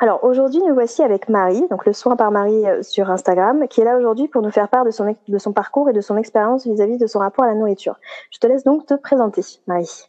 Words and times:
Alors 0.00 0.24
aujourd'hui, 0.24 0.60
nous 0.66 0.74
voici 0.74 1.02
avec 1.02 1.28
Marie, 1.28 1.66
donc 1.70 1.86
le 1.86 1.92
soin 1.92 2.16
par 2.16 2.32
Marie 2.32 2.66
euh, 2.66 2.82
sur 2.82 3.10
Instagram, 3.10 3.68
qui 3.68 3.80
est 3.80 3.84
là 3.84 3.96
aujourd'hui 3.96 4.26
pour 4.26 4.42
nous 4.42 4.50
faire 4.50 4.68
part 4.68 4.84
de 4.84 4.90
son, 4.90 5.14
de 5.28 5.38
son 5.38 5.52
parcours 5.52 5.88
et 5.88 5.92
de 5.92 6.00
son 6.00 6.16
expérience 6.16 6.66
vis-à-vis 6.66 6.98
de 6.98 7.06
son 7.06 7.20
rapport 7.20 7.44
à 7.44 7.48
la 7.48 7.54
nourriture. 7.54 7.96
Je 8.32 8.38
te 8.40 8.46
laisse 8.46 8.64
donc 8.64 8.86
te 8.86 8.94
présenter, 8.94 9.42
Marie. 9.68 10.08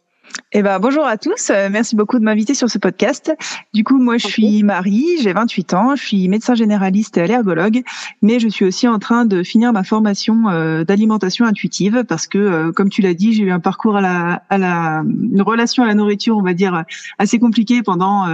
Eh 0.52 0.62
ben, 0.62 0.78
bonjour 0.78 1.04
à 1.04 1.18
tous. 1.18 1.50
Euh, 1.50 1.68
merci 1.70 1.96
beaucoup 1.96 2.18
de 2.18 2.24
m'inviter 2.24 2.54
sur 2.54 2.70
ce 2.70 2.78
podcast. 2.78 3.34
Du 3.74 3.84
coup, 3.84 3.98
moi, 3.98 4.16
je 4.16 4.26
suis 4.26 4.62
Marie, 4.62 5.18
j'ai 5.20 5.32
28 5.32 5.74
ans, 5.74 5.96
je 5.96 6.02
suis 6.02 6.28
médecin 6.28 6.54
généraliste 6.54 7.18
et 7.18 7.22
allergologue, 7.22 7.82
mais 8.22 8.38
je 8.40 8.48
suis 8.48 8.64
aussi 8.64 8.88
en 8.88 8.98
train 8.98 9.26
de 9.26 9.42
finir 9.42 9.72
ma 9.72 9.84
formation 9.84 10.48
euh, 10.48 10.84
d'alimentation 10.84 11.44
intuitive 11.44 12.04
parce 12.08 12.26
que, 12.26 12.38
euh, 12.38 12.72
comme 12.72 12.88
tu 12.88 13.02
l'as 13.02 13.12
dit, 13.12 13.34
j'ai 13.34 13.42
eu 13.42 13.50
un 13.50 13.60
parcours 13.60 13.96
à 13.96 14.00
la, 14.00 14.42
à 14.48 14.56
la, 14.56 15.02
une 15.04 15.42
relation 15.42 15.82
à 15.82 15.86
la 15.86 15.94
nourriture, 15.94 16.36
on 16.36 16.42
va 16.42 16.54
dire, 16.54 16.84
assez 17.18 17.38
compliqué 17.38 17.82
pendant, 17.82 18.26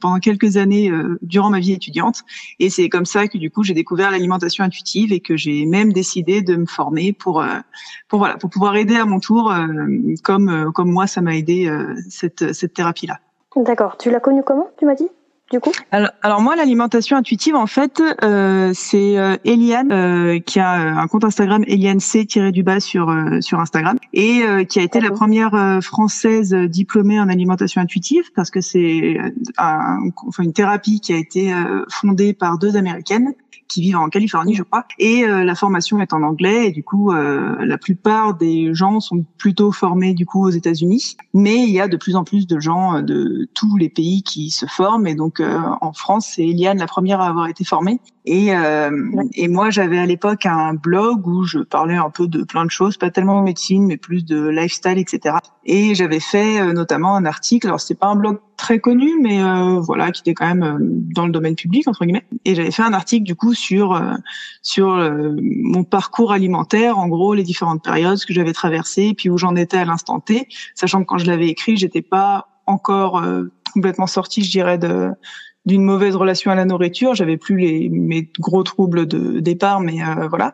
pendant 0.00 0.18
quelques 0.18 0.56
années 0.56 0.92
durant 1.22 1.50
ma 1.50 1.58
vie 1.58 1.72
étudiante. 1.72 2.22
Et 2.60 2.70
c'est 2.70 2.88
comme 2.88 3.06
ça 3.06 3.28
que, 3.28 3.38
du 3.38 3.50
coup, 3.50 3.62
j'ai 3.64 3.74
découvert 3.74 4.10
l'alimentation 4.10 4.62
intuitive 4.62 5.12
et 5.12 5.20
que 5.20 5.36
j'ai 5.36 5.66
même 5.66 5.92
décidé 5.92 6.42
de 6.42 6.56
me 6.56 6.66
former 6.66 7.12
pour, 7.12 7.44
pour 8.08 8.18
voilà, 8.20 8.36
pour 8.36 8.50
pouvoir 8.50 8.76
aider 8.76 8.96
à 8.96 9.04
mon 9.04 9.20
tour, 9.20 9.52
comme, 10.22 10.70
comme 10.72 10.90
moi, 10.90 11.06
ça 11.06 11.22
m'a 11.26 11.36
aidé 11.36 11.66
euh, 11.66 11.94
cette, 12.08 12.54
cette 12.54 12.72
thérapie-là. 12.72 13.18
D'accord. 13.56 13.96
Tu 13.98 14.10
l'as 14.10 14.20
connue 14.20 14.42
comment, 14.42 14.68
tu 14.78 14.86
m'as 14.86 14.94
dit 14.94 15.08
du 15.50 15.60
coup? 15.60 15.70
Alors, 15.92 16.40
moi, 16.40 16.56
l'alimentation 16.56 17.16
intuitive, 17.16 17.54
en 17.54 17.66
fait, 17.66 18.02
euh, 18.22 18.72
c'est 18.74 19.16
euh, 19.16 19.36
Eliane 19.44 19.92
euh, 19.92 20.40
qui 20.40 20.58
a 20.58 20.72
un 20.72 21.06
compte 21.06 21.24
Instagram 21.24 21.62
Eliane 21.68 22.00
C 22.00 22.26
du 22.52 22.62
bas 22.62 22.80
sur 22.80 23.14
sur 23.40 23.60
Instagram 23.60 23.96
et 24.12 24.42
qui 24.68 24.80
a 24.80 24.82
été 24.82 25.00
la 25.00 25.10
première 25.10 25.78
française 25.82 26.52
diplômée 26.52 27.20
en 27.20 27.28
alimentation 27.28 27.80
intuitive 27.80 28.24
parce 28.34 28.50
que 28.50 28.60
c'est 28.60 29.18
un, 29.58 30.10
enfin, 30.26 30.42
une 30.42 30.52
thérapie 30.52 31.00
qui 31.00 31.12
a 31.12 31.16
été 31.16 31.54
fondée 31.88 32.32
par 32.32 32.58
deux 32.58 32.76
américaines 32.76 33.34
qui 33.68 33.82
vivent 33.82 33.96
en 33.96 34.08
Californie, 34.08 34.54
je 34.54 34.62
crois. 34.62 34.84
Et 34.98 35.24
euh, 35.24 35.44
la 35.44 35.54
formation 35.54 36.00
est 36.00 36.12
en 36.12 36.22
anglais 36.22 36.68
et 36.68 36.72
du 36.72 36.82
coup, 36.82 37.12
euh, 37.12 37.56
la 37.60 37.78
plupart 37.78 38.34
des 38.34 38.74
gens 38.74 39.00
sont 39.00 39.24
plutôt 39.38 39.72
formés 39.72 40.14
du 40.14 40.26
coup 40.26 40.44
aux 40.44 40.50
États-Unis. 40.50 41.16
Mais 41.34 41.56
il 41.56 41.70
y 41.70 41.80
a 41.80 41.88
de 41.88 41.96
plus 41.96 42.16
en 42.16 42.24
plus 42.24 42.46
de 42.46 42.60
gens 42.60 42.96
euh, 42.96 43.02
de 43.02 43.48
tous 43.54 43.76
les 43.76 43.88
pays 43.88 44.22
qui 44.22 44.50
se 44.50 44.66
forment. 44.66 45.06
Et 45.06 45.14
donc, 45.14 45.42
en 45.80 45.92
France, 45.92 46.32
c'est 46.34 46.46
Eliane 46.46 46.78
la 46.78 46.86
première 46.86 47.20
à 47.20 47.28
avoir 47.28 47.48
été 47.48 47.64
formée. 47.64 48.00
Et, 48.26 48.52
et 49.34 49.48
moi, 49.48 49.70
j'avais 49.70 49.98
à 49.98 50.06
l'époque 50.06 50.46
un 50.46 50.74
blog 50.74 51.26
où 51.26 51.44
je 51.44 51.60
parlais 51.60 51.94
un 51.94 52.10
peu 52.10 52.26
de 52.26 52.42
plein 52.42 52.64
de 52.64 52.70
choses, 52.70 52.96
pas 52.96 53.10
tellement 53.10 53.38
de 53.38 53.44
médecine, 53.44 53.86
mais 53.86 53.96
plus 53.96 54.24
de 54.24 54.48
lifestyle, 54.48 54.98
etc. 54.98 55.36
Et 55.64 55.94
j'avais 55.94 56.20
fait 56.20 56.72
notamment 56.72 57.14
un 57.14 57.24
article. 57.24 57.68
Alors, 57.68 57.80
c'est 57.80 57.94
pas 57.94 58.08
un 58.08 58.16
blog 58.16 58.38
très 58.56 58.78
connu, 58.78 59.12
mais 59.20 59.42
euh, 59.42 59.80
voilà, 59.80 60.10
qui 60.10 60.22
était 60.22 60.34
quand 60.34 60.46
même 60.46 60.62
euh, 60.62 60.78
dans 60.80 61.26
le 61.26 61.32
domaine 61.32 61.54
public 61.54 61.86
entre 61.88 62.04
guillemets. 62.04 62.26
Et 62.44 62.54
j'avais 62.54 62.70
fait 62.70 62.82
un 62.82 62.92
article 62.92 63.24
du 63.24 63.34
coup 63.34 63.54
sur 63.54 63.92
euh, 63.92 64.14
sur 64.62 64.96
mon 65.40 65.84
parcours 65.84 66.32
alimentaire, 66.32 66.98
en 66.98 67.08
gros 67.08 67.34
les 67.34 67.42
différentes 67.42 67.82
périodes, 67.82 68.16
ce 68.16 68.26
que 68.26 68.32
j'avais 68.32 68.52
traversé, 68.52 69.14
puis 69.14 69.30
où 69.30 69.38
j'en 69.38 69.54
étais 69.56 69.76
à 69.76 69.84
l'instant 69.84 70.20
T, 70.20 70.48
sachant 70.74 71.00
que 71.02 71.06
quand 71.06 71.18
je 71.18 71.26
l'avais 71.26 71.48
écrit, 71.48 71.76
j'étais 71.76 72.02
pas 72.02 72.48
encore 72.66 73.22
complètement 73.72 74.08
sortie, 74.08 74.42
je 74.42 74.50
dirais, 74.50 74.78
de 74.78 75.10
d'une 75.66 75.82
mauvaise 75.82 76.16
relation 76.16 76.50
à 76.50 76.54
la 76.54 76.64
nourriture. 76.64 77.14
J'avais 77.14 77.36
plus 77.36 77.58
les 77.58 77.88
mes 77.88 78.30
gros 78.38 78.62
troubles 78.62 79.06
de 79.06 79.40
départ, 79.40 79.80
mais 79.80 79.98
voilà. 80.30 80.52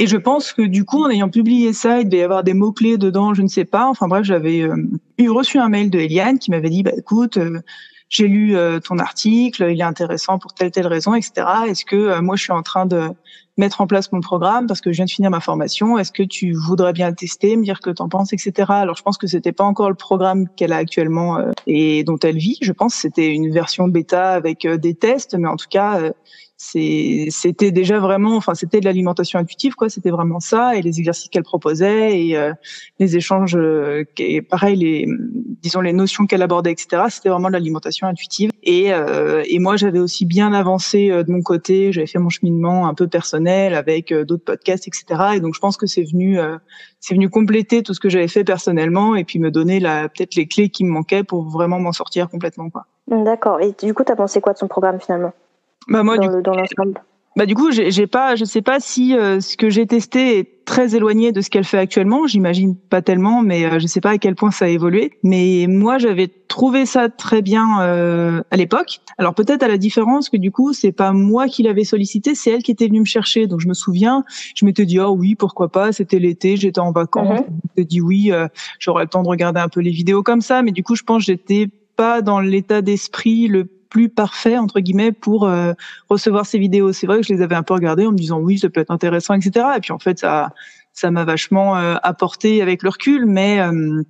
Et 0.00 0.06
je 0.06 0.16
pense 0.16 0.54
que 0.54 0.62
du 0.62 0.86
coup, 0.86 1.04
en 1.04 1.10
ayant 1.10 1.28
publié 1.28 1.74
ça, 1.74 2.00
il 2.00 2.08
devait 2.08 2.22
y 2.22 2.24
avoir 2.24 2.42
des 2.42 2.54
mots-clés 2.54 2.96
dedans, 2.96 3.34
je 3.34 3.42
ne 3.42 3.48
sais 3.48 3.66
pas. 3.66 3.86
Enfin 3.86 4.08
bref, 4.08 4.24
j'avais 4.24 4.62
euh, 4.62 4.74
eu 5.18 5.28
reçu 5.28 5.58
un 5.58 5.68
mail 5.68 5.90
de 5.90 5.98
Eliane 5.98 6.38
qui 6.38 6.50
m'avait 6.50 6.70
dit, 6.70 6.82
bah, 6.82 6.92
écoute, 6.96 7.36
euh, 7.36 7.60
j'ai 8.10 8.28
lu 8.28 8.56
euh, 8.56 8.80
ton 8.80 8.98
article, 8.98 9.68
il 9.70 9.80
est 9.80 9.84
intéressant 9.84 10.38
pour 10.38 10.52
telle 10.52 10.70
telle 10.70 10.86
raison, 10.86 11.14
etc. 11.14 11.46
Est-ce 11.68 11.84
que 11.84 12.20
moi, 12.20 12.36
je 12.36 12.42
suis 12.42 12.52
en 12.52 12.62
train 12.62 12.84
de 12.84 13.08
mettre 13.56 13.80
en 13.80 13.86
place 13.86 14.10
mon 14.12 14.20
programme 14.20 14.66
parce 14.66 14.80
que 14.80 14.90
je 14.90 14.96
viens 14.96 15.04
de 15.06 15.10
finir 15.10 15.30
ma 15.30 15.40
formation? 15.40 15.96
Est-ce 15.96 16.12
que 16.12 16.22
tu 16.22 16.52
voudrais 16.52 16.92
bien 16.92 17.08
le 17.08 17.14
tester, 17.14 17.56
me 17.56 17.62
dire 17.62 17.80
que 17.80 17.90
tu 17.90 18.02
en 18.02 18.08
penses, 18.08 18.32
etc. 18.32 18.66
Alors 18.68 18.96
je 18.96 19.02
pense 19.02 19.16
que 19.16 19.26
c'était 19.26 19.52
pas 19.52 19.64
encore 19.64 19.88
le 19.88 19.94
programme 19.94 20.48
qu'elle 20.56 20.72
a 20.72 20.76
actuellement 20.76 21.38
et 21.66 22.04
dont 22.04 22.18
elle 22.18 22.36
vit. 22.36 22.58
Je 22.60 22.72
pense 22.72 22.94
c'était 22.94 23.30
une 23.30 23.50
version 23.52 23.86
bêta 23.88 24.32
avec 24.32 24.66
des 24.66 24.94
tests, 24.94 25.34
mais 25.34 25.48
en 25.48 25.56
tout 25.56 25.68
cas 25.70 26.00
c'était 26.62 27.70
déjà 27.70 27.98
vraiment 28.00 28.36
enfin 28.36 28.54
c'était 28.54 28.80
de 28.80 28.84
l'alimentation 28.84 29.38
intuitive 29.38 29.74
quoi. 29.74 29.88
C'était 29.88 30.10
vraiment 30.10 30.40
ça 30.40 30.76
et 30.76 30.82
les 30.82 30.98
exercices 30.98 31.30
qu'elle 31.30 31.42
proposait 31.42 32.20
et 32.20 32.36
euh, 32.36 32.52
les 32.98 33.16
échanges 33.16 33.56
euh, 33.56 34.04
et 34.18 34.42
pareil 34.42 34.76
les 34.76 35.08
disons 35.62 35.80
les 35.80 35.94
notions 35.94 36.26
qu'elle 36.26 36.42
abordait 36.42 36.72
etc 36.72 37.04
c'était 37.08 37.30
vraiment 37.30 37.48
de 37.48 37.54
l'alimentation 37.54 38.06
intuitive. 38.06 38.50
Et 38.62 38.92
euh, 38.92 39.42
et 39.48 39.58
moi 39.58 39.76
j'avais 39.76 40.00
aussi 40.00 40.26
bien 40.26 40.52
avancé 40.52 41.08
de 41.08 41.32
mon 41.32 41.40
côté. 41.40 41.92
J'avais 41.92 42.06
fait 42.06 42.18
mon 42.18 42.28
cheminement 42.28 42.86
un 42.88 42.94
peu 42.94 43.08
personnel 43.08 43.74
avec 43.74 44.12
d'autres 44.12 44.44
podcasts 44.44 44.86
etc 44.86 45.36
et 45.36 45.40
donc 45.40 45.54
je 45.54 45.60
pense 45.60 45.78
que 45.78 45.86
c'est 45.86 46.04
venu 46.04 46.38
c'est 47.00 47.14
venu 47.14 47.30
compléter 47.30 47.82
tout 47.82 47.94
ce 47.94 48.00
que 48.00 48.10
j'avais 48.10 48.28
fait 48.28 48.44
personnellement 48.44 49.16
et 49.16 49.24
puis 49.24 49.38
me 49.38 49.50
donner 49.50 49.80
la 49.80 50.10
peut-être 50.10 50.34
les 50.34 50.46
clés 50.46 50.68
qui 50.68 50.84
me 50.84 50.90
manquaient 50.90 51.24
pour 51.24 51.48
vraiment 51.48 51.80
m'en 51.80 51.92
sortir 51.92 52.28
complètement 52.28 52.68
quoi. 52.68 52.84
D'accord. 53.08 53.60
Et 53.62 53.74
du 53.82 53.94
coup 53.94 54.04
tu 54.04 54.14
pensé 54.14 54.42
quoi 54.42 54.52
de 54.52 54.58
son 54.58 54.68
programme 54.68 55.00
finalement? 55.00 55.32
Bah 55.90 56.02
moi, 56.02 56.16
dans, 56.16 56.28
l'ensemble. 56.30 57.00
Bah 57.36 57.46
du 57.46 57.54
coup, 57.54 57.70
j'ai 57.70 58.06
pas, 58.08 58.34
je 58.34 58.44
sais 58.44 58.60
pas 58.60 58.80
si 58.80 59.16
euh, 59.16 59.40
ce 59.40 59.56
que 59.56 59.70
j'ai 59.70 59.86
testé 59.86 60.38
est 60.38 60.64
très 60.64 60.96
éloigné 60.96 61.30
de 61.30 61.40
ce 61.40 61.48
qu'elle 61.48 61.64
fait 61.64 61.78
actuellement. 61.78 62.26
J'imagine 62.26 62.76
pas 62.76 63.02
tellement, 63.02 63.42
mais 63.42 63.64
euh, 63.64 63.78
je 63.78 63.86
sais 63.86 64.00
pas 64.00 64.10
à 64.10 64.18
quel 64.18 64.34
point 64.34 64.50
ça 64.50 64.64
a 64.64 64.68
évolué. 64.68 65.12
Mais 65.22 65.66
moi, 65.68 65.98
j'avais 65.98 66.26
trouvé 66.26 66.86
ça 66.86 67.08
très 67.08 67.40
bien 67.40 67.82
euh, 67.82 68.42
à 68.50 68.56
l'époque. 68.56 69.00
Alors 69.16 69.34
peut-être 69.34 69.62
à 69.62 69.68
la 69.68 69.78
différence 69.78 70.28
que 70.28 70.36
du 70.36 70.50
coup, 70.50 70.72
c'est 70.72 70.90
pas 70.90 71.12
moi 71.12 71.46
qui 71.46 71.62
l'avais 71.62 71.84
sollicité, 71.84 72.34
c'est 72.34 72.50
elle 72.50 72.64
qui 72.64 72.72
était 72.72 72.88
venue 72.88 73.00
me 73.00 73.04
chercher. 73.04 73.46
Donc 73.46 73.60
je 73.60 73.68
me 73.68 73.74
souviens, 73.74 74.24
je 74.56 74.64
m'étais 74.64 74.84
dit 74.84 74.98
oh 74.98 75.10
oui, 75.10 75.36
pourquoi 75.36 75.68
pas. 75.68 75.92
C'était 75.92 76.18
l'été, 76.18 76.56
j'étais 76.56 76.80
en 76.80 76.90
vacances. 76.90 77.40
Mm-hmm. 77.40 77.46
Je 77.46 77.68
m'étais 77.68 77.84
dit 77.84 78.00
oui, 78.00 78.32
j'aurais 78.80 79.04
le 79.04 79.08
temps 79.08 79.22
de 79.22 79.28
regarder 79.28 79.60
un 79.60 79.68
peu 79.68 79.80
les 79.80 79.92
vidéos 79.92 80.24
comme 80.24 80.40
ça. 80.40 80.62
Mais 80.62 80.72
du 80.72 80.82
coup, 80.82 80.96
je 80.96 81.04
pense 81.04 81.22
que 81.22 81.26
j'étais 81.26 81.68
pas 81.94 82.22
dans 82.22 82.40
l'état 82.40 82.82
d'esprit 82.82 83.46
le 83.46 83.68
plus 83.90 84.08
parfait 84.08 84.56
entre 84.56 84.80
guillemets 84.80 85.12
pour 85.12 85.46
euh, 85.46 85.72
recevoir 86.08 86.46
ces 86.46 86.58
vidéos. 86.58 86.92
C'est 86.92 87.06
vrai 87.06 87.20
que 87.20 87.26
je 87.26 87.32
les 87.32 87.42
avais 87.42 87.54
un 87.54 87.62
peu 87.62 87.74
regardées 87.74 88.06
en 88.06 88.12
me 88.12 88.16
disant 88.16 88.38
oui, 88.38 88.58
ça 88.58 88.70
peut 88.70 88.80
être 88.80 88.90
intéressant, 88.90 89.34
etc. 89.34 89.66
Et 89.76 89.80
puis 89.80 89.92
en 89.92 89.98
fait, 89.98 90.18
ça 90.18 90.52
ça 90.92 91.10
m'a 91.10 91.24
vachement 91.24 91.76
euh, 91.76 91.96
apporté 92.02 92.62
avec 92.62 92.82
le 92.82 92.88
recul, 92.88 93.26
mais 93.26 93.60
euh, 93.60 94.02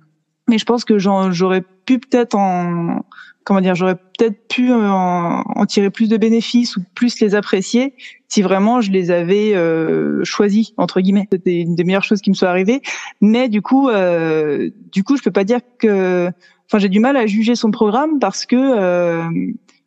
mais 0.47 0.57
je 0.57 0.65
pense 0.65 0.85
que 0.85 0.97
j'aurais 0.97 1.63
pu 1.85 1.99
peut-être 1.99 2.35
en 2.35 3.03
comment 3.43 3.61
dire, 3.61 3.75
j'aurais 3.75 3.95
peut-être 3.95 4.47
pu 4.47 4.71
en, 4.71 5.41
en, 5.41 5.65
tirer 5.65 5.89
plus 5.89 6.07
de 6.07 6.17
bénéfices 6.17 6.77
ou 6.77 6.83
plus 6.93 7.19
les 7.19 7.33
apprécier 7.35 7.95
si 8.27 8.41
vraiment 8.41 8.81
je 8.81 8.91
les 8.91 9.11
avais 9.11 9.53
euh, 9.55 10.23
choisis 10.23 10.73
entre 10.77 11.01
guillemets. 11.01 11.27
C'était 11.31 11.59
une 11.59 11.75
des 11.75 11.83
meilleures 11.83 12.03
choses 12.03 12.21
qui 12.21 12.29
me 12.29 12.35
soit 12.35 12.49
arrivée. 12.49 12.81
Mais 13.19 13.49
du 13.49 13.61
coup, 13.61 13.89
euh, 13.89 14.69
du 14.91 15.03
coup, 15.03 15.17
je 15.17 15.23
peux 15.23 15.31
pas 15.31 15.43
dire 15.43 15.59
que, 15.79 16.27
enfin, 16.67 16.79
j'ai 16.79 16.89
du 16.89 16.99
mal 16.99 17.17
à 17.17 17.25
juger 17.25 17.55
son 17.55 17.71
programme 17.71 18.19
parce 18.19 18.45
que 18.45 18.55
euh, 18.55 19.23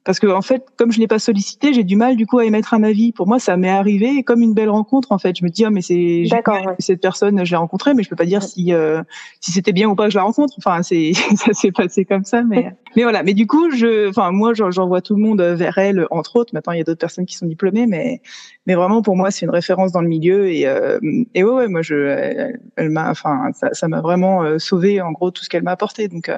parce 0.05 0.19
que 0.21 0.27
en 0.27 0.43
fait, 0.43 0.67
comme 0.77 0.93
je 0.93 1.01
l'ai 1.01 1.06
pas 1.06 1.19
sollicité, 1.19 1.73
j'ai 1.73 1.85
du 1.85 1.97
mal 1.97 2.17
du 2.17 2.27
coup 2.27 2.39
à 2.39 2.45
émettre 2.45 2.75
un 2.75 2.83
avis. 2.83 3.12
Pour 3.12 3.27
moi, 3.27 3.39
ça 3.39 3.56
m'est 3.56 3.71
arrivé 3.71 4.23
comme 4.23 4.43
une 4.43 4.55
belle 4.55 4.69
rencontre 4.69 5.12
en 5.12 5.19
fait. 5.19 5.39
Je 5.39 5.45
me 5.45 5.51
dis 5.51 5.65
ah 5.65 5.71
mais 5.71 5.81
c'est 5.83 6.25
cette 6.79 7.01
personne, 7.01 7.45
je 7.45 7.51
l'ai 7.51 7.56
rencontrée, 7.56 7.95
mais 7.95 8.03
je 8.03 8.11
peux 8.11 8.17
pas 8.17 8.27
dire 8.27 8.43
si 8.43 8.73
euh, 8.73 9.03
si 9.41 9.53
c'était 9.53 9.73
bien 9.73 9.89
ou 9.89 9.95
pas 9.95 10.05
que 10.05 10.11
je 10.11 10.19
la 10.19 10.25
rencontre. 10.25 10.55
Enfin, 10.59 10.83
c'est 10.83 11.12
ça 11.37 11.53
s'est 11.53 11.73
passé 11.73 12.05
comme 12.05 12.25
ça, 12.25 12.43
mais 12.43 12.75
mais 12.97 13.03
voilà. 13.03 13.23
Mais 13.23 13.35
du 13.35 13.47
coup, 13.47 13.71
je, 13.71 14.09
enfin 14.09 14.31
moi, 14.31 14.53
j'envoie 14.55 15.01
tout 15.01 15.17
le 15.17 15.23
monde 15.23 15.41
vers 15.41 15.79
elle, 15.79 16.07
entre 16.11 16.37
autres. 16.37 16.55
Maintenant, 16.55 16.73
il 16.73 16.79
y 16.79 16.83
a 16.83 16.85
d'autres 16.85 17.00
personnes 17.00 17.27
qui 17.27 17.37
sont 17.37 17.47
diplômées, 17.47 17.87
mais 17.87 18.21
mais 18.67 18.75
vraiment 18.75 19.03
pour 19.03 19.17
moi, 19.17 19.31
c'est 19.31 19.47
une 19.47 19.53
référence 19.53 19.93
dans 19.93 20.00
le 20.00 20.09
milieu 20.09 20.49
et 20.49 20.67
euh, 20.67 20.99
et 21.35 21.45
ouais, 21.45 21.53
ouais, 21.53 21.69
moi 21.69 21.83
je, 21.83 22.50
elle, 22.77 22.91
m'a, 22.91 23.11
enfin 23.11 23.50
ça 23.73 23.89
m'a 23.89 24.00
vraiment 24.00 24.43
euh, 24.43 24.59
sauvé 24.59 25.00
en 25.00 25.12
gros 25.12 25.31
tout 25.31 25.45
ce 25.45 25.49
qu'elle 25.49 25.62
m'a 25.62 25.73
apporté. 25.73 26.09
Donc 26.09 26.29
euh, 26.29 26.37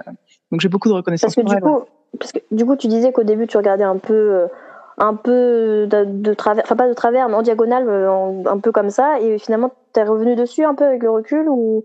donc 0.50 0.60
j'ai 0.60 0.68
beaucoup 0.68 0.88
de 0.88 0.94
reconnaissance. 0.94 1.34
Parce 1.34 1.48
que 1.48 1.54
du 1.54 1.60
coup, 1.60 1.84
parce 2.18 2.32
que 2.32 2.38
du 2.50 2.64
coup, 2.64 2.76
tu 2.76 2.88
disais 2.88 3.12
qu'au 3.12 3.24
début, 3.24 3.46
tu 3.46 3.56
regardais 3.56 3.84
un 3.84 3.98
peu, 3.98 4.14
euh, 4.14 4.46
un 4.98 5.14
peu 5.14 5.86
de, 5.88 6.34
travers, 6.34 6.64
enfin 6.64 6.76
pas 6.76 6.88
de 6.88 6.94
travers, 6.94 7.28
mais 7.28 7.34
en 7.34 7.42
diagonale, 7.42 7.88
euh, 7.88 8.42
un 8.46 8.58
peu 8.58 8.72
comme 8.72 8.90
ça, 8.90 9.20
et 9.20 9.38
finalement, 9.38 9.72
t'es 9.92 10.02
revenu 10.02 10.36
dessus 10.36 10.64
un 10.64 10.74
peu 10.74 10.84
avec 10.84 11.02
le 11.02 11.10
recul 11.10 11.48
ou, 11.48 11.84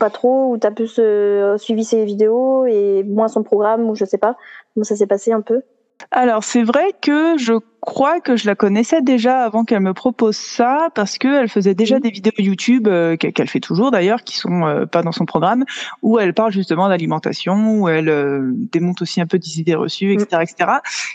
pas 0.00 0.10
trop, 0.10 0.50
ou 0.50 0.58
t'as 0.58 0.70
plus 0.70 0.96
euh, 0.98 1.58
suivi 1.58 1.84
ses 1.84 2.04
vidéos 2.04 2.66
et 2.66 3.04
moins 3.04 3.28
son 3.28 3.42
programme, 3.42 3.88
ou 3.88 3.94
je 3.94 4.04
sais 4.04 4.18
pas 4.18 4.36
comment 4.74 4.84
ça 4.84 4.96
s'est 4.96 5.06
passé 5.06 5.32
un 5.32 5.40
peu? 5.42 5.62
Alors 6.10 6.44
c'est 6.44 6.62
vrai 6.62 6.92
que 7.00 7.36
je 7.38 7.54
crois 7.80 8.20
que 8.20 8.36
je 8.36 8.46
la 8.46 8.54
connaissais 8.54 9.00
déjà 9.00 9.44
avant 9.44 9.64
qu'elle 9.64 9.80
me 9.80 9.94
propose 9.94 10.36
ça 10.36 10.88
parce 10.94 11.18
qu'elle 11.18 11.48
faisait 11.48 11.74
déjà 11.74 12.00
des 12.00 12.10
vidéos 12.10 12.32
YouTube 12.38 12.88
euh, 12.88 13.16
qu'elle 13.16 13.48
fait 13.48 13.60
toujours 13.60 13.90
d'ailleurs 13.90 14.22
qui 14.22 14.36
sont 14.36 14.66
euh, 14.66 14.86
pas 14.86 15.02
dans 15.02 15.12
son 15.12 15.24
programme 15.24 15.64
où 16.02 16.18
elle 16.18 16.34
parle 16.34 16.52
justement 16.52 16.88
d'alimentation 16.88 17.80
où 17.80 17.88
elle 17.88 18.08
euh, 18.08 18.52
démonte 18.54 19.02
aussi 19.02 19.20
un 19.20 19.26
peu 19.26 19.38
des 19.38 19.60
idées 19.60 19.74
reçues 19.74 20.12
etc 20.12 20.42
etc 20.42 20.70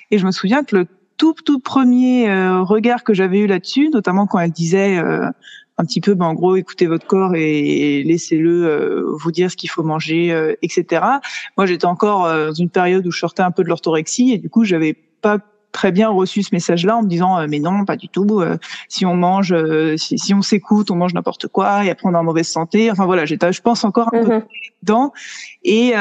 et 0.10 0.18
je 0.18 0.26
me 0.26 0.32
souviens 0.32 0.64
que 0.64 0.78
le 0.78 0.88
tout 1.18 1.36
tout 1.46 1.60
premier 1.60 2.28
regard 2.62 3.04
que 3.04 3.14
j'avais 3.14 3.40
eu 3.40 3.48
là-dessus 3.48 3.90
notamment 3.90 4.26
quand 4.26 4.40
elle 4.40 4.52
disait 4.52 5.00
un 5.82 5.86
petit 5.86 6.02
peu, 6.02 6.14
ben, 6.14 6.28
en 6.28 6.34
gros, 6.36 6.56
écoutez 6.56 6.86
votre 6.86 7.08
corps 7.08 7.34
et 7.36 8.04
laissez-le 8.04 9.04
vous 9.20 9.32
dire 9.32 9.50
ce 9.50 9.58
qu'il 9.58 9.70
faut 9.70 9.84
manger, 9.84 10.56
etc. 10.62 11.04
Moi, 11.58 11.66
j'étais 11.66 11.86
encore 11.86 12.28
dans 12.28 12.54
une 12.54 12.70
période 12.70 13.06
où 13.08 13.12
je 13.12 13.20
sortais 13.20 13.42
un 13.42 13.52
peu 13.52 13.64
de 13.64 13.70
l'orthorexie 13.70 14.32
et 14.32 14.38
du 14.38 14.50
coup, 14.50 14.64
j'avais 14.64 14.94
pas 14.94 15.40
très 15.72 15.92
bien 15.92 16.10
reçu 16.10 16.44
ce 16.44 16.50
message-là 16.54 16.98
en 16.98 17.04
me 17.04 17.08
disant 17.08 17.40
euh, 17.40 17.48
mais 17.50 17.60
non 17.60 17.86
pas 17.86 17.96
du 17.96 18.10
tout 18.10 18.42
euh, 18.42 18.58
si 18.90 19.06
on 19.06 19.16
mange 19.16 19.54
euh, 19.54 19.96
si, 19.98 20.34
on 20.34 20.42
s'écoute 20.42 20.92
on 20.92 20.96
mange 20.96 21.14
n'importe 21.14 21.48
quoi 21.48 21.86
et 21.86 21.90
après 21.90 22.08
on 22.08 22.14
est 22.14 22.18
en 22.18 22.24
mauvaise 22.24 22.48
santé. 22.48 22.92
Enfin 22.92 23.06
voilà 23.06 23.26
j'étais 23.26 23.52
je 23.52 23.62
pense 23.62 23.84
encore 23.84 24.10
un 24.14 24.24
peu 24.24 24.34
mhm. 24.36 24.44
dedans. 24.84 25.14
Et 25.64 25.94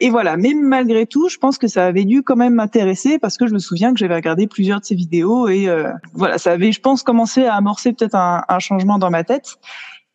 et 0.00 0.10
voilà. 0.10 0.36
Mais 0.36 0.54
malgré 0.54 1.06
tout 1.06 1.28
je 1.28 1.38
pense 1.38 1.58
que 1.58 1.68
ça 1.68 1.86
avait 1.86 2.04
dû 2.04 2.22
quand 2.22 2.36
même 2.36 2.54
m'intéresser 2.54 3.18
parce 3.18 3.36
que 3.36 3.46
je 3.46 3.52
me 3.52 3.58
souviens 3.58 3.92
que 3.92 3.98
j'avais 3.98 4.14
regardé 4.14 4.46
plusieurs 4.46 4.80
de 4.80 4.84
ses 4.84 4.94
vidéos 4.94 5.48
et 5.48 5.68
voilà 6.14 6.38
ça 6.38 6.52
avait 6.52 6.72
je 6.72 6.80
pense 6.80 7.02
commencé 7.02 7.46
à 7.46 7.54
amorcer 7.54 7.92
peut-être 7.92 8.14
un, 8.14 8.44
un 8.48 8.58
changement 8.58 8.98
dans 8.98 9.10
ma 9.10 9.24
tête. 9.24 9.56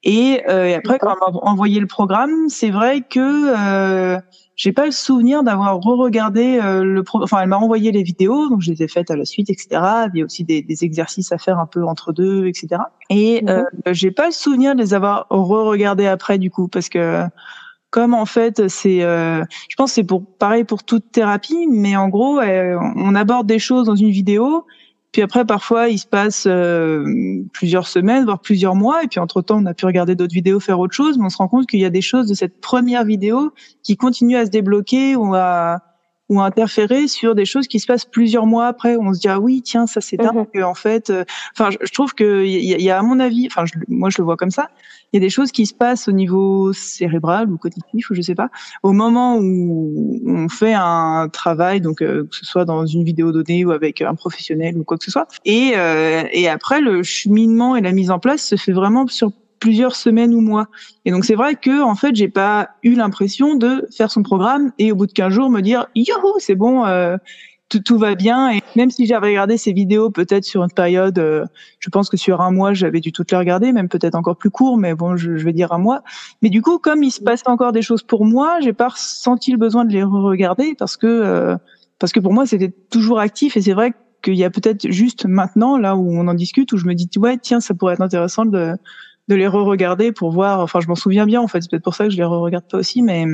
Et, 0.04 0.42
et 0.48 0.76
après 0.76 1.00
quand 1.00 1.16
on 1.28 1.32
m'a 1.32 1.40
envoyé 1.42 1.80
le 1.80 1.88
programme 1.88 2.50
c'est 2.50 2.70
vrai 2.70 3.02
que 3.02 4.20
j'ai 4.56 4.72
pas 4.72 4.86
le 4.86 4.92
souvenir 4.92 5.44
d'avoir 5.44 5.78
re-regardé 5.80 6.60
euh, 6.64 6.84
le 6.84 7.04
pro 7.04 7.22
enfin 7.24 7.42
elle 7.42 7.50
m'a 7.50 7.58
envoyé 7.58 7.92
les 7.92 8.04
vidéos 8.04 8.50
donc 8.50 8.62
je 8.62 8.72
les 8.72 8.84
ai 8.84 8.88
faites 8.88 9.12
à 9.12 9.16
la 9.16 9.26
suite 9.26 9.50
etc 9.50 9.68
il 10.14 10.20
y 10.20 10.22
a 10.22 10.26
aussi 10.26 10.44
des, 10.44 10.62
des 10.62 10.84
exercices 10.84 11.32
à 11.32 11.38
faire 11.38 11.60
un 11.60 11.66
peu 11.66 11.84
entre 11.84 12.14
deux 12.14 12.48
etc 12.48 12.82
et 13.10 13.44
euh, 13.50 13.64
j'ai 13.88 14.12
pas 14.12 14.28
le 14.28 14.32
souvenir 14.32 14.76
de 14.76 14.82
les 14.82 14.94
avoir 14.94 15.28
re-regardés 15.30 16.08
après 16.08 16.38
du 16.38 16.50
coup 16.50 16.68
parce 16.68 16.90
que 16.90 17.24
comme 17.90 18.14
en 18.14 18.26
fait 18.26 18.68
c'est 18.68 19.04
euh, 19.04 19.44
je 19.70 19.76
pense 19.76 19.94
c'est 19.94 20.04
pour 20.04 20.26
pareil 20.26 20.64
pour 20.64 20.84
toute 20.84 21.12
thérapie 21.12 21.68
mais 21.70 21.96
en 21.96 22.08
gros 22.10 22.40
on 22.40 23.16
aborde 23.16 23.48
des 23.48 23.60
choses 23.60 23.86
dans 23.86 23.96
une 23.96 24.12
vidéo 24.12 24.66
puis 25.16 25.22
après, 25.22 25.46
parfois, 25.46 25.88
il 25.88 25.98
se 25.98 26.06
passe 26.06 26.46
euh, 26.46 27.42
plusieurs 27.54 27.88
semaines, 27.88 28.26
voire 28.26 28.42
plusieurs 28.42 28.76
mois, 28.76 29.02
et 29.02 29.08
puis 29.08 29.22
entre-temps, 29.22 29.62
on 29.62 29.66
a 29.66 29.74
pu 29.74 29.86
regarder 29.86 30.14
d'autres 30.14 30.34
vidéos, 30.34 30.60
faire 30.60 30.78
autre 30.78 30.94
chose, 30.94 31.18
mais 31.18 31.24
on 31.24 31.30
se 31.30 31.38
rend 31.38 31.48
compte 31.48 31.68
qu'il 31.68 31.80
y 31.80 31.86
a 31.86 31.90
des 31.90 32.02
choses 32.02 32.28
de 32.28 32.34
cette 32.34 32.60
première 32.60 33.06
vidéo 33.06 33.54
qui 33.82 33.96
continuent 33.96 34.36
à 34.36 34.46
se 34.46 34.50
débloquer 34.50 35.16
ou 35.16 35.34
à 35.34 35.95
ou 36.30 36.42
interférer 36.42 37.08
sur 37.08 37.36
des 37.36 37.46
choses 37.46 37.68
qui 37.68 37.80
se 37.80 37.86
passent 37.86 38.06
plusieurs 38.06 38.48
mois 38.48 38.68
après 38.68 38.96
où 38.96 39.04
on 39.04 39.14
se 39.14 39.20
dit 39.20 39.28
ah 39.28 39.40
oui 39.40 39.62
tiens 39.62 39.86
ça 39.86 40.02
c'est 40.02 40.18
dingue 40.18 40.48
mhm. 40.54 40.64
en 40.64 40.74
fait 40.74 41.10
euh, 41.10 41.24
enfin 41.58 41.70
je, 41.70 41.92
trouve 41.92 42.14
que 42.14 42.44
il 42.46 42.64
y, 42.64 42.90
a 42.90 43.00
à 43.00 43.02
mon 43.04 43.20
avis 43.20 43.48
enfin 43.48 43.66
moi 43.88 44.10
je 44.10 44.18
le 44.18 44.24
vois 44.24 44.36
comme 44.36 44.50
ça 44.50 44.70
il 45.14 45.18
y 45.18 45.20
a 45.20 45.20
des 45.20 45.30
choses 45.30 45.52
qui 45.52 45.66
se 45.68 45.74
passent 45.74 46.08
au 46.08 46.12
niveau 46.12 46.74
cérébral 46.74 47.52
ou 47.52 47.58
cognitif 47.58 48.10
ou 48.10 48.16
je 48.16 48.22
sais 48.22 48.36
pas 48.36 48.50
au 48.82 48.92
moment 48.92 49.38
où 49.38 50.20
on 50.26 50.50
fait 50.50 50.74
un 50.74 51.30
travail 51.32 51.80
donc 51.80 52.02
euh, 52.02 52.24
que 52.24 52.36
ce 52.36 52.46
soit 52.46 52.66
dans 52.66 52.86
une 52.88 53.04
vidéo 53.04 53.32
donnée 53.32 53.64
ou 53.64 53.72
avec 53.72 54.02
un 54.02 54.16
professionnel 54.16 54.78
ou 54.78 54.84
quoi 54.84 54.98
que 54.98 55.06
ce 55.06 55.12
soit 55.12 55.28
et 55.46 55.74
euh, 55.76 56.24
et 56.32 56.50
après 56.50 56.82
le 56.82 57.04
cheminement 57.04 57.76
et 57.76 57.82
la 57.82 57.92
mise 57.92 58.10
en 58.10 58.20
place 58.20 58.44
se 58.44 58.56
fait 58.56 58.74
vraiment 58.74 59.06
sur 59.08 59.32
plusieurs 59.66 59.96
semaines 59.96 60.36
ou 60.36 60.42
mois. 60.42 60.68
Et 61.06 61.12
donc 61.12 61.26
c'est 61.26 61.34
vrai 61.34 61.56
que 61.56 61.82
en 61.82 61.96
fait 61.96 62.16
j'ai 62.16 62.28
pas 62.28 62.70
eu 62.84 62.94
l'impression 62.94 63.56
de 63.56 63.88
faire 63.92 64.12
son 64.12 64.22
programme 64.22 64.72
et 64.78 64.92
au 64.92 64.96
bout 64.96 65.08
de 65.08 65.12
15 65.12 65.34
jours 65.34 65.50
me 65.50 65.62
dire 65.62 65.88
youhou 65.96 66.36
c'est 66.38 66.54
bon 66.54 66.86
euh, 66.86 67.18
tout, 67.68 67.80
tout, 67.80 67.98
va 67.98 68.14
bien. 68.14 68.52
Et 68.52 68.62
même 68.76 68.92
si 68.92 69.08
j'avais 69.08 69.30
regardé 69.30 69.58
ces 69.58 69.74
vidéos 69.74 70.12
peut-être 70.12 70.44
sur 70.44 70.62
une 70.62 70.70
période 70.70 71.18
euh, 71.18 71.46
je 71.80 71.90
pense 71.90 72.10
que 72.12 72.16
sur 72.16 72.42
un 72.42 72.52
mois 72.52 72.74
j'avais 72.74 73.00
dû 73.00 73.12
toutes 73.12 73.32
les 73.32 73.38
regarder 73.38 73.72
même 73.72 73.90
peut-être 73.90 74.14
encore 74.14 74.38
plus 74.38 74.52
court 74.52 74.78
mais 74.78 74.94
bon 74.94 75.18
je, 75.18 75.32
vais 75.32 75.52
dire 75.52 75.72
un 75.72 75.80
mois. 75.80 76.04
Mais 76.44 76.52
du 76.52 76.62
coup 76.62 76.78
comme 76.78 77.02
il 77.02 77.10
se 77.10 77.22
passe 77.22 77.42
encore 77.48 77.72
des 77.72 77.82
choses 77.82 78.04
pour 78.04 78.24
moi 78.24 78.60
j'ai 78.62 78.74
pas 78.74 78.90
senti 78.96 79.50
le 79.50 79.58
besoin 79.58 79.84
de 79.84 79.94
les 79.94 80.04
re-regarder 80.04 80.76
parce 80.78 80.96
que 80.96 81.08
euh, 81.08 81.58
parce 81.98 82.12
que 82.12 82.20
pour 82.20 82.34
moi 82.34 82.46
c'était 82.46 82.70
toujours 82.92 83.20
actif. 83.20 83.58
Et 83.58 83.64
c'est 83.64 83.74
vrai 83.74 83.94
qu'il 84.22 84.36
y 84.36 84.44
a 84.44 84.52
peut-être 84.52 84.92
juste 84.92 85.26
maintenant 85.26 85.80
là 85.80 85.96
où 85.96 86.16
on 86.16 86.28
en 86.28 86.36
discute 86.36 86.72
où 86.72 86.78
je 86.78 86.86
me 86.86 86.94
dis 86.94 87.10
ouais 87.18 87.40
tiens 87.42 87.62
ça 87.62 87.74
pourrait 87.74 87.96
être 87.96 88.02
intéressant 88.02 88.46
de 88.46 88.76
de 89.28 89.36
les 89.36 89.48
re-regarder 89.48 90.12
pour 90.12 90.32
voir. 90.32 90.60
Enfin, 90.60 90.80
je 90.80 90.88
m'en 90.88 90.96
souviens 90.96 91.26
bien 91.26 91.42
en 91.42 91.48
fait. 91.48 91.62
C'est 91.62 91.70
peut-être 91.70 91.84
pour 91.84 91.96
ça 91.96 92.06
que 92.06 92.12
je 92.12 92.18
les 92.18 92.24
re-regarde 92.24 92.66
pas 92.70 92.78
aussi, 92.78 93.02
mais 93.02 93.26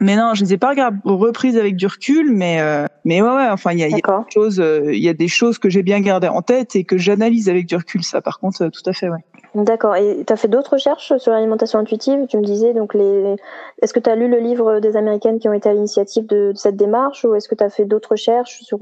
mais 0.00 0.16
non, 0.16 0.34
je 0.34 0.44
les 0.44 0.54
ai 0.54 0.58
pas 0.58 0.74
reprises 1.04 1.58
avec 1.58 1.76
du 1.76 1.86
recul, 1.86 2.32
mais 2.32 2.60
euh, 2.60 2.86
mais 3.04 3.20
ouais, 3.20 3.28
ouais 3.28 3.48
enfin 3.50 3.72
il 3.72 3.78
y 3.78 3.84
a, 3.84 3.88
y 3.88 3.94
a, 3.94 3.96
des 3.96 4.30
choses, 4.30 4.60
euh, 4.60 4.92
il 4.92 5.02
y 5.02 5.08
a 5.08 5.12
des 5.12 5.28
choses 5.28 5.58
que 5.58 5.68
j'ai 5.68 5.82
bien 5.82 6.00
gardées 6.00 6.28
en 6.28 6.40
tête 6.40 6.74
et 6.76 6.84
que 6.84 6.96
j'analyse 6.96 7.48
avec 7.48 7.66
du 7.66 7.76
recul. 7.76 8.02
Ça, 8.02 8.20
par 8.22 8.38
contre, 8.38 8.62
euh, 8.62 8.70
tout 8.70 8.88
à 8.88 8.92
fait, 8.92 9.10
ouais. 9.10 9.24
D'accord. 9.54 9.96
Et 9.96 10.24
tu 10.26 10.32
as 10.32 10.36
fait 10.36 10.48
d'autres 10.48 10.72
recherches 10.72 11.16
sur 11.18 11.30
l'alimentation 11.30 11.78
intuitive? 11.78 12.26
Tu 12.26 12.38
me 12.38 12.42
disais 12.42 12.72
donc 12.72 12.94
les. 12.94 13.36
Est-ce 13.82 13.92
que 13.92 14.00
tu 14.00 14.08
as 14.08 14.16
lu 14.16 14.28
le 14.28 14.38
livre 14.38 14.80
des 14.80 14.96
Américaines 14.96 15.38
qui 15.38 15.48
ont 15.48 15.52
été 15.52 15.68
à 15.68 15.74
l'initiative 15.74 16.26
de, 16.26 16.52
cette 16.54 16.76
démarche, 16.76 17.26
ou 17.26 17.34
est-ce 17.34 17.48
que 17.48 17.54
tu 17.54 17.62
as 17.62 17.68
fait 17.68 17.84
d'autres 17.84 18.12
recherches 18.12 18.62
sur 18.62 18.78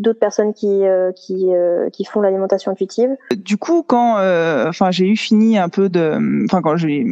d'autres 0.00 0.18
personnes 0.18 0.52
qui 0.52 0.84
euh, 0.84 1.12
qui 1.12 1.52
euh, 1.52 1.90
qui 1.90 2.04
font 2.04 2.20
l'alimentation 2.20 2.72
intuitive. 2.72 3.10
Du 3.36 3.56
coup, 3.56 3.82
quand 3.86 4.18
euh, 4.18 4.68
enfin 4.68 4.90
j'ai 4.90 5.06
eu 5.06 5.16
fini 5.16 5.58
un 5.58 5.68
peu 5.68 5.88
de, 5.88 6.44
enfin 6.44 6.62
quand 6.62 6.76
j'ai 6.76 7.04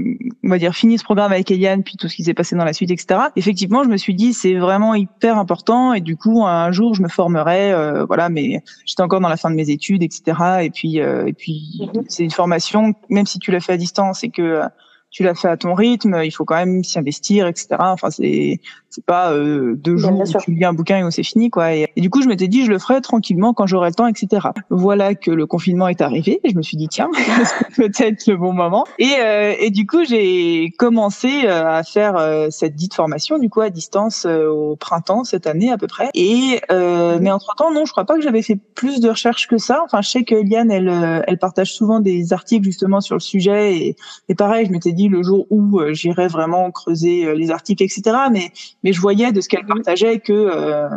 on 0.45 0.49
va 0.49 0.59
dire 0.59 0.75
fini 0.75 0.99
ce 0.99 1.05
programme 1.05 1.33
avec 1.33 1.51
Eliane, 1.51 1.83
puis 1.83 1.97
tout 1.97 2.09
ce 2.09 2.17
qui 2.17 2.25
s'est 2.25 2.35
passé 2.35 2.57
dans 2.57 2.65
la 2.65 2.73
suite, 2.73 2.91
etc. 2.91 3.21
Effectivement, 3.37 3.85
je 3.85 3.89
me 3.89 3.97
suis 3.97 4.15
dit 4.15 4.33
c'est 4.33 4.55
vraiment 4.55 4.95
hyper 4.95 5.39
important 5.39 5.93
et 5.93 6.01
du 6.01 6.17
coup 6.17 6.45
un 6.45 6.73
jour 6.73 6.95
je 6.95 7.03
me 7.03 7.09
formerai, 7.09 7.75
voilà, 8.07 8.29
mais 8.29 8.63
j'étais 8.87 9.03
encore 9.03 9.21
dans 9.21 9.29
la 9.29 9.37
fin 9.37 9.51
de 9.51 9.57
mes 9.57 9.71
études, 9.71 10.03
etc. 10.03 10.63
Et 10.63 10.71
puis 10.71 10.97
et 10.99 11.33
puis 11.33 11.91
mhm. 11.95 12.05
c'est 12.09 12.25
une 12.25 12.31
formation, 12.31 12.95
même 13.09 13.27
si 13.27 13.39
tu 13.39 13.51
l'as 13.51 13.61
fait 13.61 13.75
à 13.75 13.77
distance 13.77 14.25
et 14.25 14.31
que 14.31 14.63
tu 15.11 15.23
l'as 15.23 15.35
fait 15.35 15.49
à 15.49 15.57
ton 15.57 15.75
rythme, 15.75 16.21
il 16.25 16.31
faut 16.31 16.45
quand 16.45 16.57
même 16.57 16.85
s'y 16.85 16.99
investir, 16.99 17.47
etc. 17.47 17.77
Enfin, 17.79 18.11
c'est 18.11 18.61
c'est 18.91 19.05
pas 19.05 19.33
euh, 19.33 19.75
deux 19.77 19.97
jours 19.97 20.19
où 20.19 20.25
tu 20.25 20.53
lis 20.53 20.65
un 20.65 20.73
bouquin 20.73 21.07
et 21.07 21.11
c'est 21.11 21.23
fini, 21.23 21.51
quoi. 21.51 21.75
Et, 21.75 21.89
du 21.97 22.09
coup, 22.09 22.23
je 22.23 22.29
m'étais 22.29 22.49
dit, 22.49 22.65
je 22.65 22.71
le 22.71 22.79
ferai 22.79 23.01
tranquillement 23.01 23.53
quand 23.53 23.67
j'aurai 23.67 23.91
le 23.91 23.95
temps, 23.95 24.07
etc. 24.07 24.49
Voilà 24.71 25.15
que 25.15 25.31
le 25.31 25.47
confinement 25.47 25.89
est 25.89 26.01
arrivé. 26.01 26.41
Et 26.43 26.51
je 26.51 26.57
me 26.57 26.63
suis 26.63 26.77
dit, 26.77 26.89
tiens, 26.89 27.11
peut-être 27.77 28.27
le 28.27 28.37
bon 28.37 28.53
moment? 28.53 28.87
Et, 28.99 29.15
euh, 29.21 29.55
et 29.61 29.71
du 29.71 29.87
coup, 29.87 30.05
j'ai 30.05 30.73
commencé 30.79 31.45
euh, 31.45 31.69
à 31.69 31.83
faire 31.83 32.17
euh, 32.17 32.49
cette 32.51 32.77
dite 32.77 32.95
formation, 32.95 33.39
du 33.39 33.51
coup, 33.51 33.61
à 33.61 33.71
distance 33.71 34.25
au 34.27 34.77
printemps 34.77 35.25
cette 35.25 35.47
année 35.47 35.71
à 35.71 35.77
peu 35.77 35.87
près. 35.87 36.09
Et 36.15 36.61
mhm. 36.71 37.19
mais 37.21 37.31
entre 37.31 37.55
temps, 37.57 37.73
non, 37.73 37.85
je 37.85 37.93
crois 37.93 38.05
pas 38.05 38.17
que 38.17 38.23
j'avais 38.23 38.43
fait 38.43 38.59
plus 38.75 39.01
de 39.01 39.11
recherches 39.11 39.49
que 39.49 39.59
ça. 39.59 39.83
Enfin, 39.85 40.01
je 40.01 40.09
sais 40.09 40.25
que 40.25 40.35
Liane, 40.35 40.71
elle, 40.71 41.23
elle 41.27 41.39
partage 41.39 41.73
souvent 41.73 42.01
des 42.01 42.33
articles 42.33 42.65
justement 42.65 43.01
sur 43.01 43.17
le 43.17 43.21
sujet. 43.21 43.77
Et, 43.77 43.97
et 44.29 44.35
pareil, 44.35 44.67
je 44.67 44.73
m'étais 44.73 44.93
dit 44.93 44.98
le 45.07 45.23
jour 45.23 45.47
où 45.51 45.81
j'irais 45.93 46.27
vraiment 46.27 46.73
creuser 46.73 47.33
les 47.37 47.53
articles, 47.53 47.85
etc. 47.85 48.03
Mais 48.33 48.51
mais 48.83 48.93
je 48.93 49.01
voyais 49.01 49.33
de 49.33 49.41
ce 49.41 49.49
qu'elle 49.49 49.67
partageait 49.67 50.19
que 50.19 50.33
euh, 50.33 50.89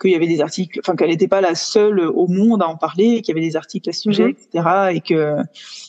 qu'il 0.00 0.10
y 0.10 0.16
avait 0.16 0.26
des 0.26 0.40
articles, 0.40 0.80
enfin 0.80 0.96
qu'elle 0.96 1.10
n'était 1.10 1.28
pas 1.28 1.40
la 1.40 1.54
seule 1.54 2.00
au 2.00 2.26
monde 2.26 2.60
à 2.60 2.66
en 2.66 2.76
parler, 2.76 3.22
qu'il 3.22 3.36
y 3.36 3.38
avait 3.38 3.46
des 3.46 3.54
articles 3.56 3.88
à 3.88 3.92
ce 3.92 4.00
sujet, 4.00 4.24
mhm. 4.24 4.30
etc. 4.30 4.68
Et 4.94 5.00
que 5.00 5.36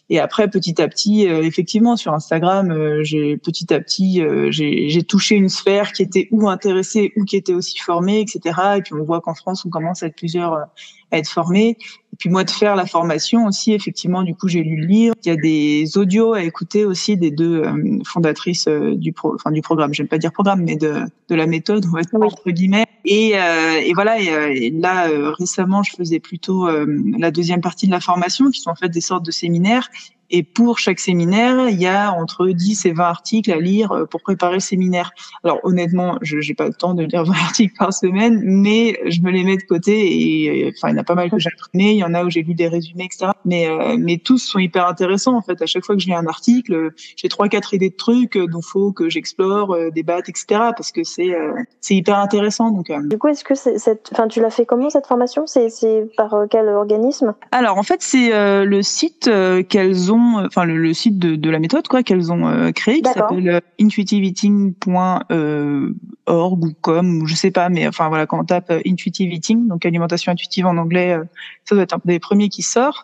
et 0.09 0.19
après 0.19 0.49
petit 0.49 0.79
à 0.81 0.87
petit, 0.87 1.27
euh, 1.27 1.41
effectivement 1.41 1.95
sur 1.95 2.13
Instagram, 2.13 2.71
euh, 2.71 3.03
j'ai 3.03 3.37
petit 3.37 3.73
à 3.73 3.79
petit 3.79 4.23
j'ai 4.49 5.03
touché 5.03 5.35
une 5.35 5.49
sphère 5.49 5.93
qui 5.93 6.03
était 6.03 6.27
ou 6.31 6.47
intéressée 6.47 7.13
ou 7.17 7.25
qui 7.25 7.37
était 7.37 7.53
aussi 7.53 7.79
formée, 7.79 8.21
etc. 8.21 8.59
Et 8.77 8.81
puis 8.81 8.93
on 8.93 9.03
voit 9.03 9.21
qu'en 9.21 9.35
France 9.35 9.65
on 9.65 9.69
commence 9.69 10.03
à 10.03 10.07
être 10.07 10.15
plusieurs 10.15 10.53
à 10.53 11.17
être 11.17 11.29
formés. 11.29 11.77
Et 12.23 12.27
puis 12.27 12.31
moi 12.31 12.45
de 12.45 12.51
faire 12.51 12.77
la 12.77 12.85
formation 12.85 13.47
aussi, 13.47 13.73
effectivement, 13.73 14.23
du 14.23 14.33
coup 14.33 14.47
j'ai 14.47 14.63
lu 14.63 14.77
le 14.77 14.85
livre. 14.85 15.15
Il 15.25 15.27
y 15.27 15.31
a 15.31 15.35
des 15.35 15.97
audios 15.97 16.31
à 16.31 16.41
écouter 16.43 16.85
aussi 16.85 17.17
des 17.17 17.31
deux 17.31 17.63
euh, 17.63 17.99
fondatrices 18.05 18.69
euh, 18.69 18.95
du 18.95 19.11
pro, 19.11 19.35
enfin 19.35 19.51
du 19.51 19.61
programme. 19.61 19.93
J'aime 19.93 20.07
pas 20.07 20.17
dire 20.17 20.31
programme, 20.31 20.63
mais 20.63 20.77
de 20.77 21.01
de 21.27 21.35
la 21.35 21.47
méthode, 21.47 21.85
entre 22.13 22.49
guillemets. 22.51 22.85
Et, 23.03 23.33
euh, 23.35 23.81
et 23.83 23.91
voilà. 23.93 24.21
Et, 24.21 24.69
là 24.69 25.09
récemment, 25.37 25.83
je 25.83 25.97
faisais 25.97 26.21
plutôt 26.21 26.69
la 27.17 27.31
deuxième 27.31 27.59
partie 27.59 27.87
de 27.87 27.91
la 27.91 27.99
formation, 27.99 28.49
qui 28.51 28.61
sont 28.61 28.69
en 28.69 28.75
fait 28.75 28.87
des 28.87 29.01
sortes 29.01 29.25
de 29.25 29.31
séminaires. 29.31 29.89
Et 30.35 30.41
pour 30.41 30.79
chaque 30.79 30.99
séminaire, 30.99 31.69
il 31.69 31.79
y 31.79 31.85
a 31.85 32.11
entre 32.11 32.47
10 32.47 32.87
et 32.87 32.91
20 32.91 33.03
articles 33.03 33.51
à 33.51 33.59
lire 33.59 33.91
euh, 33.91 34.05
pour 34.05 34.23
préparer 34.23 34.55
le 34.55 34.61
séminaire. 34.61 35.11
Alors 35.43 35.59
honnêtement, 35.61 36.17
je 36.23 36.37
n'ai 36.37 36.55
pas 36.55 36.65
le 36.65 36.73
temps 36.73 36.95
de 36.95 37.03
lire 37.03 37.23
20 37.25 37.33
articles 37.33 37.75
par 37.77 37.93
semaine, 37.93 38.41
mais 38.43 38.99
je 39.05 39.21
me 39.21 39.29
les 39.29 39.43
mets 39.43 39.57
de 39.57 39.61
côté 39.61 39.93
et 39.93 40.73
enfin 40.75 40.89
il 40.89 40.95
y 40.95 40.97
en 40.97 41.01
a 41.01 41.03
pas 41.03 41.13
mal 41.13 41.29
que 41.29 41.37
j'ai 41.37 41.51
imprimé, 41.53 41.91
il 41.91 41.97
y 41.97 42.03
en 42.03 42.15
a 42.15 42.23
où 42.23 42.31
j'ai 42.31 42.41
lu 42.41 42.55
des 42.55 42.67
résumés, 42.67 43.05
etc. 43.05 43.27
Mais 43.45 43.69
euh, 43.69 43.95
mais 43.99 44.17
tous 44.17 44.39
sont 44.39 44.57
hyper 44.57 44.87
intéressants 44.87 45.35
en 45.37 45.43
fait. 45.43 45.61
À 45.61 45.67
chaque 45.67 45.85
fois 45.85 45.95
que 45.95 46.01
je 46.01 46.07
lis 46.07 46.15
un 46.15 46.25
article, 46.25 46.89
j'ai 47.15 47.29
trois 47.29 47.47
quatre 47.47 47.75
idées 47.75 47.91
de 47.91 47.95
trucs 47.95 48.35
dont 48.35 48.61
faut 48.63 48.91
que 48.91 49.09
j'explore, 49.09 49.75
euh, 49.75 49.91
débatte, 49.91 50.29
etc. 50.29 50.45
Parce 50.75 50.91
que 50.91 51.03
c'est 51.03 51.35
c'est 51.79 51.93
hyper 51.93 52.17
intéressant. 52.17 52.71
Donc 52.71 52.91
du 53.07 53.19
coup, 53.19 53.27
est-ce 53.27 53.43
que 53.43 53.53
cette, 53.53 54.09
enfin 54.11 54.27
tu 54.27 54.41
l'as 54.41 54.49
fait 54.49 54.65
comment 54.65 54.89
cette 54.89 55.05
formation? 55.05 55.45
C'est 55.45 55.69
c'est 55.69 56.09
par 56.17 56.33
quel 56.49 56.69
organisme? 56.69 57.35
Alors 57.51 57.77
en 57.77 57.83
fait 57.83 58.01
c'est 58.01 58.31
le 58.65 58.81
site 58.81 59.29
qu'elles 59.69 60.11
ont 60.11 60.22
euh, 60.39 60.47
enfin 60.47 60.65
le, 60.65 60.93
site 60.93 61.19
de, 61.19 61.49
la 61.49 61.59
méthode 61.59 61.87
quoi 61.87 62.03
qu'elles 62.03 62.31
ont 62.31 62.47
euh, 62.47 62.71
créé 62.71 63.01
qui 63.01 63.11
s'appelle 63.11 63.49
euh, 63.49 63.59
intuitiveeating.org 63.79 65.93
org 66.25 66.63
ou 66.63 66.71
com 66.79 67.21
ou 67.21 67.27
je 67.27 67.35
sais 67.35 67.51
pas 67.51 67.67
mais 67.67 67.85
enfin 67.85 68.07
voilà 68.07 68.25
quand 68.25 68.39
on 68.39 68.45
tape 68.45 68.71
intuitive 68.85 69.33
eating 69.33 69.67
donc 69.67 69.85
alimentation 69.85 70.31
intuitive 70.31 70.65
en 70.65 70.77
anglais 70.77 71.17
ça 71.65 71.75
doit 71.75 71.83
être 71.83 71.93
un 71.93 71.99
des 72.05 72.19
premiers 72.19 72.49
qui 72.49 72.61
sort. 72.61 73.03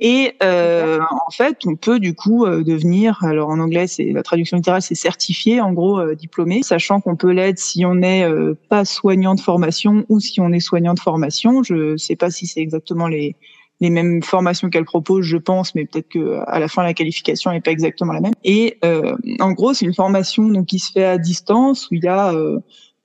Et 0.00 0.34
euh, 0.42 1.00
en 1.26 1.30
fait 1.30 1.58
on 1.66 1.76
peut 1.76 1.98
du 1.98 2.14
coup 2.14 2.46
devenir 2.46 3.24
alors 3.24 3.48
en 3.48 3.58
anglais 3.58 3.86
c'est 3.86 4.12
la 4.12 4.22
traduction 4.22 4.58
littérale 4.58 4.82
c'est 4.82 4.94
certifié 4.94 5.62
en 5.62 5.72
gros 5.72 6.14
diplômé 6.14 6.62
sachant 6.62 7.00
qu'on 7.00 7.16
peut 7.16 7.32
l'être 7.32 7.58
si 7.58 7.86
on 7.86 7.94
n'est 7.94 8.26
pas 8.68 8.84
soignant 8.84 9.34
de 9.34 9.40
formation 9.40 10.04
ou 10.10 10.20
si 10.20 10.40
on 10.40 10.52
est 10.52 10.60
soignant 10.60 10.94
de 10.94 11.00
formation. 11.00 11.62
Je 11.62 11.96
sais 11.96 12.16
pas 12.16 12.30
si 12.30 12.46
c'est 12.46 12.60
exactement 12.60 13.08
les 13.08 13.34
les 13.80 13.90
mêmes 13.90 14.22
formations 14.22 14.70
qu'elle 14.70 14.84
propose, 14.84 15.24
je 15.24 15.36
pense, 15.36 15.74
mais 15.74 15.84
peut-être 15.84 16.08
que 16.08 16.40
à 16.46 16.58
la 16.58 16.68
fin 16.68 16.82
la 16.82 16.94
qualification 16.94 17.52
n'est 17.52 17.60
pas 17.60 17.70
exactement 17.70 18.12
la 18.12 18.20
même. 18.20 18.34
Et 18.44 18.78
euh, 18.84 19.16
en 19.40 19.52
gros, 19.52 19.74
c'est 19.74 19.86
une 19.86 19.94
formation 19.94 20.48
donc 20.48 20.66
qui 20.66 20.78
se 20.78 20.92
fait 20.92 21.04
à 21.04 21.18
distance 21.18 21.88
où 21.90 21.94
il 21.94 22.04
y 22.04 22.08
a 22.08 22.32
euh, 22.32 22.58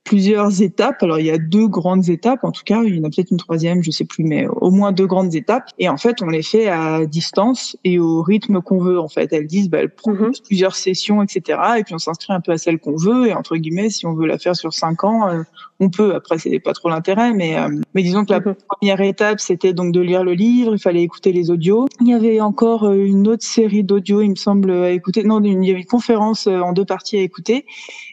plusieurs 0.04 0.62
étapes. 0.62 1.02
Alors 1.02 1.18
il 1.18 1.26
y 1.26 1.30
a 1.30 1.38
deux 1.38 1.66
grandes 1.66 2.08
étapes, 2.08 2.44
en 2.44 2.52
tout 2.52 2.62
cas, 2.64 2.82
il 2.84 2.96
y 2.96 3.00
en 3.00 3.04
a 3.04 3.10
peut-être 3.10 3.30
une 3.30 3.38
troisième, 3.38 3.82
je 3.82 3.90
sais 3.90 4.04
plus, 4.04 4.22
mais 4.22 4.46
au 4.46 4.70
moins 4.70 4.92
deux 4.92 5.06
grandes 5.06 5.34
étapes. 5.34 5.70
Et 5.78 5.88
en 5.88 5.96
fait, 5.96 6.22
on 6.22 6.26
les 6.26 6.42
fait 6.42 6.68
à 6.68 7.06
distance 7.06 7.76
et 7.84 7.98
au 7.98 8.22
rythme 8.22 8.60
qu'on 8.60 8.78
veut. 8.78 9.00
En 9.00 9.08
fait, 9.08 9.32
elles 9.32 9.46
disent, 9.46 9.70
bah, 9.70 9.78
elles 9.80 9.94
proposent 9.94 10.40
mhm. 10.40 10.46
plusieurs 10.46 10.76
sessions, 10.76 11.22
etc. 11.22 11.58
Et 11.78 11.84
puis 11.84 11.94
on 11.94 11.98
s'inscrit 11.98 12.32
un 12.32 12.40
peu 12.40 12.52
à 12.52 12.58
celle 12.58 12.78
qu'on 12.78 12.96
veut. 12.96 13.28
Et 13.28 13.34
entre 13.34 13.56
guillemets, 13.56 13.90
si 13.90 14.06
on 14.06 14.12
veut 14.12 14.26
la 14.26 14.38
faire 14.38 14.54
sur 14.54 14.72
cinq 14.72 15.04
ans, 15.04 15.28
euh, 15.28 15.42
on 15.80 15.88
peut. 15.88 16.14
Après, 16.14 16.38
c'est 16.38 16.58
pas 16.60 16.74
trop 16.74 16.90
l'intérêt, 16.90 17.32
mais 17.32 17.58
euh, 17.58 17.68
mais 17.94 18.02
disons 18.02 18.24
que 18.24 18.32
la 18.32 18.40
mhm. 18.40 18.54
première 18.68 19.00
étape, 19.00 19.40
c'était 19.40 19.72
donc 19.72 19.92
de 19.92 20.00
lire 20.00 20.22
le 20.22 20.34
livre. 20.34 20.74
Il 20.74 20.78
fallait 20.78 21.02
écouter 21.02 21.32
les 21.32 21.50
audios. 21.50 21.86
Il 22.00 22.08
y 22.08 22.12
avait 22.12 22.40
encore 22.40 22.84
euh, 22.84 23.04
une 23.04 23.26
autre 23.26 23.44
série 23.44 23.84
d'audios, 23.84 24.20
il 24.20 24.30
me 24.30 24.36
semble, 24.36 24.70
à 24.70 24.90
écouter. 24.90 25.24
Non, 25.24 25.42
il 25.42 25.64
y 25.64 25.70
avait 25.70 25.80
une 25.80 25.86
conférence 25.86 26.46
en 26.46 26.72
deux 26.72 26.84
parties 26.84 27.16
à 27.16 27.20
écouter. 27.22 27.64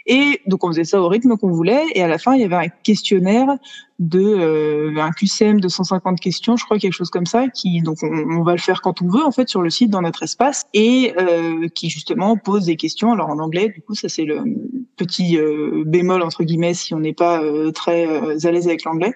Et 0.05 0.41
donc 0.47 0.63
on 0.63 0.67
faisait 0.67 0.83
ça 0.83 1.01
au 1.01 1.07
rythme 1.07 1.37
qu'on 1.37 1.51
voulait. 1.51 1.85
Et 1.95 2.01
à 2.01 2.07
la 2.07 2.17
fin, 2.17 2.35
il 2.35 2.41
y 2.41 2.43
avait 2.43 2.55
un 2.55 2.69
questionnaire 2.69 3.57
de 3.99 4.19
euh, 4.19 4.97
un 4.97 5.11
QCM 5.11 5.59
de 5.59 5.67
150 5.67 6.19
questions, 6.19 6.57
je 6.57 6.65
crois 6.65 6.79
quelque 6.79 6.93
chose 6.93 7.11
comme 7.11 7.27
ça, 7.27 7.47
qui 7.49 7.81
donc 7.81 7.99
on, 8.01 8.41
va 8.41 8.53
le 8.53 8.59
faire 8.59 8.81
quand 8.81 9.01
on 9.03 9.07
veut 9.07 9.23
en 9.23 9.31
fait 9.31 9.47
sur 9.47 9.61
le 9.61 9.69
site 9.69 9.91
dans 9.91 10.01
notre 10.01 10.23
espace 10.23 10.65
et 10.73 11.13
euh, 11.19 11.67
qui 11.67 11.89
justement 11.89 12.35
pose 12.35 12.65
des 12.65 12.77
questions. 12.77 13.13
Alors 13.13 13.29
en 13.29 13.37
anglais, 13.37 13.69
du 13.69 13.81
coup 13.81 13.93
ça 13.93 14.09
c'est 14.09 14.25
le 14.25 14.43
petit 14.97 15.37
euh, 15.37 15.83
bémol 15.85 16.23
entre 16.23 16.43
guillemets 16.43 16.73
si 16.73 16.95
on 16.95 16.99
n'est 16.99 17.13
pas 17.13 17.41
très 17.73 18.05
à 18.05 18.51
l'aise 18.51 18.67
avec 18.67 18.83
l'anglais. 18.85 19.13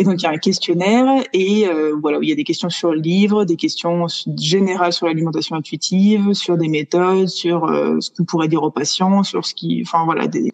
Et 0.00 0.02
donc 0.02 0.22
il 0.22 0.22
y 0.22 0.26
a 0.26 0.30
un 0.30 0.38
questionnaire 0.38 1.22
et 1.34 1.68
euh, 1.68 1.94
voilà 2.00 2.18
où 2.18 2.22
il 2.22 2.30
y 2.30 2.32
a 2.32 2.34
des 2.34 2.42
questions 2.42 2.70
sur 2.70 2.92
le 2.92 3.00
livre, 3.00 3.44
des 3.44 3.56
questions 3.56 4.06
générales 4.38 4.94
sur 4.94 5.06
l'alimentation 5.06 5.56
intuitive, 5.56 6.32
sur 6.32 6.56
des 6.56 6.68
méthodes, 6.68 7.28
sur 7.28 7.66
euh, 7.66 8.00
ce 8.00 8.10
qu'on 8.10 8.24
pourrait 8.24 8.48
dire 8.48 8.62
aux 8.62 8.70
patients, 8.70 9.22
sur 9.22 9.44
ce 9.44 9.54
qui, 9.54 9.82
enfin 9.84 10.06
voilà, 10.06 10.26
des, 10.26 10.50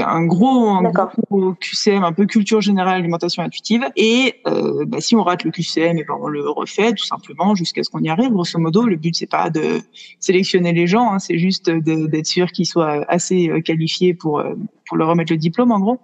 un 0.00 0.24
gros, 0.24 0.70
un 0.70 0.82
gros 0.82 1.54
QCM, 1.60 2.02
un 2.02 2.12
peu 2.12 2.26
culture 2.26 2.60
générale 2.60 2.96
alimentation 2.96 3.44
intuitive. 3.44 3.84
Et 3.94 4.34
euh, 4.48 4.84
bah, 4.84 5.00
si 5.00 5.14
on 5.14 5.22
rate 5.22 5.44
le 5.44 5.52
QCM, 5.52 5.96
et 5.98 6.02
ben 6.02 6.16
on 6.20 6.26
le 6.26 6.50
refait 6.50 6.92
tout 6.92 7.06
simplement 7.06 7.54
jusqu'à 7.54 7.84
ce 7.84 7.90
qu'on 7.90 8.02
y 8.02 8.08
arrive. 8.08 8.30
Grosso 8.30 8.58
modo, 8.58 8.82
le 8.82 8.96
but 8.96 9.14
c'est 9.14 9.30
pas 9.30 9.48
de 9.48 9.80
sélectionner 10.18 10.72
les 10.72 10.88
gens, 10.88 11.12
hein, 11.12 11.20
c'est 11.20 11.38
juste 11.38 11.70
d'être 11.70 12.26
sûr 12.26 12.50
qu'ils 12.50 12.66
soient 12.66 13.04
assez 13.08 13.48
qualifiés 13.64 14.12
pour 14.12 14.42
pour 14.88 14.96
leur 14.96 15.08
remettre 15.08 15.32
le 15.32 15.38
diplôme 15.38 15.70
en 15.70 15.78
gros. 15.78 16.00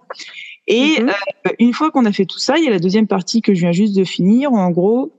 Et 0.67 1.01
mhm. 1.01 1.09
euh, 1.09 1.51
une 1.59 1.73
fois 1.73 1.91
qu'on 1.91 2.05
a 2.05 2.11
fait 2.11 2.25
tout 2.25 2.39
ça, 2.39 2.57
il 2.57 2.63
y 2.63 2.67
a 2.67 2.71
la 2.71 2.79
deuxième 2.79 3.07
partie 3.07 3.41
que 3.41 3.53
je 3.53 3.61
viens 3.61 3.71
juste 3.71 3.95
de 3.95 4.03
finir. 4.03 4.51
en 4.53 4.71
gros, 4.71 5.11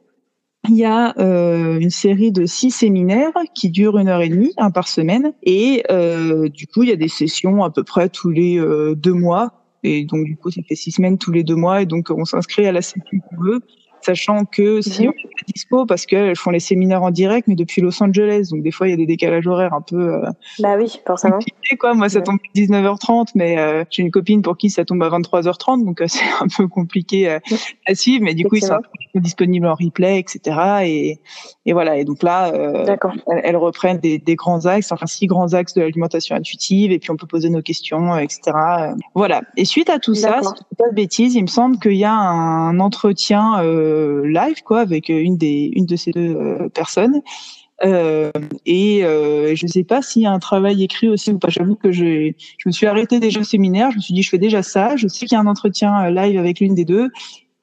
il 0.68 0.76
y 0.76 0.84
a 0.84 1.14
euh, 1.18 1.78
une 1.78 1.90
série 1.90 2.32
de 2.32 2.44
six 2.44 2.72
séminaires 2.72 3.32
qui 3.54 3.70
durent 3.70 3.98
une 3.98 4.08
heure 4.08 4.22
et 4.22 4.28
demie, 4.28 4.52
un 4.56 4.72
par 4.72 4.88
semaine. 4.88 5.32
Et 5.44 5.84
euh, 5.90 6.48
du 6.48 6.66
coup, 6.66 6.82
il 6.82 6.88
y 6.88 6.92
a 6.92 6.96
des 6.96 7.08
sessions 7.08 7.62
à 7.62 7.70
peu 7.70 7.84
près 7.84 8.08
tous 8.08 8.30
les 8.30 8.60
deux 8.96 9.12
mois. 9.12 9.62
Et 9.84 10.04
donc, 10.04 10.24
du 10.24 10.36
coup, 10.36 10.50
ça 10.50 10.62
fait 10.68 10.74
six 10.74 10.90
semaines 10.90 11.18
tous 11.18 11.30
les 11.30 11.44
deux 11.44 11.54
mois. 11.54 11.82
Et 11.82 11.86
donc, 11.86 12.10
on 12.10 12.24
s'inscrit 12.24 12.66
à 12.66 12.72
la 12.72 12.82
session 12.82 13.20
qu'on 13.28 13.40
veut 13.40 13.60
sachant 14.06 14.44
que 14.44 14.80
si 14.80 15.02
mhm. 15.02 15.08
on 15.08 15.28
est 15.28 15.52
dispo, 15.52 15.86
parce 15.86 16.06
qu'elles 16.06 16.36
font 16.36 16.50
les 16.50 16.60
séminaires 16.60 17.02
en 17.02 17.10
direct, 17.10 17.48
mais 17.48 17.56
depuis 17.56 17.82
Los 17.82 18.00
Angeles, 18.02 18.48
donc 18.50 18.62
des 18.62 18.70
fois 18.70 18.86
il 18.86 18.90
y 18.92 18.94
a 18.94 18.96
des 18.96 19.06
décalages 19.06 19.46
horaires 19.46 19.74
un 19.74 19.80
peu. 19.80 20.14
Euh, 20.14 20.30
bah 20.60 20.76
oui, 20.78 21.00
forcément. 21.06 21.38
Quoi. 21.80 21.94
Moi, 21.94 22.08
ça 22.08 22.20
tombe 22.20 22.36
à 22.36 22.58
19h30, 22.58 23.30
mais 23.34 23.58
euh, 23.58 23.84
j'ai 23.90 24.02
une 24.02 24.12
copine 24.12 24.40
pour 24.42 24.56
qui 24.56 24.70
ça 24.70 24.84
tombe 24.84 25.02
à 25.02 25.08
23h30, 25.08 25.84
donc 25.84 26.00
euh, 26.00 26.06
c'est 26.08 26.24
un 26.40 26.46
peu 26.56 26.68
compliqué 26.68 27.38
à 27.86 27.94
suivre. 27.94 28.24
Mais 28.24 28.34
du 28.34 28.44
coup, 28.44 28.56
ils 28.56 28.64
sont 28.64 28.78
disponibles 29.14 29.66
en 29.66 29.74
replay, 29.74 30.20
etc. 30.20 30.58
Et, 30.84 31.20
et 31.66 31.72
voilà. 31.72 31.96
Et 31.96 32.04
donc 32.04 32.22
là, 32.22 32.52
elles, 33.42 33.56
reprennent 33.56 33.98
des, 33.98 34.18
des, 34.18 34.36
grands 34.36 34.66
axes, 34.66 34.92
enfin 34.92 35.06
six 35.06 35.26
grands 35.26 35.54
axes 35.54 35.74
de 35.74 35.80
l'alimentation 35.80 36.36
intuitive, 36.36 36.92
et 36.92 36.98
puis 36.98 37.10
on 37.10 37.16
peut 37.16 37.26
poser 37.26 37.48
nos 37.48 37.62
questions, 37.62 38.16
etc. 38.16 38.52
Voilà. 39.14 39.42
Et 39.56 39.64
suite 39.64 39.90
à 39.90 39.98
tout 39.98 40.14
ça, 40.14 40.40
pas 40.76 40.88
de 40.88 40.94
bêtises, 40.94 41.34
il 41.34 41.42
me 41.42 41.48
semble 41.48 41.78
qu'il 41.78 41.96
y 41.96 42.04
a 42.04 42.14
un 42.14 42.78
entretien. 42.80 43.60
Euh, 43.62 43.86
euh, 43.86 44.26
live 44.26 44.62
quoi 44.64 44.80
avec 44.80 45.10
euh, 45.10 45.18
une 45.18 45.36
des 45.36 45.70
une 45.74 45.86
de 45.86 45.96
ces 45.96 46.10
deux 46.10 46.34
euh, 46.34 46.68
personnes. 46.68 47.22
Euh, 47.84 48.30
et 48.64 49.04
euh, 49.04 49.54
je 49.54 49.66
ne 49.66 49.70
sais 49.70 49.84
pas 49.84 50.00
s'il 50.00 50.22
y 50.22 50.26
a 50.26 50.32
un 50.32 50.38
travail 50.38 50.82
écrit 50.82 51.08
aussi 51.08 51.30
ou 51.30 51.38
pas. 51.38 51.48
J'avoue 51.50 51.76
que 51.76 51.92
je, 51.92 52.32
je 52.58 52.68
me 52.68 52.72
suis 52.72 52.86
arrêtée 52.86 53.20
déjà 53.20 53.40
au 53.40 53.44
séminaire. 53.44 53.90
Je 53.90 53.96
me 53.96 54.00
suis 54.00 54.14
dit, 54.14 54.22
je 54.22 54.30
fais 54.30 54.38
déjà 54.38 54.62
ça. 54.62 54.96
Je 54.96 55.08
sais 55.08 55.26
qu'il 55.26 55.36
y 55.36 55.38
a 55.38 55.40
un 55.40 55.46
entretien 55.46 56.10
live 56.10 56.38
avec 56.38 56.60
l'une 56.60 56.74
des 56.74 56.86
deux. 56.86 57.10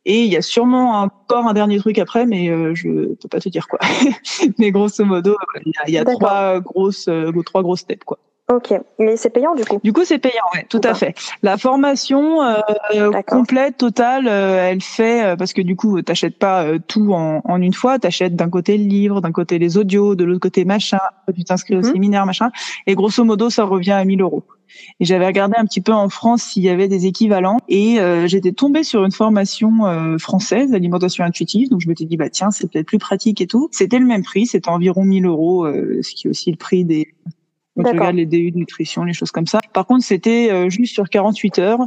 Et 0.05 0.23
il 0.25 0.31
y 0.31 0.37
a 0.37 0.41
sûrement 0.41 1.01
encore 1.01 1.47
un 1.47 1.53
dernier 1.53 1.79
truc 1.79 1.97
après, 1.97 2.25
mais 2.25 2.49
euh, 2.49 2.75
je 2.75 3.13
peux 3.15 3.29
pas 3.29 3.39
te 3.39 3.47
dire 3.49 3.67
quoi. 3.67 3.79
mais 4.59 4.69
grosso 4.69 5.05
modo, 5.05 5.37
il 5.65 5.71
y 5.71 5.77
a, 5.79 5.87
il 5.87 5.93
y 5.93 5.97
a 5.97 6.03
trois 6.03 6.59
grosses, 6.59 7.09
trois 7.45 7.63
grosses 7.63 7.79
steps 7.79 8.03
quoi. 8.03 8.19
Ok, 8.51 8.73
mais 8.99 9.15
c'est 9.15 9.29
payant 9.29 9.55
du 9.55 9.63
coup. 9.63 9.79
Du 9.85 9.93
coup, 9.93 10.03
c'est 10.03 10.19
payant, 10.19 10.43
ouais, 10.53 10.65
tout 10.69 10.81
à 10.83 10.93
fait. 10.93 11.15
La 11.43 11.57
formation 11.57 12.43
euh, 12.43 13.21
complète, 13.25 13.77
totale, 13.77 14.27
euh, 14.27 14.69
elle 14.69 14.81
fait 14.81 15.23
euh, 15.23 15.35
parce 15.37 15.53
que 15.53 15.61
du 15.61 15.77
coup, 15.77 16.01
t'achètes 16.01 16.37
pas 16.37 16.77
tout 16.89 17.13
en, 17.13 17.41
en, 17.45 17.61
une 17.61 17.73
fois. 17.73 17.99
T'achètes 17.99 18.35
d'un 18.35 18.49
côté 18.49 18.77
le 18.77 18.83
livre, 18.83 19.21
d'un 19.21 19.31
côté 19.31 19.59
les 19.59 19.77
audios, 19.77 20.15
de 20.15 20.25
l'autre 20.25 20.41
côté 20.41 20.65
machin. 20.65 20.99
Tu 21.33 21.45
t'inscris 21.45 21.75
au 21.75 21.77
mhm. 21.77 21.93
séminaire 21.93 22.25
machin. 22.25 22.51
Et 22.85 22.95
grosso 22.95 23.23
modo, 23.23 23.49
ça 23.49 23.63
revient 23.63 23.93
à 23.93 24.03
1000 24.03 24.21
euros. 24.21 24.43
Et 24.99 25.05
j'avais 25.05 25.25
regardé 25.27 25.55
un 25.57 25.63
petit 25.65 25.81
peu 25.81 25.93
en 25.93 26.09
France 26.09 26.43
s'il 26.43 26.63
y 26.63 26.69
avait 26.69 26.89
des 26.89 27.05
équivalents 27.05 27.59
et 27.69 27.99
j'étais 28.25 28.53
tombée 28.53 28.83
sur 28.83 29.05
une 29.05 29.11
formation 29.11 30.17
française 30.17 30.71
d'alimentation 30.71 31.23
intuitive. 31.23 31.69
Donc 31.69 31.81
je 31.81 31.87
m'étais 31.87 32.05
dit 32.05 32.17
bah 32.17 32.31
tiens 32.31 32.49
c'est 32.49 32.69
peut-être 32.71 32.87
plus 32.87 32.97
pratique 32.97 33.39
et 33.39 33.45
tout. 33.45 33.69
C'était 33.71 33.99
le 33.99 34.07
même 34.07 34.23
prix, 34.23 34.47
c'était 34.47 34.69
environ 34.69 35.03
1000 35.03 35.27
euros, 35.27 35.67
ce 35.67 36.15
qui 36.15 36.25
est 36.25 36.29
aussi 36.29 36.49
le 36.49 36.57
prix 36.57 36.85
des 36.85 37.13
donc, 37.75 37.87
je 37.87 37.91
regarde 37.91 38.15
les 38.15 38.27
DU 38.27 38.51
de 38.51 38.57
nutrition, 38.57 39.03
les 39.03 39.13
choses 39.13 39.31
comme 39.31 39.47
ça. 39.47 39.59
Par 39.73 39.87
contre, 39.87 40.03
c'était 40.03 40.51
euh, 40.51 40.69
juste 40.69 40.93
sur 40.93 41.09
48 41.09 41.57
heures, 41.59 41.79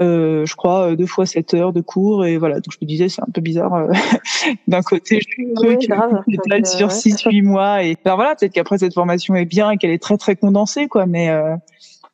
euh, 0.00 0.46
je 0.46 0.56
crois, 0.56 0.90
euh, 0.90 0.96
deux 0.96 1.06
fois 1.06 1.26
7 1.26 1.52
heures 1.54 1.72
de 1.72 1.82
cours. 1.82 2.24
Et 2.24 2.38
voilà, 2.38 2.56
donc 2.56 2.72
je 2.72 2.78
me 2.80 2.86
disais, 2.86 3.10
c'est 3.10 3.22
un 3.22 3.30
peu 3.32 3.42
bizarre. 3.42 3.74
Euh, 3.74 3.92
d'un 4.68 4.80
côté, 4.80 5.20
je 5.20 5.28
suis 5.28 5.46
oui, 5.60 6.64
sur 6.64 6.88
6-8 6.88 7.42
mois. 7.42 7.84
Et 7.84 7.96
alors 8.04 8.16
voilà, 8.16 8.34
peut-être 8.34 8.52
qu'après, 8.52 8.78
cette 8.78 8.94
formation 8.94 9.34
est 9.34 9.44
bien 9.44 9.70
et 9.70 9.76
qu'elle 9.76 9.90
est 9.90 10.02
très, 10.02 10.16
très 10.16 10.34
condensée, 10.34 10.88
quoi. 10.88 11.04
Mais, 11.04 11.30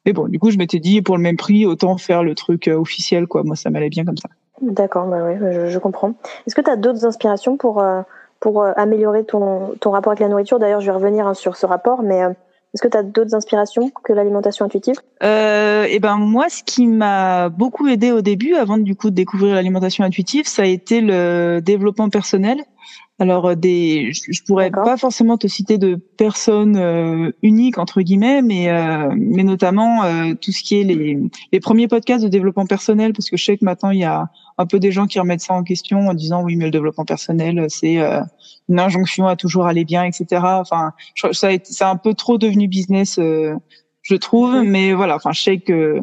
mais 0.04 0.12
bon, 0.12 0.26
du 0.26 0.38
coup, 0.40 0.50
je 0.50 0.58
m'étais 0.58 0.80
dit, 0.80 1.00
pour 1.00 1.16
le 1.16 1.22
même 1.22 1.36
prix, 1.36 1.66
autant 1.66 1.96
faire 1.98 2.24
le 2.24 2.34
truc 2.34 2.68
officiel, 2.68 3.28
quoi. 3.28 3.44
Moi, 3.44 3.54
ça 3.54 3.70
m'allait 3.70 3.90
bien 3.90 4.04
comme 4.04 4.18
ça. 4.18 4.28
D'accord, 4.60 5.06
bah 5.06 5.24
oui, 5.24 5.36
je, 5.40 5.68
je 5.68 5.78
comprends. 5.78 6.14
Est-ce 6.46 6.54
que 6.54 6.60
tu 6.60 6.70
as 6.70 6.76
d'autres 6.76 7.06
inspirations 7.06 7.56
pour, 7.56 7.82
pour 8.40 8.64
améliorer 8.76 9.24
ton, 9.24 9.74
ton 9.80 9.92
rapport 9.92 10.10
avec 10.10 10.20
la 10.20 10.28
nourriture? 10.28 10.58
D'ailleurs, 10.58 10.80
je 10.80 10.86
vais 10.86 10.96
revenir 10.96 11.26
hein, 11.26 11.34
sur 11.34 11.56
ce 11.56 11.64
rapport, 11.64 12.02
mais 12.02 12.22
est-ce 12.72 12.82
que 12.82 12.88
tu 12.88 12.96
as 12.96 13.02
d'autres 13.02 13.34
inspirations 13.34 13.90
que 14.04 14.12
l'alimentation 14.12 14.64
intuitive? 14.64 14.94
Euh, 15.24 15.86
eh 15.88 15.98
ben 15.98 16.16
moi, 16.16 16.48
ce 16.48 16.62
qui 16.62 16.86
m'a 16.86 17.48
beaucoup 17.48 17.88
aidé 17.88 18.12
au 18.12 18.20
début, 18.20 18.54
avant 18.54 18.78
du 18.78 18.94
coup 18.94 19.10
de 19.10 19.16
découvrir 19.16 19.56
l'alimentation 19.56 20.04
intuitive, 20.04 20.46
ça 20.46 20.62
a 20.62 20.66
été 20.66 21.00
le 21.00 21.60
développement 21.60 22.08
personnel. 22.10 22.60
Alors 23.20 23.48
euh, 23.48 23.54
des, 23.54 24.12
je, 24.12 24.42
pourrais 24.44 24.70
pas 24.70 24.96
forcément 24.96 25.36
te 25.36 25.46
citer 25.46 25.76
de 25.76 25.96
personnes 26.16 26.76
euh, 26.78 27.30
uniques 27.42 27.76
entre 27.76 28.00
guillemets, 28.00 28.40
mais 28.40 28.70
euh, 28.70 29.12
mais 29.14 29.44
notamment 29.44 30.00
tout 30.40 30.52
ce 30.52 30.62
qui 30.64 30.80
est 30.80 30.84
les 30.84 31.18
les 31.52 31.60
premiers 31.60 31.86
podcasts 31.86 32.24
de 32.24 32.30
développement 32.30 32.64
personnel, 32.64 33.12
parce 33.12 33.28
que 33.28 33.36
je 33.36 33.44
sais 33.44 33.58
que 33.58 33.64
maintenant 33.64 33.90
il 33.90 33.98
y 33.98 34.04
a 34.04 34.30
un 34.56 34.64
peu 34.64 34.80
des 34.80 34.90
gens 34.90 35.06
qui 35.06 35.20
remettent 35.20 35.42
ça 35.42 35.52
en 35.52 35.62
question 35.62 36.08
en 36.08 36.14
disant 36.14 36.42
oui 36.42 36.56
mais 36.56 36.64
le 36.64 36.70
développement 36.70 37.04
personnel 37.04 37.66
c'est 37.68 37.98
une 38.70 38.80
injonction 38.80 39.26
à 39.26 39.36
toujours 39.36 39.66
aller 39.66 39.84
bien, 39.84 40.04
etc. 40.04 40.40
Enfin, 40.42 40.92
ça 41.32 41.50
c'est 41.62 41.84
un 41.84 41.96
peu 41.96 42.14
trop 42.14 42.38
devenu 42.38 42.68
business, 42.68 43.20
je 43.20 44.14
trouve, 44.14 44.62
mais 44.62 44.94
voilà. 44.94 45.16
Enfin, 45.16 45.32
je 45.32 45.42
sais 45.42 45.58
que 45.58 46.00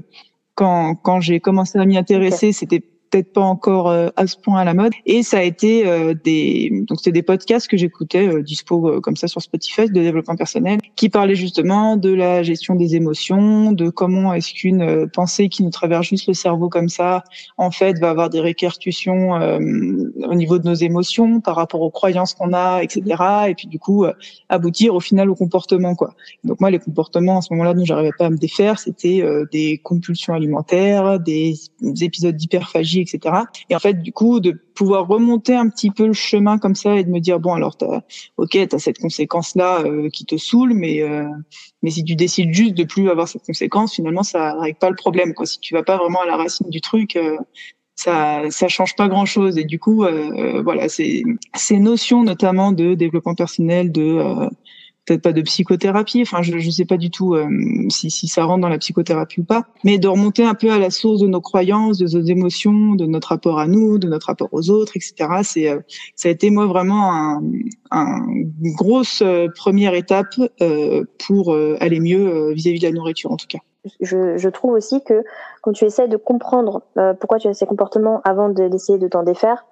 quand 0.54 0.94
quand 0.94 1.20
j'ai 1.20 1.40
commencé 1.40 1.80
à 1.80 1.86
m'y 1.86 1.98
intéresser, 1.98 2.52
c'était 2.52 2.84
peut-être 3.10 3.34
pas 3.34 3.42
encore 3.42 3.90
euh, 3.90 4.10
à 4.16 4.28
ce 4.28 4.38
point 4.38 4.60
à 4.60 4.64
la 4.64 4.74
mode. 4.74 4.92
Et 5.06 5.24
ça 5.24 5.40
a 5.40 5.44
été 5.44 5.88
euh, 5.88 6.14
des 6.14 6.70
donc 6.88 7.00
c'était 7.00 7.12
des 7.12 7.24
podcasts 7.24 7.68
que 7.68 7.78
j'écoutais 7.78 8.28
euh, 8.28 8.42
dispo 8.42 9.00
comme 9.02 9.16
ça 9.16 9.28
sur 9.28 9.42
Spotify 9.42 9.86
de 9.86 9.94
développement 9.94 10.36
personnel 10.36 10.80
qui 10.96 11.10
parlaient 11.10 11.36
justement 11.36 11.98
de 11.98 12.14
la 12.14 12.44
gestion 12.44 12.76
des 12.76 12.96
émotions, 12.96 13.72
de 13.72 13.90
comment 13.90 14.34
est-ce 14.34 14.54
qu'une 14.54 15.10
pensée 15.10 15.50
qui 15.50 15.64
nous 15.64 15.70
traverse 15.70 16.08
juste 16.08 16.28
le 16.28 16.34
cerveau 16.34 16.70
comme 16.70 16.90
ça 16.90 17.24
en 17.58 17.72
fait 17.72 18.00
va 18.00 18.10
avoir 18.10 18.30
des 18.30 18.40
répercussions 18.40 19.32
au 19.32 20.36
niveau 20.36 20.60
de 20.60 20.68
nos 20.68 20.74
émotions 20.74 21.42
par 21.42 21.56
rapport 21.56 21.82
aux 21.82 21.92
croyances 21.92 22.34
qu'on 22.34 22.54
a, 22.54 22.82
etc. 22.82 23.02
Et 23.48 23.56
puis 23.56 23.68
du 23.68 23.80
coup 23.80 24.06
aboutir 24.50 24.96
au 24.96 25.00
final 25.00 25.30
au 25.30 25.36
comportement 25.36 25.96
quoi. 25.96 26.14
Donc 26.44 26.60
moi 26.60 26.72
les 26.72 26.80
comportements 26.80 27.40
à 27.40 27.42
ce 27.42 27.54
moment-là 27.54 27.74
dont 27.74 27.86
j'arrivais 27.86 28.12
pas 28.18 28.26
à 28.26 28.30
me 28.30 28.38
défaire, 28.38 28.80
c'était 28.80 29.24
des 29.52 29.78
compulsions 29.78 30.34
alimentaires, 30.34 31.20
des 31.20 31.56
épisodes 32.02 32.36
d'hyperphagie 32.36 32.97
etc. 33.02 33.36
Et 33.70 33.76
en 33.76 33.80
fait, 33.80 34.02
du 34.02 34.12
coup, 34.12 34.40
de 34.40 34.52
pouvoir 34.76 35.08
remonter 35.08 35.56
un 35.56 35.70
petit 35.70 35.92
peu 35.92 36.08
le 36.08 36.14
chemin 36.14 36.58
comme 36.58 36.76
ça 36.76 36.96
et 36.96 37.04
de 37.04 37.10
me 37.10 37.20
dire 37.20 37.40
bon, 37.40 37.54
alors 37.54 37.78
t'as, 37.78 38.02
ok, 38.38 38.58
t'as 38.70 38.80
cette 38.80 39.00
conséquence 39.00 39.56
là 39.56 39.82
euh, 39.82 40.10
qui 40.10 40.26
te 40.26 40.38
saoule, 40.38 40.74
mais 40.74 41.02
euh, 41.02 41.28
mais 41.82 41.92
si 41.92 42.04
tu 42.04 42.16
décides 42.16 42.54
juste 42.54 42.76
de 42.76 42.84
plus 42.84 43.10
avoir 43.10 43.28
cette 43.28 43.46
conséquence, 43.46 43.96
finalement, 43.96 44.24
ça 44.24 44.54
règle 44.60 44.78
pas 44.80 44.90
le 44.90 44.96
problème. 44.96 45.34
Quoi. 45.34 45.46
Si 45.46 45.60
tu 45.60 45.74
vas 45.74 45.84
pas 45.84 45.98
vraiment 45.98 46.22
à 46.22 46.26
la 46.26 46.38
racine 46.38 46.70
du 46.70 46.82
truc. 46.82 47.16
Euh, 47.16 47.38
ça 48.00 48.44
ça 48.52 48.68
change 48.68 48.96
pas 48.96 49.08
grand 49.08 49.26
chose 49.26 49.58
et 49.58 49.64
du 49.64 49.80
coup 49.80 50.06
voilà 50.64 50.88
c'est 50.88 51.24
ces 51.56 51.80
notions 51.80 52.24
notamment 52.24 52.72
de 52.72 52.94
développement 52.94 53.34
personnel 53.34 53.92
de 53.92 54.22
peut-être 55.08 55.24
pas 55.24 55.34
de 55.34 55.42
psychothérapie. 55.42 56.22
Enfin, 56.22 56.42
je 56.42 56.54
ne 56.54 56.72
sais 56.72 56.86
pas 56.86 56.98
du 56.98 57.10
tout 57.10 57.34
euh, 57.34 57.48
si, 57.90 58.12
si 58.12 58.28
ça 58.28 58.44
rentre 58.44 58.62
dans 58.62 58.70
la 58.70 58.78
psychothérapie 58.78 59.40
ou 59.40 59.44
pas, 59.44 59.66
mais 59.84 59.98
de 59.98 60.08
remonter 60.08 60.44
un 60.44 60.54
peu 60.54 60.70
à 60.70 60.78
la 60.78 60.92
source 60.92 61.22
de 61.22 61.28
nos 61.28 61.42
croyances, 61.42 61.98
de 61.98 62.06
nos 62.06 62.26
émotions, 62.26 62.96
de 62.96 63.06
notre 63.06 63.30
rapport 63.30 63.60
à 63.60 63.68
nous, 63.68 63.98
de 63.98 64.08
notre 64.08 64.28
rapport 64.28 64.50
aux 64.52 64.70
autres, 64.70 64.98
etc. 64.98 65.30
C'est, 65.44 65.70
euh, 65.70 65.80
ça 66.16 66.28
a 66.28 66.32
été 66.32 66.50
moi 66.50 66.68
vraiment 66.68 67.14
un, 67.14 67.42
un 67.92 68.28
une 68.28 68.74
grosse 68.74 69.22
euh, 69.22 69.48
première 69.56 69.94
étape 69.94 70.36
pour 71.26 71.56
aller 71.80 72.00
mieux 72.00 72.52
vis-à-vis 72.52 72.80
de 72.80 72.86
la 72.86 72.92
nourriture, 72.92 73.32
en 73.32 73.38
tout 73.38 73.48
cas. 73.48 73.60
Je, 74.02 74.38
je, 74.38 74.50
trouve 74.50 74.74
aussi 74.74 75.02
que 75.04 75.24
quand 75.62 75.72
tu 75.72 75.86
essaies 75.86 76.08
de 76.08 76.18
comprendre 76.18 76.84
pourquoi 77.20 77.40
tu 77.40 77.48
as 77.48 77.54
ces 77.54 77.66
comportements 77.66 78.22
avant 78.24 78.50
d'essayer 78.50 78.98
de 78.98 79.08
t'en 79.08 79.24
défaire, 79.24 79.66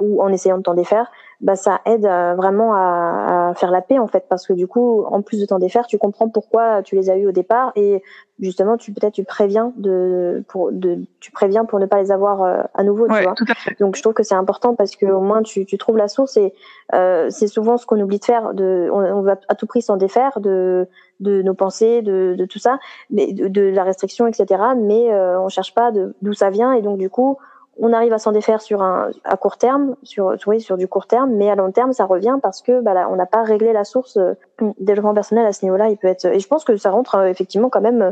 ou 0.00 0.22
en 0.22 0.28
essayant 0.28 0.58
de 0.58 0.62
t'en 0.62 0.74
défaire, 0.74 1.10
bah, 1.40 1.56
ça 1.56 1.80
aide 1.86 2.04
euh, 2.04 2.34
vraiment 2.34 2.74
à, 2.74 3.48
à, 3.48 3.54
faire 3.54 3.70
la 3.70 3.80
paix 3.80 3.98
en 3.98 4.06
fait. 4.06 4.26
Parce 4.28 4.46
que 4.46 4.52
du 4.52 4.66
coup 4.66 5.04
en 5.04 5.22
plus 5.22 5.40
de 5.40 5.46
t'en 5.46 5.58
défaire 5.58 5.86
tu 5.86 5.98
comprends 5.98 6.28
pourquoi 6.28 6.82
tu 6.82 6.96
les 6.96 7.08
as 7.08 7.16
eu 7.16 7.26
au 7.26 7.32
départ 7.32 7.72
et 7.76 8.02
justement 8.40 8.76
tu 8.76 8.92
peut-être 8.92 9.14
tu 9.14 9.24
préviens 9.24 9.72
de 9.76 10.44
pour 10.48 10.70
de 10.70 10.98
tu 11.20 11.30
préviens 11.32 11.64
pour 11.64 11.78
ne 11.78 11.86
pas 11.86 12.00
les 12.00 12.10
avoir 12.10 12.42
euh, 12.42 12.62
à 12.74 12.84
nouveau 12.84 13.08
tu 13.08 13.22
vois. 13.22 13.34
donc 13.80 13.96
je 13.96 14.02
trouve 14.02 14.12
que 14.12 14.22
c'est 14.22 14.34
important 14.34 14.74
parce 14.74 14.96
que 14.96 15.06
au 15.06 15.20
moins 15.20 15.42
tu, 15.42 15.64
tu 15.64 15.78
trouves 15.78 15.96
la 15.96 16.08
source 16.08 16.36
et 16.36 16.52
euh, 16.94 17.28
c'est 17.30 17.46
souvent 17.46 17.78
ce 17.78 17.86
qu'on 17.86 18.00
oublie 18.00 18.18
de 18.18 18.24
faire 18.24 18.52
de 18.52 18.88
on, 18.92 18.98
on, 18.98 19.22
va 19.22 19.36
à 19.48 19.54
tout 19.54 19.66
prix 19.66 19.80
s'en 19.80 19.96
défaire 19.96 20.40
de 20.40 20.86
de 21.20 21.40
nos 21.42 21.54
pensées 21.54 22.02
de, 22.02 22.34
de 22.36 22.44
tout 22.44 22.58
ça 22.58 22.78
mais 23.10 23.32
de, 23.32 23.48
de, 23.48 23.62
la 23.62 23.84
restriction 23.84 24.26
etc 24.26 24.62
mais 24.76 25.12
euh, 25.12 25.40
on 25.40 25.48
cherche 25.48 25.74
pas 25.74 25.90
d'où 25.90 26.32
ça 26.34 26.50
vient 26.50 26.72
et 26.72 26.82
donc 26.82 26.98
du 26.98 27.08
coup 27.08 27.38
on 27.78 27.92
arrive 27.92 28.12
à 28.12 28.18
s'en 28.18 28.32
défaire 28.32 28.60
sur 28.60 28.82
un 28.82 29.10
à 29.24 29.36
court 29.36 29.56
terme, 29.56 29.96
sur 30.02 30.36
oui, 30.46 30.60
sur 30.60 30.76
du 30.76 30.88
court 30.88 31.06
terme, 31.06 31.30
mais 31.32 31.50
à 31.50 31.54
long 31.54 31.72
terme 31.72 31.92
ça 31.92 32.04
revient 32.04 32.38
parce 32.42 32.62
que 32.62 32.80
bah, 32.80 32.94
là, 32.94 33.08
on 33.10 33.16
n'a 33.16 33.26
pas 33.26 33.42
réglé 33.42 33.72
la 33.72 33.84
source 33.84 34.16
euh, 34.16 34.34
développement 34.78 35.14
personnel 35.14 35.46
à 35.46 35.52
ce 35.52 35.64
niveau-là. 35.64 35.88
Il 35.88 35.96
peut 35.96 36.08
être 36.08 36.26
et 36.26 36.40
je 36.40 36.48
pense 36.48 36.64
que 36.64 36.76
ça 36.76 36.90
rentre 36.90 37.16
euh, 37.16 37.26
effectivement 37.26 37.68
quand 37.70 37.80
même. 37.80 38.02
Euh, 38.02 38.10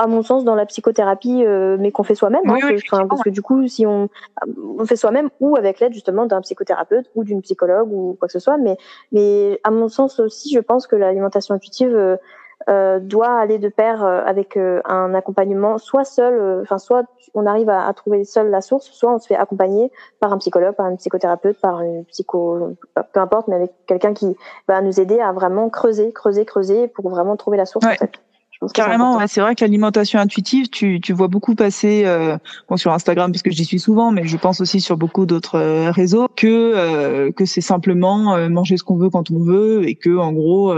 à 0.00 0.06
mon 0.06 0.22
sens, 0.22 0.44
dans 0.44 0.54
la 0.54 0.64
psychothérapie, 0.64 1.44
euh, 1.44 1.76
mais 1.80 1.90
qu'on 1.90 2.04
fait 2.04 2.14
soi-même, 2.14 2.48
hein, 2.48 2.56
parce 3.08 3.20
que 3.20 3.30
du 3.30 3.42
coup, 3.42 3.66
si 3.66 3.84
on, 3.84 4.08
on 4.78 4.86
fait 4.86 4.94
soi-même 4.94 5.28
ou 5.40 5.56
avec 5.56 5.80
l'aide 5.80 5.92
justement 5.92 6.24
d'un 6.24 6.40
psychothérapeute 6.40 7.06
ou 7.16 7.24
d'une 7.24 7.42
psychologue 7.42 7.92
ou 7.92 8.16
quoi 8.16 8.28
que 8.28 8.32
ce 8.32 8.38
soit, 8.38 8.58
mais, 8.58 8.76
mais 9.10 9.60
à 9.64 9.72
mon 9.72 9.88
sens 9.88 10.20
aussi, 10.20 10.54
je 10.54 10.60
pense 10.60 10.86
que 10.86 10.94
l'alimentation 10.94 11.56
intuitive 11.56 12.16
euh, 12.68 12.98
doit 13.00 13.38
aller 13.38 13.58
de 13.58 13.68
pair 13.68 14.04
euh, 14.04 14.22
avec 14.26 14.56
euh, 14.56 14.80
un 14.84 15.14
accompagnement, 15.14 15.78
soit 15.78 16.04
seul, 16.04 16.60
enfin 16.62 16.78
soit 16.78 17.04
on 17.32 17.46
arrive 17.46 17.70
à, 17.70 17.86
à, 17.86 17.92
trouver 17.94 18.24
seul 18.24 18.50
la 18.50 18.60
source, 18.60 18.86
soit 18.86 19.14
on 19.14 19.18
se 19.18 19.26
fait 19.26 19.36
accompagner 19.36 19.90
par 20.20 20.32
un 20.32 20.38
psychologue, 20.38 20.74
par 20.74 20.86
un 20.86 20.96
psychothérapeute, 20.96 21.58
par 21.60 21.80
une 21.80 22.04
psycho, 22.04 22.76
peu 22.94 23.20
importe, 23.20 23.48
mais 23.48 23.56
avec 23.56 23.72
quelqu'un 23.86 24.12
qui 24.12 24.36
va 24.66 24.82
nous 24.82 25.00
aider 25.00 25.18
à 25.18 25.32
vraiment 25.32 25.70
creuser, 25.70 26.12
creuser, 26.12 26.44
creuser 26.44 26.88
pour 26.88 27.08
vraiment 27.08 27.36
trouver 27.36 27.56
la 27.56 27.66
source. 27.66 27.86
En 27.86 27.90
fait. 27.90 28.20
Carrément, 28.74 29.24
c'est 29.28 29.40
vrai 29.40 29.54
que 29.54 29.64
l'alimentation 29.64 30.18
intuitive, 30.18 30.68
tu, 30.68 31.00
tu 31.00 31.12
vois 31.12 31.28
beaucoup 31.28 31.54
passer 31.54 32.02
euh, 32.04 32.36
bon, 32.68 32.76
sur 32.76 32.92
Instagram 32.92 33.30
parce 33.30 33.42
que 33.42 33.50
j'y 33.50 33.64
suis 33.64 33.78
souvent, 33.78 34.10
mais 34.10 34.26
je 34.26 34.36
pense 34.36 34.60
aussi 34.60 34.80
sur 34.80 34.96
beaucoup 34.96 35.26
d'autres 35.26 35.90
réseaux 35.90 36.28
que 36.36 37.30
que 37.30 37.44
c'est 37.44 37.60
simplement 37.60 38.48
manger 38.48 38.76
ce 38.76 38.82
qu'on 38.82 38.96
veut 38.96 39.10
quand 39.10 39.30
on 39.30 39.38
veut 39.38 39.88
et 39.88 39.94
que 39.94 40.16
en 40.16 40.32
gros 40.32 40.72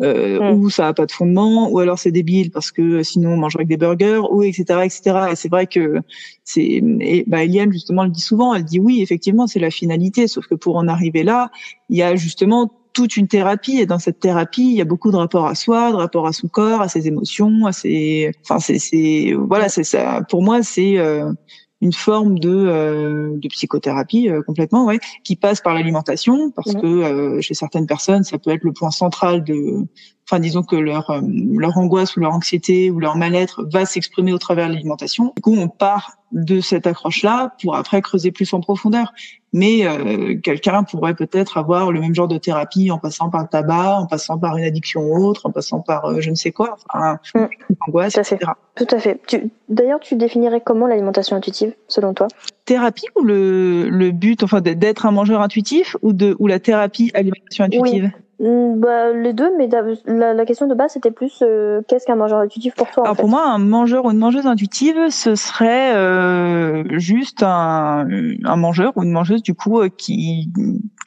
euh, 0.00 0.52
ou 0.52 0.70
ça 0.70 0.88
a 0.88 0.94
pas 0.94 1.06
de 1.06 1.12
fondement, 1.12 1.68
ou 1.70 1.80
alors 1.80 1.98
c'est 1.98 2.12
débile 2.12 2.52
parce 2.52 2.70
que 2.70 3.02
sinon 3.02 3.30
on 3.30 3.36
mange 3.36 3.56
avec 3.56 3.66
des 3.66 3.76
burgers, 3.76 4.20
ou 4.30 4.44
etc. 4.44 4.80
etc. 4.84 5.00
Et 5.32 5.36
c'est 5.36 5.48
vrai 5.48 5.66
que 5.66 6.00
c'est, 6.44 6.80
et 7.00 7.24
bah, 7.26 7.42
Eliane 7.42 7.72
justement 7.72 8.04
le 8.04 8.10
dit 8.10 8.20
souvent, 8.20 8.54
elle 8.54 8.64
dit 8.64 8.78
oui, 8.78 9.02
effectivement 9.02 9.48
c'est 9.48 9.58
la 9.58 9.70
finalité, 9.70 10.28
sauf 10.28 10.46
que 10.46 10.54
pour 10.54 10.76
en 10.76 10.86
arriver 10.86 11.24
là, 11.24 11.50
il 11.88 11.96
y 11.96 12.02
a 12.02 12.14
justement 12.14 12.72
toute 12.98 13.16
une 13.16 13.28
thérapie 13.28 13.78
et 13.78 13.86
dans 13.86 14.00
cette 14.00 14.18
thérapie 14.18 14.70
il 14.72 14.76
y 14.76 14.80
a 14.80 14.84
beaucoup 14.84 15.12
de 15.12 15.16
rapports 15.16 15.46
à 15.46 15.54
soi 15.54 15.92
de 15.92 15.96
rapports 15.96 16.26
à 16.26 16.32
son 16.32 16.48
corps 16.48 16.80
à 16.80 16.88
ses 16.88 17.06
émotions 17.06 17.64
à 17.66 17.70
ses 17.72 18.32
enfin 18.42 18.58
c'est 18.58 18.80
c'est 18.80 19.34
voilà 19.38 19.68
c'est 19.68 19.84
ça 19.84 20.22
pour 20.28 20.42
moi 20.42 20.64
c'est 20.64 20.98
euh, 20.98 21.32
une 21.80 21.92
forme 21.92 22.38
de, 22.38 22.50
euh, 22.50 23.36
de 23.36 23.48
psychothérapie 23.48 24.28
euh, 24.28 24.42
complètement, 24.42 24.84
ouais, 24.86 24.98
qui 25.22 25.36
passe 25.36 25.60
par 25.60 25.74
l'alimentation, 25.74 26.50
parce 26.50 26.74
que 26.74 26.86
euh, 26.86 27.40
chez 27.40 27.54
certaines 27.54 27.86
personnes, 27.86 28.24
ça 28.24 28.38
peut 28.38 28.50
être 28.50 28.64
le 28.64 28.72
point 28.72 28.90
central 28.90 29.44
de, 29.44 29.86
enfin 30.28 30.40
disons 30.40 30.62
que 30.62 30.74
leur 30.74 31.22
leur 31.22 31.78
angoisse 31.78 32.16
ou 32.16 32.20
leur 32.20 32.32
anxiété 32.32 32.90
ou 32.90 32.98
leur 32.98 33.16
mal-être 33.16 33.64
va 33.72 33.84
s'exprimer 33.84 34.32
au 34.32 34.38
travers 34.38 34.68
de 34.68 34.72
l'alimentation. 34.72 35.32
Du 35.36 35.42
coup, 35.42 35.56
on 35.56 35.68
part 35.68 36.18
de 36.32 36.60
cette 36.60 36.86
accroche-là 36.86 37.54
pour 37.62 37.76
après 37.76 38.02
creuser 38.02 38.32
plus 38.32 38.52
en 38.52 38.60
profondeur. 38.60 39.12
Mais 39.52 39.86
euh, 39.86 40.38
quelqu'un 40.42 40.82
pourrait 40.82 41.14
peut-être 41.14 41.56
avoir 41.56 41.90
le 41.90 42.00
même 42.00 42.14
genre 42.14 42.28
de 42.28 42.36
thérapie 42.36 42.90
en 42.90 42.98
passant 42.98 43.30
par 43.30 43.42
le 43.42 43.48
tabac, 43.48 43.98
en 43.98 44.06
passant 44.06 44.38
par 44.38 44.56
une 44.58 44.64
addiction 44.64 45.10
autre, 45.10 45.46
en 45.46 45.50
passant 45.50 45.80
par 45.80 46.04
euh, 46.04 46.20
je 46.20 46.30
ne 46.30 46.34
sais 46.34 46.52
quoi, 46.52 46.76
enfin, 46.92 47.18
mm. 47.34 47.46
angoisse, 47.86 48.12
Tout 48.12 48.20
à 48.20 48.24
fait. 48.24 48.34
etc. 48.36 48.52
Tout 48.76 48.86
à 48.90 48.98
fait. 48.98 49.20
D'ailleurs, 49.68 50.00
tu 50.00 50.16
définirais 50.16 50.60
comment 50.60 50.86
l'alimentation 50.86 51.36
intuitive, 51.36 51.74
selon 51.88 52.12
toi? 52.12 52.28
Thérapie 52.66 53.06
ou 53.16 53.22
le, 53.22 53.88
le 53.88 54.10
but, 54.10 54.42
enfin, 54.42 54.60
d'être 54.60 55.06
un 55.06 55.12
mangeur 55.12 55.40
intuitif 55.40 55.96
ou 56.02 56.12
de 56.12 56.36
ou 56.38 56.46
la 56.46 56.60
thérapie 56.60 57.10
alimentation 57.14 57.64
intuitive? 57.64 58.10
Bah, 58.40 59.12
les 59.12 59.32
deux, 59.32 59.50
mais 59.56 59.68
la, 60.06 60.32
la 60.32 60.46
question 60.46 60.68
de 60.68 60.74
base, 60.74 60.92
c'était 60.92 61.10
plus 61.10 61.42
euh, 61.42 61.82
qu'est-ce 61.88 62.06
qu'un 62.06 62.14
mangeur 62.14 62.38
intuitif 62.38 62.72
pour 62.76 62.88
toi 62.88 63.02
Alors 63.02 63.16
pour 63.16 63.28
moi, 63.28 63.44
un 63.44 63.58
mangeur 63.58 64.04
ou 64.04 64.12
une 64.12 64.18
mangeuse 64.18 64.46
intuitive, 64.46 65.10
ce 65.10 65.34
serait 65.34 65.96
euh, 65.96 66.84
juste 66.98 67.42
un, 67.42 68.06
un 68.44 68.56
mangeur 68.56 68.92
ou 68.96 69.02
une 69.02 69.10
mangeuse 69.10 69.42
du 69.42 69.54
coup 69.54 69.80
euh, 69.80 69.88
qui, 69.88 70.52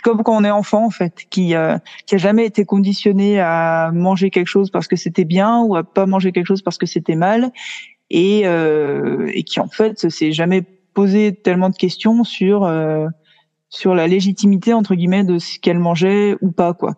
comme 0.03 0.23
quand 0.23 0.35
on 0.35 0.43
est 0.43 0.51
enfant 0.51 0.85
en 0.85 0.89
fait, 0.89 1.25
qui 1.29 1.55
euh, 1.55 1.77
qui 2.05 2.15
a 2.15 2.17
jamais 2.17 2.45
été 2.45 2.65
conditionné 2.65 3.39
à 3.39 3.91
manger 3.93 4.29
quelque 4.29 4.47
chose 4.47 4.69
parce 4.69 4.89
que 4.89 4.97
c'était 4.97 5.25
bien 5.25 5.61
ou 5.61 5.77
à 5.77 5.85
pas 5.85 6.05
manger 6.05 6.33
quelque 6.33 6.47
chose 6.47 6.61
parce 6.61 6.77
que 6.77 6.85
c'était 6.85 7.15
mal, 7.15 7.51
et 8.09 8.41
et 8.41 9.43
qui 9.43 9.61
en 9.61 9.69
fait 9.69 10.09
s'est 10.09 10.33
jamais 10.33 10.63
posé 10.93 11.33
tellement 11.33 11.69
de 11.69 11.77
questions 11.77 12.25
sur 12.25 12.69
sur 13.69 13.95
la 13.95 14.07
légitimité 14.07 14.73
entre 14.73 14.95
guillemets 14.95 15.23
de 15.23 15.37
ce 15.37 15.59
qu'elle 15.59 15.79
mangeait 15.79 16.35
ou 16.41 16.51
pas 16.51 16.73
quoi 16.73 16.95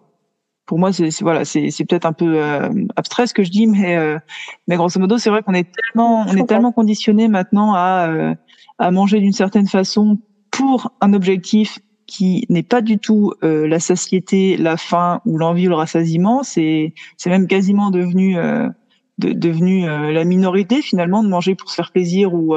pour 0.73 0.79
moi, 0.79 0.91
c'est 0.91 1.21
voilà, 1.21 1.45
c'est 1.45 1.69
peut-être 1.87 2.07
un 2.07 2.13
peu 2.13 2.43
euh, 2.43 2.67
abstrait 2.95 3.27
ce 3.27 3.35
que 3.35 3.43
je 3.43 3.51
dis, 3.51 3.67
mais 3.67 3.95
euh, 3.95 4.17
mais 4.67 4.75
grosso 4.75 4.99
modo, 4.99 5.19
c'est 5.19 5.29
vrai 5.29 5.43
qu'on 5.43 5.53
est 5.53 5.71
tellement 5.71 6.25
on 6.27 6.35
est 6.35 6.47
tellement 6.47 6.71
conditionné 6.71 7.27
maintenant 7.27 7.75
à 7.75 8.07
euh, 8.09 8.33
à 8.79 8.89
manger 8.89 9.19
d'une 9.19 9.33
certaine 9.33 9.67
façon 9.67 10.17
pour 10.49 10.91
un 10.99 11.13
objectif 11.13 11.77
qui 12.07 12.47
n'est 12.49 12.63
pas 12.63 12.81
du 12.81 12.97
tout 12.97 13.33
euh, 13.43 13.67
la 13.67 13.79
satiété, 13.79 14.57
la 14.57 14.75
faim 14.75 15.21
ou 15.27 15.37
l'envie 15.37 15.67
ou 15.67 15.69
le 15.69 15.75
rassasiement. 15.75 16.41
C'est 16.41 16.95
c'est 17.17 17.29
même 17.29 17.45
quasiment 17.45 17.91
devenu 17.91 18.33
de, 19.19 19.31
devenu 19.31 19.85
la 19.85 20.23
minorité 20.23 20.81
finalement 20.81 21.23
de 21.23 21.29
manger 21.29 21.53
pour 21.53 21.69
se 21.69 21.75
faire 21.75 21.91
plaisir 21.91 22.33
ou 22.33 22.55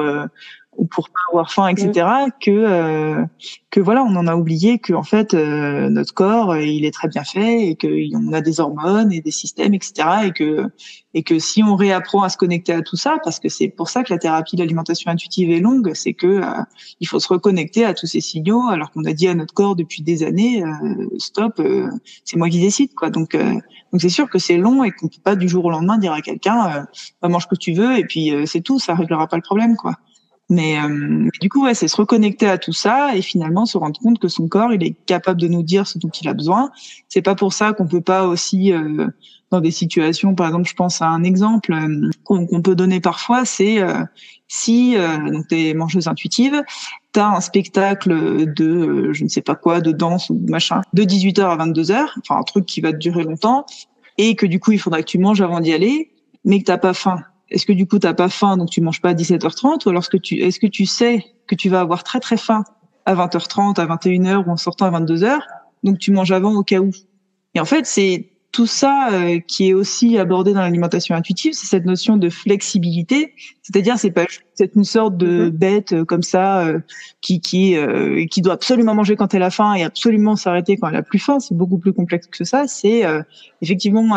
ou 0.79 0.87
pour 0.87 1.09
pas 1.09 1.19
avoir 1.31 1.51
faim, 1.51 1.69
etc. 1.69 2.07
Mm. 2.27 2.31
Que 2.41 2.51
euh, 2.51 3.25
que 3.71 3.81
voilà, 3.81 4.03
on 4.05 4.15
en 4.17 4.27
a 4.27 4.37
oublié 4.37 4.79
que 4.79 4.93
en 4.93 5.03
fait 5.03 5.35
euh, 5.35 5.89
notre 5.89 6.15
corps 6.15 6.53
euh, 6.53 6.63
il 6.63 6.85
est 6.85 6.91
très 6.91 7.09
bien 7.09 7.25
fait 7.25 7.69
et 7.69 7.77
qu'on 7.77 8.33
a 8.33 8.41
des 8.41 8.61
hormones 8.61 9.13
et 9.13 9.21
des 9.21 9.31
systèmes, 9.31 9.75
etc. 9.75 10.09
Et 10.27 10.33
que 10.33 10.71
et 11.15 11.23
que 11.23 11.39
si 11.39 11.63
on 11.63 11.77
réapprend 11.77 12.23
à 12.23 12.29
se 12.29 12.37
connecter 12.37 12.73
à 12.73 12.83
tout 12.83 12.97
ça, 12.97 13.17
parce 13.25 13.41
que 13.41 13.49
c'est 13.49 13.69
pour 13.69 13.89
ça 13.89 14.03
que 14.03 14.13
la 14.13 14.19
thérapie 14.19 14.57
d'alimentation 14.57 15.11
intuitive 15.11 15.51
est 15.51 15.61
longue, 15.61 15.93
c'est 15.95 16.13
que 16.13 16.43
il 17.01 17.09
faut 17.09 17.21
se 17.21 17.29
reconnecter 17.29 17.85
à 17.85 17.95
tous 17.95 18.07
ces 18.07 18.21
signaux, 18.21 18.69
alors 18.69 18.91
qu'on 18.91 19.05
a 19.05 19.13
dit 19.13 19.29
à 19.29 19.35
notre 19.35 19.55
corps 19.55 19.77
depuis 19.77 20.03
des 20.03 20.23
années 20.23 20.63
stop, 21.19 21.63
c'est 22.25 22.37
moi 22.37 22.51
qui 22.51 22.61
décide 22.61 22.93
quoi. 22.95 23.09
Donc 23.09 23.35
donc 23.35 24.01
c'est 24.01 24.11
sûr 24.11 24.29
que 24.29 24.39
c'est 24.39 24.59
long 24.59 24.85
et 24.85 24.91
qu'on 24.91 25.09
peut 25.09 25.23
pas 25.25 25.37
du 25.37 25.49
jour 25.49 25.65
au 25.65 25.71
lendemain 25.71 25.97
dire 25.97 26.13
à 26.13 26.21
quelqu'un 26.21 26.87
bah, 27.23 27.29
mange 27.29 27.45
ce 27.45 27.49
que 27.49 27.55
tu 27.55 27.73
veux 27.73 27.99
et 27.99 28.05
puis 28.05 28.33
c'est 28.47 28.61
tout, 28.61 28.79
ça 28.79 28.95
réglera 28.95 29.27
pas 29.27 29.37
le 29.37 29.43
problème 29.43 29.75
quoi. 29.77 29.95
Mais, 30.49 30.79
euh, 30.81 31.29
du 31.41 31.49
coup, 31.49 31.65
ouais, 31.65 31.75
c'est 31.75 31.89
se 31.89 31.97
reconnecter 31.97 32.47
à 32.47 32.57
tout 32.57 32.73
ça 32.73 33.17
et 33.17 33.23
finalement 33.23 33.67
se 33.67 33.77
rendre 33.79 33.99
compte 34.01 34.21
que 34.21 34.29
son 34.29 34.47
corps, 34.47 34.73
il 34.73 34.83
est 34.85 34.95
capable 35.07 35.41
de 35.41 35.49
nous 35.49 35.65
dire 35.65 35.89
ce 35.89 35.99
dont 35.99 36.09
il 36.09 36.29
a 36.29 36.35
besoin. 36.35 36.71
C'est 37.09 37.23
pas 37.23 37.35
pour 37.35 37.53
ça 37.53 37.73
qu'on 37.73 37.89
peut 37.89 38.01
pas 38.01 38.29
aussi, 38.29 38.73
euh, 38.73 39.09
dans 39.51 39.61
des 39.61 39.73
situations, 39.73 40.37
par 40.37 40.47
exemple, 40.47 40.69
je 40.69 40.75
pense 40.75 41.03
à 41.03 41.09
un 41.09 41.25
exemple 41.25 41.73
euh, 41.73 42.11
qu'on 42.25 42.63
peut 42.63 42.77
donner 42.77 43.01
parfois, 43.01 43.45
c'est 43.45 43.79
si 44.49 44.97
donc 44.97 45.49
t'es 45.49 45.75
mangeuse 45.75 46.07
intuitive, 46.07 46.63
t'as 47.13 47.37
un 47.37 47.41
spectacle 47.41 48.53
de 48.55 49.13
je 49.13 49.25
ne 49.25 49.29
sais 49.29 49.43
pas 49.43 49.55
quoi, 49.55 49.81
de 49.81 49.93
danse 49.93 50.31
ou 50.31 50.41
machin, 50.49 50.83
de 50.93 51.03
18h 51.03 51.43
à 51.43 51.57
22h, 51.57 52.07
enfin 52.19 52.41
un 52.41 52.43
truc 52.43 52.67
qui 52.67 52.81
va 52.81 52.93
durer 52.93 53.25
longtemps, 53.25 53.67
et 54.19 54.35
que 54.37 54.47
du 54.47 54.61
coup 54.61 54.73
il 54.73 54.79
faudra 54.79 55.01
que 55.01 55.07
tu 55.07 55.19
manges 55.19 55.41
avant 55.41 55.61
d'y 55.61 55.73
aller, 55.73 56.13
mais 56.45 56.61
que 56.61 56.65
t'as 56.65 56.79
pas 56.79 56.95
faim 56.95 57.23
est-ce 57.51 57.67
que 57.67 57.73
du 57.73 57.87
coup 57.87 57.99
tu 57.99 58.07
n'as 58.07 58.15
pas 58.15 58.29
faim 58.29 58.57
donc 58.57 58.71
tu 58.71 58.81
manges 58.81 59.01
pas 59.01 59.11
à 59.11 59.15
17h30 59.15 59.87
ou 59.87 59.91
alors 59.91 60.09
que 60.09 60.17
tu 60.17 60.37
est-ce 60.37 60.59
que 60.59 60.67
tu 60.67 60.87
sais 60.87 61.25
que 61.47 61.55
tu 61.55 61.69
vas 61.69 61.81
avoir 61.81 62.05
très 62.05 62.21
très 62.21 62.37
faim 62.37 62.65
à 63.05 63.15
20h30, 63.15 63.81
à 63.81 63.87
21h 63.87 64.47
ou 64.47 64.51
en 64.51 64.57
sortant 64.57 64.87
à 64.87 65.01
22h 65.01 65.39
donc 65.85 65.99
tu 65.99 66.11
manges 66.13 66.33
avant 66.33 66.55
au 66.55 66.63
cas 66.63 66.81
où? 66.81 66.91
Et 67.55 67.61
en 67.61 67.65
fait, 67.65 67.87
c'est 67.87 68.29
tout 68.53 68.67
ça 68.67 69.11
euh, 69.13 69.39
qui 69.41 69.69
est 69.69 69.75
aussi 69.75 70.19
abordé 70.19 70.55
dans 70.55 70.61
l'alimentation 70.61 71.15
intuitive, 71.15 71.53
c'est 71.53 71.67
cette 71.67 71.85
notion 71.85 72.17
de 72.17 72.31
flexibilité, 72.31 73.35
c'est-à-dire 73.63 73.99
c'est 73.99 74.11
pas 74.11 74.25
c'est 74.55 74.75
une 74.75 74.85
sorte 74.85 75.17
de 75.17 75.47
mm-hmm. 75.47 75.51
bête 75.51 75.93
euh, 75.93 76.05
comme 76.05 76.23
ça 76.23 76.67
euh, 76.67 76.81
qui 77.21 77.41
qui 77.41 77.77
qui 78.31 78.41
doit 78.43 78.55
absolument 78.55 78.95
manger 78.95 79.17
quand 79.17 79.35
elle 79.35 79.43
a 79.43 79.51
faim 79.51 79.75
et 79.75 79.85
absolument 79.85 80.37
s'arrêter 80.37 80.77
quand 80.77 80.89
elle 80.89 80.97
a 80.97 81.03
plus 81.03 81.19
faim, 81.19 81.39
c'est 81.39 81.55
beaucoup 81.55 81.79
plus 81.79 81.93
complexe 81.93 82.27
que 82.29 82.45
ça, 82.45 82.67
c'est 82.67 83.05
effectivement 83.61 84.17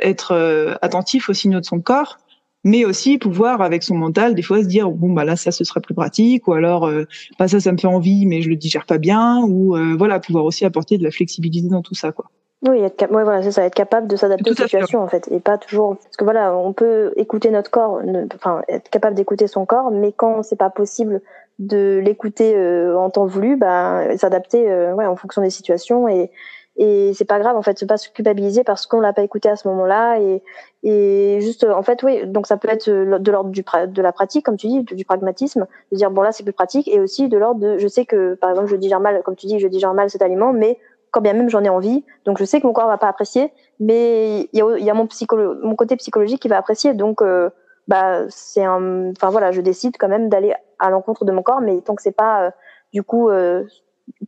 être 0.00 0.78
attentif 0.82 1.28
aux 1.28 1.34
signaux 1.34 1.60
de 1.60 1.64
son 1.64 1.80
corps 1.80 2.18
mais 2.66 2.84
aussi 2.84 3.16
pouvoir 3.16 3.62
avec 3.62 3.84
son 3.84 3.94
mental 3.94 4.34
des 4.34 4.42
fois 4.42 4.60
se 4.60 4.66
dire 4.66 4.90
bon 4.90 5.12
bah 5.12 5.24
là 5.24 5.36
ça 5.36 5.52
ce 5.52 5.62
serait 5.62 5.80
plus 5.80 5.94
pratique 5.94 6.48
ou 6.48 6.52
alors 6.52 6.88
euh, 6.88 7.04
bah 7.38 7.46
ça 7.46 7.60
ça 7.60 7.70
me 7.70 7.78
fait 7.78 7.86
envie 7.86 8.26
mais 8.26 8.42
je 8.42 8.48
le 8.48 8.56
digère 8.56 8.86
pas 8.86 8.98
bien 8.98 9.40
ou 9.44 9.76
euh, 9.76 9.94
voilà 9.96 10.18
pouvoir 10.18 10.44
aussi 10.44 10.64
apporter 10.64 10.98
de 10.98 11.04
la 11.04 11.12
flexibilité 11.12 11.68
dans 11.68 11.82
tout 11.82 11.94
ça 11.94 12.10
quoi. 12.12 12.26
Oui, 12.66 12.78
être 12.80 13.02
ouais, 13.12 13.22
voilà, 13.22 13.42
c'est 13.42 13.52
ça, 13.52 13.64
être 13.64 13.74
capable 13.74 14.08
de 14.08 14.16
s'adapter 14.16 14.50
aux 14.50 14.54
situations 14.54 15.00
en 15.02 15.06
fait, 15.08 15.28
et 15.30 15.40
pas 15.40 15.58
toujours 15.58 15.98
parce 15.98 16.16
que 16.16 16.24
voilà, 16.24 16.56
on 16.56 16.72
peut 16.72 17.12
écouter 17.16 17.50
notre 17.50 17.70
corps, 17.70 18.00
enfin 18.34 18.62
être 18.66 18.88
capable 18.88 19.14
d'écouter 19.14 19.46
son 19.46 19.66
corps, 19.66 19.90
mais 19.90 20.10
quand 20.10 20.42
c'est 20.42 20.56
pas 20.56 20.70
possible 20.70 21.20
de 21.58 22.00
l'écouter 22.02 22.56
euh, 22.56 22.98
en 22.98 23.10
temps 23.10 23.26
voulu, 23.26 23.56
bah 23.56 24.16
s'adapter 24.16 24.64
ouais, 24.64 25.06
en 25.06 25.16
fonction 25.16 25.42
des 25.42 25.50
situations 25.50 26.08
et 26.08 26.30
et 26.78 27.12
c'est 27.14 27.24
pas 27.24 27.38
grave 27.38 27.56
en 27.56 27.62
fait, 27.62 27.78
se 27.78 27.84
pas 27.84 27.96
se 27.96 28.10
culpabiliser 28.10 28.62
parce 28.62 28.86
qu'on 28.86 29.00
l'a 29.00 29.12
pas 29.12 29.22
écouté 29.22 29.48
à 29.48 29.56
ce 29.56 29.66
moment-là. 29.68 30.18
Et 30.20 30.42
et 30.82 31.40
juste, 31.40 31.64
en 31.64 31.82
fait, 31.82 32.02
oui, 32.02 32.26
donc 32.26 32.46
ça 32.46 32.56
peut 32.56 32.68
être 32.68 32.88
euh, 32.88 33.18
de 33.18 33.32
l'ordre 33.32 33.50
du 33.50 33.64
de 33.88 34.02
la 34.02 34.12
pratique, 34.12 34.44
comme 34.44 34.56
tu 34.56 34.68
dis, 34.68 34.82
du 34.82 35.04
pragmatisme, 35.04 35.66
de 35.90 35.96
dire 35.96 36.10
bon 36.10 36.22
là 36.22 36.32
c'est 36.32 36.44
plus 36.44 36.52
pratique, 36.52 36.86
et 36.88 37.00
aussi 37.00 37.28
de 37.28 37.38
l'ordre 37.38 37.60
de, 37.60 37.78
je 37.78 37.88
sais 37.88 38.04
que 38.04 38.34
par 38.34 38.50
exemple 38.50 38.68
je 38.68 38.76
digère 38.76 39.00
mal, 39.00 39.22
comme 39.24 39.36
tu 39.36 39.46
dis, 39.46 39.58
je 39.58 39.68
digère 39.68 39.94
mal 39.94 40.10
cet 40.10 40.22
aliment, 40.22 40.52
mais 40.52 40.78
quand 41.10 41.20
bien 41.22 41.32
même 41.32 41.48
j'en 41.48 41.64
ai 41.64 41.68
envie, 41.68 42.04
donc 42.24 42.38
je 42.38 42.44
sais 42.44 42.60
que 42.60 42.66
mon 42.66 42.72
corps 42.72 42.88
va 42.88 42.98
pas 42.98 43.08
apprécier, 43.08 43.52
mais 43.80 44.48
il 44.52 44.58
y 44.58 44.62
a, 44.62 44.78
y 44.78 44.90
a 44.90 44.94
mon 44.94 45.06
psycholo 45.06 45.56
mon 45.62 45.74
côté 45.74 45.96
psychologique 45.96 46.40
qui 46.42 46.48
va 46.48 46.58
apprécier, 46.58 46.94
donc 46.94 47.22
euh, 47.22 47.50
bah 47.88 48.24
c'est 48.28 48.64
un, 48.64 49.10
enfin 49.10 49.30
voilà, 49.30 49.50
je 49.50 49.62
décide 49.62 49.96
quand 49.98 50.08
même 50.08 50.28
d'aller 50.28 50.54
à 50.78 50.90
l'encontre 50.90 51.24
de 51.24 51.32
mon 51.32 51.42
corps, 51.42 51.62
mais 51.62 51.80
tant 51.80 51.94
que 51.94 52.02
c'est 52.02 52.12
pas 52.12 52.44
euh, 52.44 52.50
du 52.92 53.02
coup 53.02 53.30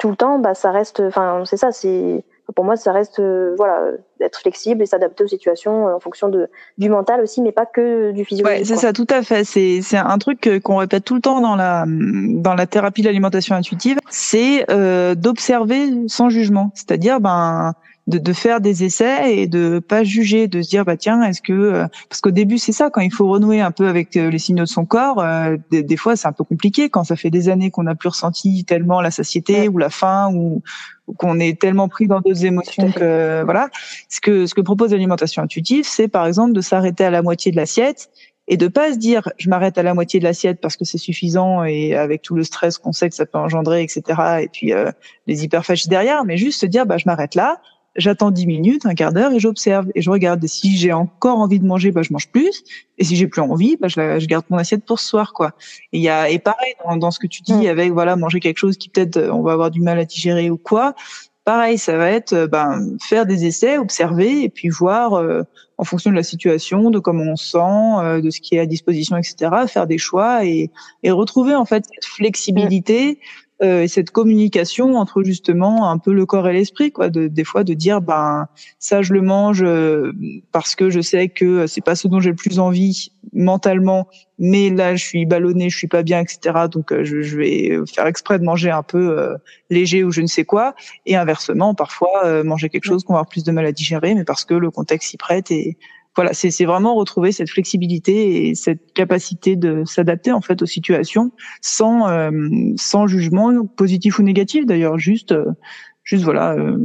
tout 0.00 0.08
le 0.10 0.16
temps, 0.16 0.38
bah 0.38 0.54
ça 0.54 0.70
reste, 0.72 1.00
enfin 1.00 1.44
c'est 1.44 1.56
ça, 1.56 1.72
c'est 1.72 2.24
pour 2.54 2.64
moi, 2.64 2.76
ça 2.76 2.92
reste 2.92 3.20
euh, 3.20 3.54
voilà 3.56 3.90
d'être 4.18 4.40
flexible 4.40 4.82
et 4.82 4.86
s'adapter 4.86 5.24
aux 5.24 5.28
situations 5.28 5.88
euh, 5.88 5.94
en 5.94 6.00
fonction 6.00 6.28
de 6.28 6.48
du 6.78 6.88
mental 6.88 7.20
aussi, 7.20 7.42
mais 7.42 7.52
pas 7.52 7.66
que 7.66 8.12
du 8.12 8.24
physiologique. 8.24 8.60
Ouais, 8.60 8.64
c'est 8.64 8.76
ça, 8.76 8.92
tout 8.92 9.06
à 9.10 9.22
fait. 9.22 9.44
C'est 9.44 9.80
c'est 9.82 9.98
un 9.98 10.18
truc 10.18 10.48
qu'on 10.62 10.76
répète 10.76 11.04
tout 11.04 11.14
le 11.14 11.20
temps 11.20 11.40
dans 11.40 11.56
la 11.56 11.84
dans 11.86 12.54
la 12.54 12.66
thérapie 12.66 13.02
de 13.02 13.06
l'alimentation 13.06 13.54
intuitive, 13.54 13.98
c'est 14.08 14.64
euh, 14.70 15.14
d'observer 15.14 16.08
sans 16.08 16.30
jugement. 16.30 16.70
C'est-à-dire, 16.74 17.20
ben 17.20 17.74
de, 18.08 18.18
de, 18.18 18.32
faire 18.32 18.60
des 18.60 18.82
essais 18.82 19.38
et 19.38 19.46
de 19.46 19.78
pas 19.78 20.02
juger, 20.02 20.48
de 20.48 20.62
se 20.62 20.68
dire 20.68 20.84
bah 20.84 20.96
tiens 20.96 21.22
est-ce 21.22 21.40
que 21.40 21.52
euh, 21.52 21.86
parce 22.08 22.20
qu'au 22.20 22.30
début 22.30 22.58
c'est 22.58 22.72
ça 22.72 22.90
quand 22.90 23.00
il 23.00 23.12
faut 23.12 23.28
renouer 23.28 23.60
un 23.60 23.70
peu 23.70 23.86
avec 23.86 24.14
les 24.14 24.38
signaux 24.38 24.64
de 24.64 24.68
son 24.68 24.84
corps, 24.84 25.24
des, 25.70 25.82
des, 25.82 25.96
fois 25.96 26.16
c'est 26.16 26.26
un 26.26 26.32
peu 26.32 26.44
compliqué 26.44 26.88
quand 26.88 27.04
ça 27.04 27.14
fait 27.14 27.30
des 27.30 27.48
années 27.48 27.70
qu'on 27.70 27.84
n'a 27.84 27.94
plus 27.94 28.08
ressenti 28.08 28.64
tellement 28.64 29.00
la 29.00 29.10
satiété 29.10 29.68
ou 29.68 29.78
la 29.78 29.90
faim 29.90 30.30
ou 30.34 30.62
qu'on 31.16 31.38
est 31.40 31.58
tellement 31.58 31.88
pris 31.88 32.06
dans 32.06 32.20
d'autres 32.20 32.44
émotions 32.44 32.92
que 32.92 33.42
voilà. 33.44 33.70
Ce 34.08 34.20
que 34.20 34.46
ce 34.46 34.54
que 34.54 34.60
propose 34.60 34.92
l'alimentation 34.92 35.42
intuitive, 35.42 35.84
c'est 35.86 36.08
par 36.08 36.26
exemple 36.26 36.52
de 36.52 36.60
s'arrêter 36.60 37.04
à 37.04 37.10
la 37.10 37.22
moitié 37.22 37.50
de 37.52 37.56
l'assiette 37.56 38.10
et 38.46 38.56
de 38.56 38.68
pas 38.68 38.92
se 38.92 38.98
dire 38.98 39.30
je 39.38 39.48
m'arrête 39.48 39.78
à 39.78 39.82
la 39.82 39.94
moitié 39.94 40.20
de 40.20 40.24
l'assiette 40.24 40.60
parce 40.60 40.76
que 40.76 40.84
c'est 40.84 40.98
suffisant 40.98 41.64
et 41.64 41.94
avec 41.94 42.22
tout 42.22 42.34
le 42.34 42.44
stress 42.44 42.78
qu'on 42.78 42.92
sait 42.92 43.08
que 43.08 43.14
ça 43.14 43.26
peut 43.26 43.38
engendrer, 43.38 43.82
etc. 43.82 44.02
Et 44.42 44.48
puis 44.48 44.72
euh, 44.72 44.90
les 45.26 45.44
hyperphagies 45.44 45.88
derrière, 45.88 46.24
mais 46.24 46.36
juste 46.36 46.60
se 46.60 46.66
dire 46.66 46.86
bah 46.86 46.98
je 46.98 47.04
m'arrête 47.06 47.34
là 47.34 47.60
j'attends 47.98 48.30
10 48.30 48.46
minutes, 48.46 48.86
un 48.86 48.94
quart 48.94 49.12
d'heure 49.12 49.32
et 49.32 49.40
j'observe 49.40 49.88
et 49.94 50.00
je 50.00 50.08
regarde. 50.08 50.42
Et 50.42 50.48
si 50.48 50.76
j'ai 50.78 50.92
encore 50.92 51.38
envie 51.38 51.60
de 51.60 51.66
manger, 51.66 51.90
bah, 51.90 52.02
je 52.02 52.12
mange 52.12 52.28
plus. 52.28 52.64
Et 52.96 53.04
si 53.04 53.16
j'ai 53.16 53.26
plus 53.26 53.42
envie, 53.42 53.76
bah, 53.76 53.88
je, 53.88 54.18
je, 54.18 54.26
garde 54.26 54.44
mon 54.48 54.56
assiette 54.56 54.84
pour 54.84 54.98
ce 55.00 55.08
soir, 55.08 55.32
quoi. 55.32 55.52
Et 55.92 55.98
il 55.98 56.02
y 56.02 56.08
a, 56.08 56.30
et 56.30 56.38
pareil, 56.38 56.74
dans, 56.84 56.96
dans, 56.96 57.10
ce 57.10 57.18
que 57.18 57.26
tu 57.26 57.42
dis 57.42 57.68
avec, 57.68 57.92
voilà, 57.92 58.16
manger 58.16 58.40
quelque 58.40 58.58
chose 58.58 58.78
qui 58.78 58.88
peut-être 58.88 59.18
on 59.18 59.42
va 59.42 59.52
avoir 59.52 59.70
du 59.70 59.80
mal 59.80 59.98
à 59.98 60.04
digérer 60.04 60.48
ou 60.50 60.56
quoi. 60.56 60.94
Pareil, 61.44 61.78
ça 61.78 61.96
va 61.96 62.10
être, 62.10 62.46
ben, 62.46 62.96
faire 63.00 63.26
des 63.26 63.46
essais, 63.46 63.78
observer 63.78 64.42
et 64.42 64.48
puis 64.48 64.68
voir, 64.68 65.14
euh, 65.14 65.42
en 65.78 65.84
fonction 65.84 66.10
de 66.10 66.16
la 66.16 66.22
situation, 66.22 66.90
de 66.90 66.98
comment 66.98 67.24
on 67.24 67.36
sent, 67.36 67.58
euh, 67.58 68.20
de 68.20 68.30
ce 68.30 68.40
qui 68.40 68.56
est 68.56 68.60
à 68.60 68.66
disposition, 68.66 69.16
etc., 69.16 69.50
faire 69.66 69.86
des 69.86 69.96
choix 69.96 70.44
et, 70.44 70.70
et 71.02 71.10
retrouver, 71.10 71.54
en 71.54 71.64
fait, 71.64 71.84
cette 71.84 72.04
flexibilité 72.04 73.18
euh, 73.60 73.82
et 73.82 73.88
cette 73.88 74.10
communication 74.10 74.96
entre 74.96 75.24
justement 75.24 75.90
un 75.90 75.98
peu 75.98 76.12
le 76.12 76.26
corps 76.26 76.48
et 76.48 76.52
l'esprit 76.52 76.92
quoi 76.92 77.08
de, 77.08 77.26
des 77.26 77.42
fois 77.42 77.64
de 77.64 77.74
dire 77.74 78.00
ben 78.00 78.46
ça 78.78 79.02
je 79.02 79.12
le 79.12 79.20
mange 79.20 79.64
euh, 79.64 80.12
parce 80.52 80.76
que 80.76 80.90
je 80.90 81.00
sais 81.00 81.28
que 81.28 81.66
c'est 81.66 81.80
pas 81.80 81.96
ce 81.96 82.06
dont 82.06 82.20
j'ai 82.20 82.30
le 82.30 82.36
plus 82.36 82.60
envie 82.60 83.10
mentalement 83.32 84.06
mais 84.38 84.70
là 84.70 84.94
je 84.94 85.04
suis 85.04 85.26
ballonné 85.26 85.70
je 85.70 85.76
suis 85.76 85.88
pas 85.88 86.04
bien 86.04 86.20
etc 86.20 86.66
donc 86.70 86.92
euh, 86.92 87.02
je, 87.02 87.20
je, 87.20 87.36
vais 87.36 87.80
faire 87.92 88.06
exprès 88.06 88.38
de 88.38 88.44
manger 88.44 88.70
un 88.70 88.84
peu 88.84 89.36
léger 89.70 90.04
ou 90.04 90.12
je 90.12 90.20
ne 90.20 90.26
sais 90.26 90.44
quoi. 90.44 90.74
Et 91.06 91.16
inversement 91.16 91.74
parfois 91.74 92.42
manger 92.44 92.68
quelque 92.68 92.84
chose 92.84 93.02
qu'on 93.02 93.14
va 93.14 93.20
avoir 93.20 93.28
plus 93.28 93.44
de 93.44 93.50
mal 93.50 93.66
à 93.66 93.72
digérer 93.72 94.14
mais 94.14 94.24
parce 94.24 94.44
que 94.44 94.54
le 94.54 94.70
contexte 94.70 95.10
s'y 95.10 95.16
prête 95.16 95.50
et 95.50 95.76
voilà, 96.18 96.32
c'est 96.34 96.64
vraiment 96.64 96.96
retrouver 96.96 97.30
cette 97.30 97.48
flexibilité 97.48 98.48
et 98.48 98.56
cette 98.56 98.92
capacité 98.92 99.54
de 99.54 99.84
s'adapter 99.84 100.32
en 100.32 100.40
fait 100.40 100.60
aux 100.62 100.66
situations 100.66 101.30
sans 101.60 102.08
euh, 102.08 102.32
sans 102.74 103.06
jugement 103.06 103.64
positif 103.64 104.18
ou 104.18 104.24
négatif 104.24 104.66
d'ailleurs, 104.66 104.98
juste 104.98 105.30
euh, 105.30 105.44
juste 106.02 106.24
voilà, 106.24 106.54
euh, 106.54 106.76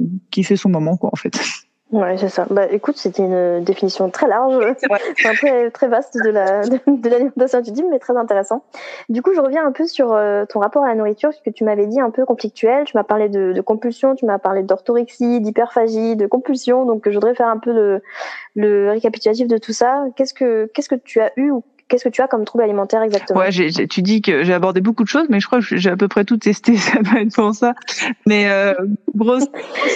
fait 0.44 0.56
son 0.56 0.70
moment 0.70 0.98
quoi 0.98 1.10
en 1.12 1.16
fait. 1.16 1.40
Ouais, 1.94 2.18
c'est 2.18 2.30
ça. 2.30 2.48
Bah, 2.50 2.66
écoute, 2.72 2.98
c'était 2.98 3.22
une 3.22 3.64
définition 3.64 4.10
très 4.10 4.28
large, 4.28 4.56
enfin, 4.90 5.34
très, 5.36 5.70
très 5.70 5.88
vaste 5.88 6.18
de 6.18 6.30
la 6.32 6.62
de, 6.68 6.80
de 6.88 7.90
mais 7.90 8.00
très 8.00 8.18
intéressant. 8.18 8.64
Du 9.10 9.22
coup, 9.22 9.34
je 9.36 9.40
reviens 9.40 9.64
un 9.64 9.72
peu 9.72 9.86
sur 9.86 10.12
euh, 10.12 10.46
ton 10.46 10.60
rapport 10.60 10.84
à 10.84 10.88
la 10.88 10.96
nourriture, 10.96 11.32
ce 11.32 11.42
que 11.42 11.52
tu 11.52 11.64
m'avais 11.64 11.86
dit 11.86 12.02
un 12.02 12.10
peu 12.10 12.26
conflictuel. 12.26 12.86
Tu 12.86 12.98
m'as 12.98 13.04
parlé 13.04 13.30
de, 13.30 13.54
de 13.54 13.62
compulsion, 13.62 14.16
tu 14.16 14.26
m'as 14.26 14.40
parlé 14.40 14.64
d'orthorexie, 14.64 15.40
d'hyperphagie, 15.40 16.16
de 16.16 16.26
compulsion. 16.26 16.86
Donc, 16.86 17.08
je 17.08 17.14
voudrais 17.14 17.36
faire 17.36 17.48
un 17.48 17.60
peu 17.60 17.72
le, 17.72 18.02
le 18.56 18.90
récapitulatif 18.90 19.48
de 19.48 19.60
tout 19.60 19.74
ça. 19.74 20.06
Qu'est-ce 20.16 20.34
que 20.34 20.72
qu'est-ce 20.74 20.90
que 20.90 20.96
tu 20.96 21.22
as 21.22 21.32
eu 21.38 21.52
ou 21.52 21.64
Qu'est-ce 21.88 22.06
que 22.06 22.10
tu 22.10 22.22
as 22.22 22.28
comme 22.28 22.46
trouble 22.46 22.64
alimentaire 22.64 23.02
exactement 23.02 23.40
Ouais, 23.40 23.50
tu 23.52 24.02
dis 24.02 24.22
que 24.22 24.44
j'ai 24.44 24.54
abordé 24.54 24.82
beaucoup 24.82 25.04
de 25.04 25.10
choses, 25.10 25.28
mais 25.30 25.40
je 25.40 25.48
crois 25.48 25.60
que 25.60 25.78
j'ai 25.78 25.90
à 25.90 25.98
peu 25.98 26.08
près 26.08 26.26
tout 26.26 26.38
testé. 26.38 26.76
Ça 26.78 27.00
va 27.02 27.22
être 27.22 27.34
pour 27.34 27.54
ça. 27.54 27.74
Mais 28.26 28.50
euh, 28.50 28.74
grosso, 29.16 29.48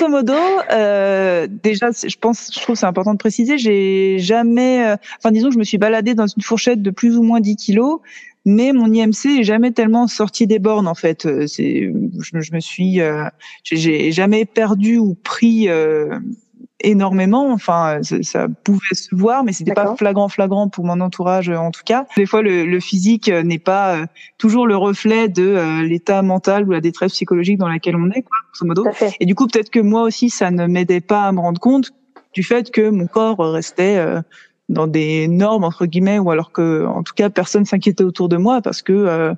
modo, 0.10 0.34
euh, 0.72 1.48
déjà, 1.50 1.90
je 1.92 2.16
pense, 2.18 2.52
je 2.54 2.60
trouve 2.60 2.76
c'est 2.76 2.86
important 2.86 3.14
de 3.14 3.18
préciser, 3.18 3.58
j'ai 3.58 4.20
jamais, 4.20 4.86
euh, 4.86 4.96
enfin 5.20 5.32
disons, 5.32 5.52
je 5.52 5.58
me 5.58 5.64
suis 5.64 5.78
baladée 5.78 6.14
dans 6.14 6.28
une 6.28 6.44
fourchette 6.44 6.82
de 6.82 6.92
plus 6.92 7.18
ou 7.18 7.24
moins 7.24 7.40
10 7.40 7.56
kilos, 7.56 8.00
mais 8.48 8.72
mon 8.72 8.92
IMC 8.94 9.40
est 9.40 9.44
jamais 9.44 9.72
tellement 9.72 10.08
sorti 10.08 10.48
des 10.48 10.58
bornes 10.58 10.88
en 10.88 10.96
fait. 10.96 11.26
Euh, 11.26 11.46
je, 11.48 11.92
je 12.40 12.54
me 12.54 12.60
suis, 12.62 13.02
euh, 13.02 13.26
j'ai 13.64 14.14
jamais 14.14 14.46
perdu 14.46 14.98
ou 14.98 15.16
pris 15.16 15.68
euh, 15.68 16.18
énormément. 16.82 17.52
Enfin, 17.52 18.00
ça, 18.22 18.48
pouvait 18.64 18.94
se 18.94 19.16
voir, 19.16 19.44
mais 19.44 19.52
c'était 19.52 19.74
pas 19.74 19.96
flagrant, 19.96 20.30
flagrant 20.30 20.70
pour 20.70 20.86
mon 20.86 21.00
entourage 21.02 21.50
en 21.50 21.72
tout 21.72 21.82
cas. 21.86 22.06
Des 22.16 22.26
fois, 22.26 22.42
le, 22.42 22.66
le 22.66 22.80
physique 22.80 23.30
n'est 23.30 23.60
pas 23.60 23.96
euh, 23.96 24.06
toujours 24.38 24.68
le 24.68 24.76
reflet 24.76 25.28
de 25.28 25.44
euh, 25.44 25.84
l'état 25.84 26.22
mental 26.22 26.68
ou 26.68 26.72
la 26.72 26.82
détresse 26.82 27.14
psychologique 27.14 27.58
dans 27.58 27.68
laquelle 27.68 27.96
on 27.96 28.10
est, 28.12 28.22
quoi, 28.22 28.38
grosso 28.54 28.68
modo. 28.68 28.86
Et 29.20 29.26
du 29.26 29.36
coup, 29.36 29.48
peut-être 29.48 29.70
que 29.70 29.80
moi 29.80 30.04
aussi, 30.04 30.30
ça 30.30 30.52
ne 30.52 30.68
m'aidait 30.68 31.02
pas 31.02 31.24
à 31.24 31.32
me 31.32 31.40
rendre 31.40 31.60
compte 31.60 31.92
du 32.34 32.44
fait 32.44 32.72
que 32.72 32.90
mon 32.90 33.08
corps 33.08 33.40
restait 33.40 33.98
euh, 33.98 34.22
dans 34.70 34.88
des 34.88 35.28
normes 35.28 35.64
entre 35.64 35.86
guillemets, 35.86 36.20
ou 36.20 36.30
alors 36.30 36.52
que, 36.52 36.86
en 36.86 37.04
tout 37.04 37.14
cas, 37.16 37.30
personne 37.30 37.66
s'inquiétait 37.66 38.04
autour 38.04 38.30
de 38.30 38.38
moi 38.38 38.62
parce 38.62 38.82
que 38.82 39.34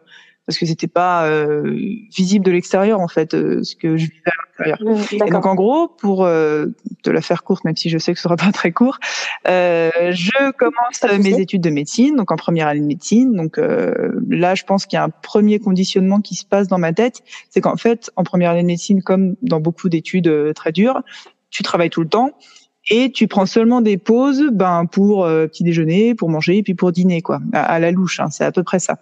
parce 0.50 0.58
que 0.58 0.66
c'était 0.66 0.88
pas 0.88 1.28
euh, 1.28 1.76
visible 2.12 2.44
de 2.44 2.50
l'extérieur 2.50 3.02
en 3.02 3.08
fait 3.08 3.36
euh, 3.36 3.62
ce 3.62 3.76
que 3.76 3.98
je 3.98 4.08
vivais 4.08 4.24
à 4.26 4.64
l'intérieur. 4.64 4.80
Mmh, 4.82 5.16
et 5.28 5.30
donc 5.30 5.46
en 5.46 5.54
gros, 5.54 5.88
pour 5.88 6.26
euh, 6.26 6.66
te 7.04 7.12
la 7.12 7.22
faire 7.22 7.44
courte, 7.44 7.66
même 7.66 7.78
si 7.78 7.88
je 7.88 8.00
sais 8.00 8.14
que 8.14 8.18
ce 8.18 8.24
sera 8.24 8.36
pas 8.36 8.52
très 8.52 8.72
court, 8.72 8.98
je 9.46 10.52
commence 10.54 11.20
mes 11.24 11.40
études 11.40 11.62
de 11.62 11.70
médecine, 11.70 12.16
donc 12.16 12.32
en 12.32 12.36
première 12.36 12.68
année 12.68 12.80
de 12.80 12.88
médecine. 12.88 13.36
Donc 13.36 13.58
là, 13.60 14.56
je 14.56 14.64
pense 14.64 14.88
qu'il 14.88 14.98
y 14.98 15.00
a 15.00 15.04
un 15.04 15.10
premier 15.10 15.60
conditionnement 15.60 16.20
qui 16.20 16.34
se 16.34 16.46
passe 16.46 16.68
dans 16.68 16.80
ma 16.80 16.94
tête, 16.94 17.22
c'est 17.52 17.62
qu'en 17.62 17.78
fait, 17.78 18.10
en 18.16 18.24
première 18.24 18.50
année 18.50 18.64
de 18.64 18.68
médecine, 18.68 19.04
comme 19.04 19.36
dans 19.44 19.60
beaucoup 19.60 19.88
d'études 19.88 20.52
très 20.56 20.72
dures, 20.72 21.04
tu 21.52 21.62
travailles 21.62 21.92
tout 21.92 22.02
le 22.02 22.10
temps 22.10 22.34
et 22.90 23.12
tu 23.12 23.28
prends 23.28 23.46
seulement 23.46 23.82
des 23.82 23.98
pauses 23.98 24.50
ben 24.52 24.86
pour 24.86 25.26
euh, 25.26 25.48
petit 25.48 25.64
déjeuner, 25.64 26.16
pour 26.16 26.30
manger 26.30 26.58
et 26.58 26.64
puis 26.64 26.74
pour 26.74 26.92
dîner 26.92 27.22
quoi, 27.22 27.40
à, 27.54 27.80
la 27.80 27.92
louche, 27.92 28.20
hein, 28.20 28.30
c'est 28.32 28.46
à 28.46 28.52
peu 28.52 28.64
près 28.64 28.80
ça. 28.80 28.98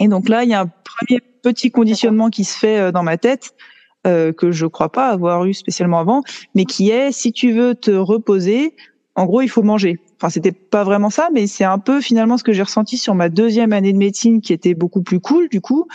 Et 0.00 0.08
donc 0.08 0.28
là, 0.28 0.42
il 0.42 0.50
y 0.50 0.54
a 0.54 0.60
un 0.60 0.66
premier 0.66 1.20
petit 1.42 1.70
conditionnement 1.70 2.30
qui 2.30 2.44
se 2.44 2.58
fait 2.58 2.78
euh, 2.78 2.92
dans 2.92 3.02
ma 3.02 3.16
tête 3.16 3.54
euh, 4.06 4.32
que 4.32 4.50
je 4.50 4.66
crois 4.66 4.90
pas 4.90 5.08
avoir 5.08 5.44
eu 5.44 5.54
spécialement 5.54 6.00
avant, 6.00 6.22
mais 6.54 6.64
qui 6.64 6.90
est 6.90 7.12
si 7.12 7.32
tu 7.32 7.52
veux 7.52 7.74
te 7.74 7.90
reposer, 7.90 8.74
en 9.14 9.26
gros, 9.26 9.42
il 9.42 9.48
faut 9.48 9.62
manger. 9.62 9.98
Enfin, 10.16 10.30
c'était 10.30 10.52
pas 10.52 10.84
vraiment 10.84 11.10
ça, 11.10 11.28
mais 11.32 11.46
c'est 11.46 11.64
un 11.64 11.78
peu 11.78 12.00
finalement 12.00 12.38
ce 12.38 12.44
que 12.44 12.52
j'ai 12.52 12.62
ressenti 12.62 12.96
sur 12.96 13.14
ma 13.14 13.28
deuxième 13.28 13.72
année 13.72 13.92
de 13.92 13.98
médecine 13.98 14.40
qui 14.40 14.52
était 14.52 14.74
beaucoup 14.74 15.02
plus 15.02 15.20
cool 15.20 15.48
du 15.48 15.60
coup, 15.60 15.86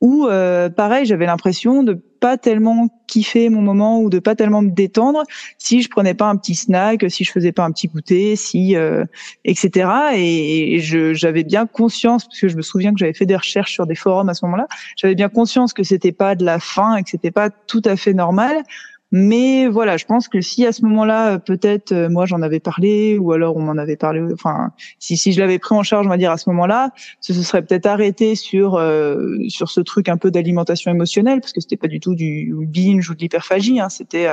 où 0.00 0.26
euh, 0.26 0.68
pareil, 0.68 1.06
j'avais 1.06 1.26
l'impression 1.26 1.82
de 1.82 1.98
pas 2.26 2.36
tellement 2.36 2.88
kiffer 3.06 3.50
mon 3.50 3.62
moment 3.62 4.00
ou 4.00 4.10
de 4.10 4.18
pas 4.18 4.34
tellement 4.34 4.60
me 4.60 4.72
détendre 4.72 5.22
si 5.58 5.80
je 5.80 5.88
prenais 5.88 6.12
pas 6.12 6.28
un 6.28 6.36
petit 6.36 6.56
snack, 6.56 7.08
si 7.08 7.22
je 7.22 7.30
faisais 7.30 7.52
pas 7.52 7.62
un 7.64 7.70
petit 7.70 7.86
goûter, 7.86 8.34
si 8.34 8.74
euh, 8.74 9.04
etc. 9.44 9.88
Et, 10.16 10.80
j'avais 10.80 11.44
bien 11.44 11.66
conscience 11.66 12.24
parce 12.24 12.40
que 12.40 12.48
je 12.48 12.56
me 12.56 12.62
souviens 12.62 12.92
que 12.92 12.98
j'avais 12.98 13.12
fait 13.12 13.26
des 13.26 13.36
recherches 13.36 13.70
sur 13.74 13.86
des 13.86 13.94
forums 13.94 14.28
à 14.28 14.34
ce 14.34 14.44
moment-là. 14.46 14.66
J'avais 14.96 15.14
bien 15.14 15.28
conscience 15.28 15.72
que 15.72 15.84
c'était 15.84 16.10
pas 16.10 16.34
de 16.34 16.44
la 16.44 16.58
faim 16.58 16.96
et 16.96 17.04
que 17.04 17.10
c'était 17.10 17.30
pas 17.30 17.48
tout 17.48 17.82
à 17.84 17.94
fait 17.94 18.12
normal. 18.12 18.64
Mais 19.12 19.68
voilà, 19.68 19.96
je 19.96 20.04
pense 20.04 20.26
que 20.26 20.40
si 20.40 20.66
à 20.66 20.72
ce 20.72 20.82
moment-là, 20.82 21.34
euh, 21.34 21.38
peut-être 21.38 21.92
euh, 21.92 22.08
moi 22.08 22.26
j'en 22.26 22.42
avais 22.42 22.58
parlé, 22.58 23.18
ou 23.18 23.32
alors 23.32 23.56
on 23.56 23.60
m'en 23.60 23.76
avait 23.76 23.96
parlé, 23.96 24.20
enfin 24.32 24.72
si 24.98 25.16
si 25.16 25.32
je 25.32 25.38
l'avais 25.38 25.60
pris 25.60 25.76
en 25.76 25.84
charge, 25.84 26.06
on 26.06 26.10
va 26.10 26.16
dire 26.16 26.32
à 26.32 26.36
ce 26.38 26.50
moment-là, 26.50 26.90
ce 27.20 27.32
se 27.32 27.42
serait 27.44 27.62
peut-être 27.64 27.86
arrêté 27.86 28.34
sur 28.34 28.74
euh, 28.74 29.36
sur 29.48 29.70
ce 29.70 29.80
truc 29.80 30.08
un 30.08 30.16
peu 30.16 30.32
d'alimentation 30.32 30.90
émotionnelle, 30.90 31.40
parce 31.40 31.52
que 31.52 31.60
c'était 31.60 31.76
pas 31.76 31.86
du 31.86 32.00
tout 32.00 32.16
du 32.16 32.52
binge 32.66 33.08
ou 33.08 33.14
de 33.14 33.20
l'hyperphagie, 33.20 33.78
hein, 33.78 33.88
c'était 33.90 34.26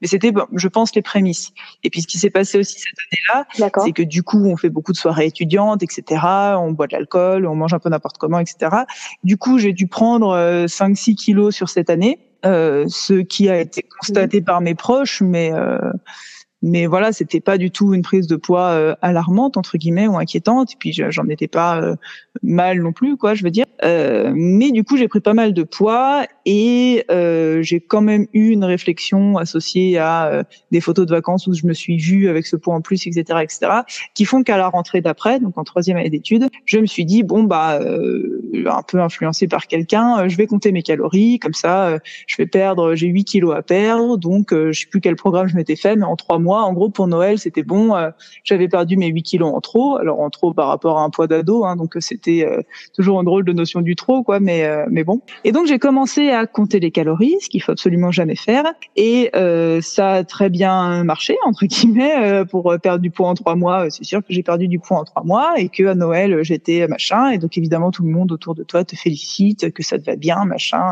mais 0.00 0.08
c'était, 0.08 0.32
je 0.54 0.68
pense, 0.68 0.94
les 0.94 1.02
prémices. 1.02 1.52
Et 1.82 1.90
puis 1.90 2.00
ce 2.00 2.06
qui 2.06 2.18
s'est 2.18 2.30
passé 2.30 2.58
aussi 2.58 2.78
cette 2.78 2.96
année-là, 3.34 3.72
c'est 3.84 3.92
que 3.92 4.02
du 4.02 4.22
coup 4.22 4.42
on 4.46 4.56
fait 4.56 4.70
beaucoup 4.70 4.92
de 4.92 4.96
soirées 4.96 5.26
étudiantes, 5.26 5.82
etc. 5.82 6.22
On 6.58 6.72
boit 6.72 6.86
de 6.86 6.94
l'alcool, 6.94 7.46
on 7.46 7.56
mange 7.56 7.74
un 7.74 7.78
peu 7.78 7.90
n'importe 7.90 8.16
comment, 8.16 8.38
etc. 8.38 8.74
Du 9.22 9.36
coup 9.36 9.58
j'ai 9.58 9.74
dû 9.74 9.86
prendre 9.86 10.64
5-6 10.64 11.14
kilos 11.14 11.54
sur 11.54 11.68
cette 11.68 11.90
année. 11.90 12.18
Euh, 12.44 12.84
ce 12.88 13.14
qui 13.14 13.48
a 13.48 13.58
été 13.58 13.82
constaté 13.82 14.42
par 14.42 14.60
mes 14.60 14.74
proches, 14.74 15.22
mais 15.22 15.52
euh, 15.52 15.78
mais 16.66 16.86
voilà, 16.86 17.12
c'était 17.12 17.40
pas 17.40 17.58
du 17.58 17.70
tout 17.70 17.92
une 17.92 18.00
prise 18.00 18.26
de 18.26 18.36
poids 18.36 18.70
euh, 18.70 18.94
alarmante 19.02 19.58
entre 19.58 19.76
guillemets 19.76 20.08
ou 20.08 20.16
inquiétante. 20.16 20.72
Et 20.72 20.76
puis 20.78 20.94
j'en 20.94 21.28
étais 21.28 21.46
pas 21.46 21.78
euh, 21.78 21.94
mal 22.42 22.80
non 22.80 22.92
plus, 22.92 23.18
quoi, 23.18 23.34
je 23.34 23.44
veux 23.44 23.50
dire. 23.50 23.66
Euh, 23.84 24.32
mais 24.34 24.70
du 24.70 24.82
coup, 24.82 24.96
j'ai 24.96 25.06
pris 25.06 25.20
pas 25.20 25.34
mal 25.34 25.52
de 25.52 25.62
poids 25.62 26.24
et 26.46 27.04
j'ai 27.60 27.80
quand 27.80 28.00
même 28.00 28.26
eu 28.32 28.48
une 28.48 28.64
réflexion 28.64 29.36
associée 29.36 29.98
à 29.98 30.44
des 30.70 30.80
photos 30.80 31.04
de 31.04 31.10
vacances 31.10 31.46
où 31.46 31.52
je 31.52 31.66
me 31.66 31.74
suis 31.74 31.98
vue 31.98 32.28
avec 32.28 32.46
ce 32.46 32.56
poids 32.56 32.74
en 32.74 32.80
plus, 32.80 33.06
etc., 33.06 33.40
etc., 33.42 33.72
qui 34.14 34.24
font 34.24 34.42
qu'à 34.42 34.56
la 34.56 34.68
rentrée 34.68 35.02
d'après, 35.02 35.40
donc 35.40 35.58
en 35.58 35.64
troisième 35.64 35.98
année 35.98 36.08
d'études, 36.08 36.48
je 36.64 36.78
me 36.78 36.86
suis 36.86 37.04
dit 37.04 37.22
bon 37.22 37.42
bah 37.44 37.78
un 37.80 38.82
peu 38.82 39.00
influencé 39.00 39.48
par 39.48 39.66
quelqu'un, 39.66 40.28
je 40.28 40.36
vais 40.36 40.46
compter 40.46 40.72
mes 40.72 40.82
calories, 40.82 41.38
comme 41.38 41.54
ça, 41.54 41.98
je 42.26 42.36
vais 42.36 42.46
perdre, 42.46 42.94
j'ai 42.94 43.08
8 43.08 43.24
kilos 43.24 43.54
à 43.54 43.62
perdre, 43.62 44.16
donc 44.16 44.52
je 44.52 44.72
sais 44.72 44.86
plus 44.86 45.00
quel 45.00 45.16
programme 45.16 45.48
je 45.48 45.56
m'étais 45.56 45.76
fait, 45.76 45.96
mais 45.96 46.04
en 46.04 46.16
trois 46.16 46.38
mois 46.38 46.53
en 46.62 46.72
gros, 46.72 46.88
pour 46.88 47.06
Noël, 47.06 47.38
c'était 47.38 47.62
bon. 47.62 47.94
Euh, 47.94 48.10
j'avais 48.44 48.68
perdu 48.68 48.96
mes 48.96 49.08
8 49.08 49.22
kilos 49.22 49.52
en 49.54 49.60
trop. 49.60 49.96
Alors 49.96 50.20
en 50.20 50.30
trop 50.30 50.52
par 50.52 50.68
rapport 50.68 50.98
à 50.98 51.02
un 51.02 51.10
poids 51.10 51.26
d'ado, 51.26 51.64
hein, 51.64 51.76
donc 51.76 51.96
c'était 52.00 52.46
euh, 52.46 52.62
toujours 52.94 53.20
une 53.20 53.26
drôle 53.26 53.44
de 53.44 53.52
notion 53.52 53.80
du 53.80 53.96
trop, 53.96 54.22
quoi. 54.22 54.40
Mais 54.40 54.64
euh, 54.64 54.84
mais 54.90 55.04
bon. 55.04 55.20
Et 55.44 55.52
donc 55.52 55.66
j'ai 55.66 55.78
commencé 55.78 56.30
à 56.30 56.46
compter 56.46 56.80
les 56.80 56.90
calories, 56.90 57.36
ce 57.40 57.48
qu'il 57.48 57.62
faut 57.62 57.72
absolument 57.72 58.10
jamais 58.10 58.36
faire. 58.36 58.64
Et 58.96 59.30
ça 59.80 60.12
a 60.12 60.24
très 60.24 60.48
bien 60.48 61.04
marché 61.04 61.36
entre 61.44 61.66
guillemets 61.66 62.44
pour 62.46 62.74
perdre 62.82 63.00
du 63.00 63.10
poids 63.10 63.28
en 63.28 63.34
trois 63.34 63.56
mois. 63.56 63.90
C'est 63.90 64.04
sûr 64.04 64.20
que 64.20 64.26
j'ai 64.30 64.42
perdu 64.42 64.68
du 64.68 64.78
poids 64.78 64.98
en 64.98 65.04
trois 65.04 65.24
mois 65.24 65.54
et 65.56 65.68
que 65.68 65.84
à 65.86 65.94
Noël 65.94 66.42
j'étais 66.42 66.86
machin. 66.88 67.30
Et 67.30 67.38
donc 67.38 67.56
évidemment 67.58 67.90
tout 67.90 68.02
le 68.02 68.10
monde 68.10 68.32
autour 68.32 68.54
de 68.54 68.62
toi 68.62 68.84
te 68.84 68.96
félicite, 68.96 69.72
que 69.72 69.82
ça 69.82 69.98
te 69.98 70.04
va 70.04 70.16
bien, 70.16 70.44
machin. 70.44 70.82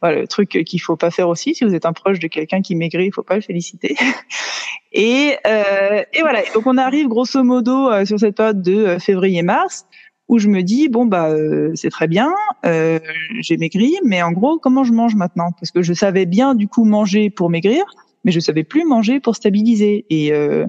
Voilà 0.00 0.20
le 0.20 0.26
truc 0.26 0.62
qu'il 0.64 0.80
faut 0.80 0.96
pas 0.96 1.10
faire 1.10 1.28
aussi. 1.28 1.54
Si 1.54 1.64
vous 1.64 1.74
êtes 1.74 1.86
un 1.86 1.92
proche 1.92 2.18
de 2.18 2.26
quelqu'un 2.26 2.62
qui 2.62 2.74
maigrit, 2.74 3.06
il 3.06 3.12
faut 3.12 3.22
pas 3.22 3.36
le 3.36 3.40
féliciter. 3.40 3.96
euh, 5.46 6.02
et 6.12 6.20
voilà. 6.20 6.40
Donc 6.54 6.66
on 6.66 6.78
arrive 6.78 7.08
grosso 7.08 7.42
modo 7.42 7.90
euh, 7.90 8.04
sur 8.04 8.18
cette 8.18 8.36
période 8.36 8.62
de 8.62 8.74
euh, 8.74 8.98
février-mars 8.98 9.86
où 10.28 10.38
je 10.38 10.48
me 10.48 10.62
dis 10.62 10.88
bon 10.88 11.06
bah 11.06 11.28
euh, 11.28 11.70
c'est 11.74 11.90
très 11.90 12.08
bien, 12.08 12.32
euh, 12.64 12.98
j'ai 13.40 13.56
maigri, 13.56 13.94
mais 14.04 14.22
en 14.22 14.32
gros 14.32 14.58
comment 14.58 14.84
je 14.84 14.92
mange 14.92 15.14
maintenant? 15.14 15.52
Parce 15.52 15.70
que 15.70 15.82
je 15.82 15.92
savais 15.92 16.26
bien 16.26 16.54
du 16.54 16.66
coup 16.68 16.84
manger 16.84 17.30
pour 17.30 17.50
maigrir, 17.50 17.84
mais 18.24 18.32
je 18.32 18.40
savais 18.40 18.64
plus 18.64 18.84
manger 18.84 19.20
pour 19.20 19.36
stabiliser. 19.36 20.04
Et 20.10 20.32
euh, 20.32 20.66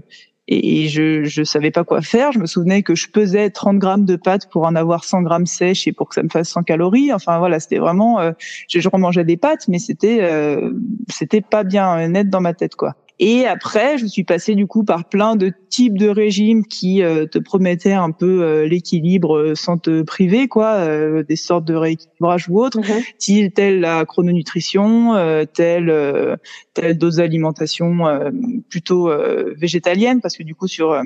et 0.50 0.88
je 0.88 1.24
je 1.24 1.44
savais 1.44 1.72
pas 1.72 1.84
quoi 1.84 2.02
faire. 2.02 2.32
Je 2.32 2.40
me 2.40 2.46
souvenais 2.46 2.84
que 2.84 2.96
je 2.96 3.10
pesais 3.10 3.50
30 3.50 3.80
grammes 3.80 4.06
de 4.06 4.16
pâtes 4.16 4.50
pour 4.50 4.66
en 4.66 4.76
avoir 4.76 5.04
100 5.04 5.24
grammes 5.24 5.46
sèches 5.46 5.88
et 5.88 5.92
pour 5.92 6.10
que 6.10 6.16
ça 6.16 6.24
me 6.24 6.30
fasse 6.30 6.50
100 6.50 6.64
calories. 6.64 7.12
Enfin 7.12 7.40
voilà, 7.40 7.60
c'était 7.60 7.80
vraiment, 7.80 8.20
euh, 8.20 8.32
je, 8.70 8.80
je 8.80 8.90
remangeais 8.90 9.26
des 9.26 9.38
pâtes, 9.38 9.68
mais 9.68 9.80
c'était 9.80 10.20
euh, 10.22 10.72
c'était 11.10 11.42
pas 11.42 11.64
bien 11.64 12.08
net 12.08 12.30
dans 12.30 12.42
ma 12.42 12.54
tête 12.54 12.76
quoi. 12.76 12.96
Et 13.20 13.48
après, 13.48 13.98
je 13.98 14.06
suis 14.06 14.24
passée 14.24 14.54
du 14.54 14.68
coup 14.68 14.84
par 14.84 15.10
plein 15.10 15.36
de 15.36 15.52
types 15.70 15.98
de 15.98 16.08
régimes 16.08 16.66
qui 16.66 17.02
euh, 17.02 17.26
te 17.26 17.40
promettaient 17.40 17.94
un 17.94 18.12
peu 18.12 18.44
euh, 18.44 18.68
l'équilibre 18.68 19.38
euh, 19.38 19.56
sans 19.56 19.80
te 19.80 20.04
priver, 20.04 20.48
quoi, 20.48 20.88
des 21.24 21.36
sortes 21.36 21.66
de 21.66 21.74
rééquilibrage 21.74 22.50
ou 22.50 22.62
autre, 22.62 22.80
mm 22.80 23.48
telle 23.54 23.80
la 23.80 24.06
chrononutrition, 24.06 25.14
telle 25.54 26.38
telle 26.74 26.98
dose 26.98 27.18
d'alimentation 27.18 28.04
plutôt 28.70 29.10
végétalienne, 29.56 30.22
parce 30.22 30.38
que 30.38 30.44
du 30.44 30.56
coup 30.56 30.68
sur 30.68 31.02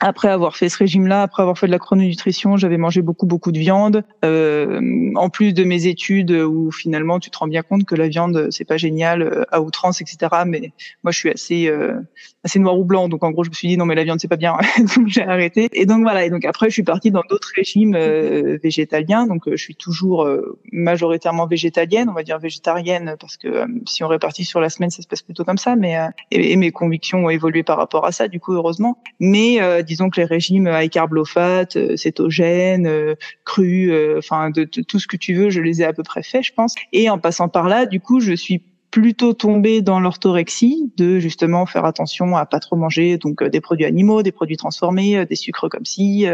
après 0.00 0.28
avoir 0.28 0.56
fait 0.56 0.70
ce 0.70 0.78
régime-là, 0.78 1.22
après 1.22 1.42
avoir 1.42 1.58
fait 1.58 1.66
de 1.66 1.72
la 1.72 1.78
chrononutrition, 1.78 2.56
j'avais 2.56 2.78
mangé 2.78 3.02
beaucoup 3.02 3.26
beaucoup 3.26 3.52
de 3.52 3.58
viande. 3.58 4.02
Euh, 4.24 4.80
en 5.14 5.28
plus 5.28 5.52
de 5.52 5.62
mes 5.62 5.86
études 5.86 6.30
où 6.32 6.70
finalement 6.72 7.20
tu 7.20 7.30
te 7.30 7.36
rends 7.36 7.46
bien 7.46 7.62
compte 7.62 7.84
que 7.84 7.94
la 7.94 8.08
viande 8.08 8.48
c'est 8.50 8.64
pas 8.64 8.78
génial 8.78 9.22
euh, 9.22 9.44
à 9.52 9.60
outrance, 9.60 10.00
etc. 10.00 10.44
Mais 10.46 10.72
moi 11.04 11.12
je 11.12 11.18
suis 11.18 11.30
assez 11.30 11.68
euh, 11.68 12.00
assez 12.44 12.58
noir 12.58 12.78
ou 12.78 12.84
blanc, 12.84 13.08
donc 13.08 13.24
en 13.24 13.30
gros 13.30 13.44
je 13.44 13.50
me 13.50 13.54
suis 13.54 13.68
dit 13.68 13.76
non 13.76 13.84
mais 13.84 13.94
la 13.94 14.04
viande 14.04 14.20
c'est 14.20 14.28
pas 14.28 14.36
bien, 14.36 14.56
donc 14.96 15.08
j'ai 15.08 15.22
arrêté. 15.22 15.68
Et 15.72 15.86
donc 15.86 16.02
voilà. 16.02 16.24
Et 16.24 16.30
donc 16.30 16.44
après 16.44 16.68
je 16.68 16.74
suis 16.74 16.82
partie 16.82 17.10
dans 17.10 17.22
d'autres 17.28 17.50
régimes 17.54 17.94
euh, 17.94 18.58
végétaliens. 18.62 19.26
Donc 19.26 19.42
je 19.50 19.56
suis 19.56 19.74
toujours 19.74 20.28
majoritairement 20.72 21.46
végétalienne, 21.46 22.08
on 22.08 22.14
va 22.14 22.22
dire 22.22 22.38
végétarienne 22.38 23.16
parce 23.20 23.36
que 23.36 23.64
si 23.86 24.04
on 24.04 24.08
répartit 24.08 24.44
sur 24.44 24.60
la 24.60 24.70
semaine 24.70 24.90
ça 24.90 25.02
se 25.02 25.08
passe 25.08 25.22
plutôt 25.22 25.44
comme 25.44 25.58
ça. 25.58 25.76
Mais 25.76 25.96
et, 26.30 26.52
et, 26.52 26.56
mes 26.56 26.72
convictions 26.72 27.24
ont 27.26 27.30
évolué 27.30 27.62
par 27.62 27.76
rapport 27.78 28.04
à 28.04 28.12
ça, 28.12 28.28
du 28.28 28.40
coup 28.40 28.54
heureusement. 28.54 28.98
Mais 29.18 29.82
disons 29.82 30.10
que 30.10 30.20
les 30.20 30.26
régimes 30.26 30.68
high 30.72 30.90
carb 30.90 31.12
low 31.12 31.24
fat, 31.24 31.76
euh, 31.76 31.96
cétogène, 31.96 32.86
euh, 32.86 33.14
cru, 33.44 33.90
euh, 33.90 34.18
enfin 34.18 34.50
de, 34.50 34.64
tout 34.64 34.98
ce 34.98 35.06
que 35.06 35.16
tu 35.16 35.34
veux, 35.34 35.50
je 35.50 35.60
les 35.60 35.82
ai 35.82 35.84
à 35.84 35.92
peu 35.92 36.02
près 36.02 36.22
faits, 36.22 36.44
je 36.44 36.52
pense. 36.52 36.74
Et 36.92 37.10
en 37.10 37.18
passant 37.18 37.48
par 37.48 37.68
là, 37.68 37.86
du 37.86 38.00
coup, 38.00 38.20
je 38.20 38.32
suis 38.32 38.62
plutôt 38.90 39.32
tombée 39.32 39.82
dans 39.82 40.00
l'orthorexie, 40.00 40.92
de 40.96 41.18
justement 41.18 41.66
faire 41.66 41.84
attention 41.84 42.36
à 42.36 42.46
pas 42.46 42.58
trop 42.58 42.76
manger 42.76 43.18
donc 43.18 43.42
des 43.44 43.60
produits 43.60 43.86
animaux, 43.86 44.22
des 44.22 44.32
produits 44.32 44.56
transformés, 44.56 45.24
des 45.26 45.36
sucres 45.36 45.68
comme 45.68 45.84
si, 45.84 46.26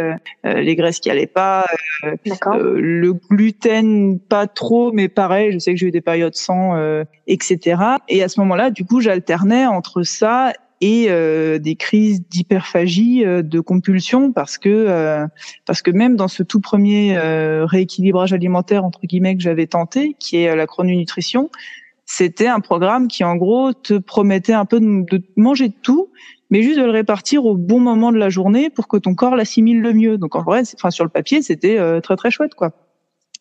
les 0.44 0.76
graisses 0.76 1.00
qui 1.00 1.10
allaient 1.10 1.26
pas, 1.26 1.66
le 2.24 3.12
gluten 3.12 4.18
pas 4.18 4.46
trop, 4.46 4.92
mais 4.92 5.08
pareil, 5.08 5.52
je 5.52 5.58
sais 5.58 5.72
que 5.74 5.78
j'ai 5.78 5.86
eu 5.86 5.90
des 5.90 6.00
périodes 6.00 6.34
sans, 6.34 6.76
etc. 7.26 7.82
Et 8.08 8.22
à 8.22 8.28
ce 8.28 8.40
moment-là, 8.40 8.70
du 8.70 8.84
coup, 8.84 9.00
j'alternais 9.00 9.66
entre 9.66 10.02
ça 10.02 10.52
et 10.80 11.06
euh, 11.08 11.58
des 11.58 11.76
crises 11.76 12.22
d'hyperphagie, 12.28 13.24
euh, 13.24 13.42
de 13.42 13.60
compulsion, 13.60 14.32
parce 14.32 14.58
que 14.58 14.68
euh, 14.68 15.26
parce 15.64 15.82
que 15.82 15.90
même 15.90 16.16
dans 16.16 16.28
ce 16.28 16.42
tout 16.42 16.60
premier 16.60 17.18
rééquilibrage 17.18 18.32
alimentaire 18.32 18.84
entre 18.84 19.00
guillemets 19.04 19.36
que 19.36 19.42
j'avais 19.42 19.66
tenté, 19.66 20.16
qui 20.18 20.36
est 20.36 20.54
la 20.54 20.66
chrononutrition, 20.66 21.50
c'était 22.06 22.46
un 22.46 22.60
programme 22.60 23.08
qui 23.08 23.24
en 23.24 23.36
gros 23.36 23.72
te 23.72 23.94
promettait 23.94 24.52
un 24.52 24.64
peu 24.64 24.80
de, 24.80 25.04
de 25.10 25.22
manger 25.36 25.68
de 25.68 25.74
tout, 25.82 26.08
mais 26.50 26.62
juste 26.62 26.78
de 26.78 26.84
le 26.84 26.90
répartir 26.90 27.44
au 27.44 27.56
bon 27.56 27.80
moment 27.80 28.12
de 28.12 28.18
la 28.18 28.30
journée 28.30 28.70
pour 28.70 28.88
que 28.88 28.96
ton 28.96 29.14
corps 29.14 29.36
l'assimile 29.36 29.80
le 29.80 29.92
mieux. 29.92 30.16
Donc 30.16 30.36
en 30.36 30.42
vrai, 30.42 30.62
enfin 30.74 30.90
sur 30.90 31.04
le 31.04 31.10
papier, 31.10 31.42
c'était 31.42 31.78
très 32.00 32.16
très 32.16 32.30
chouette 32.30 32.54
quoi. 32.54 32.72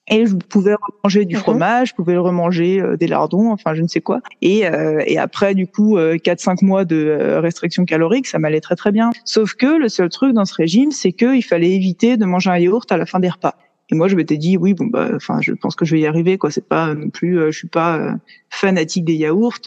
Et 0.08 0.28
je 0.28 0.36
pouvais 0.36 0.76
remanger 0.76 1.26
du 1.26 1.36
fromage, 1.36 1.90
je 1.90 1.96
pouvais 1.96 2.18
remanger 2.18 2.80
euh, 2.80 2.96
des 2.96 3.08
lardons, 3.08 3.52
enfin 3.52 3.74
je 3.74 3.82
ne 3.82 3.88
sais 3.88 4.02
quoi. 4.02 4.22
Et, 4.42 4.68
euh, 4.68 5.02
et 5.08 5.18
après 5.18 5.56
du 5.56 5.66
coup 5.66 5.98
euh, 5.98 6.18
4-5 6.18 6.64
mois 6.64 6.86
de 6.86 6.96
euh, 6.96 7.40
restriction 7.40 7.86
calorique, 7.86 8.28
ça 8.28 8.38
m'allait 8.38 8.62
très 8.62 8.76
très 8.76 8.92
bien. 8.92 9.10
Sauf 9.26 9.56
que 9.56 9.66
le 9.66 9.90
seul 9.90 10.10
truc 10.10 10.34
dans 10.34 10.46
ce 10.46 10.54
régime, 10.54 10.92
c'est 10.92 11.12
qu'il 11.12 11.44
fallait 11.44 11.72
éviter 11.72 12.18
de 12.18 12.26
manger 12.26 12.52
un 12.52 12.58
yaourt 12.58 12.92
à 12.92 12.98
la 12.98 13.08
fin 13.08 13.20
des 13.20 13.30
repas. 13.30 13.56
Et 13.90 13.96
moi, 13.96 14.08
je 14.08 14.16
m'étais 14.16 14.38
dit, 14.38 14.58
oui, 14.58 14.74
bon, 14.74 14.88
bah, 14.88 15.12
enfin, 15.16 15.40
je 15.42 15.52
pense 15.52 15.76
que 15.76 15.86
je 15.86 15.96
vais 15.96 16.02
y 16.02 16.08
arriver, 16.08 16.38
quoi. 16.38 16.52
C'est 16.52 16.68
pas 16.68 16.94
non 16.94 17.10
plus, 17.10 17.40
je 17.52 17.58
suis 17.58 17.68
pas 17.68 18.16
fanatique 18.50 19.06
des 19.06 19.16
yaourts, 19.16 19.60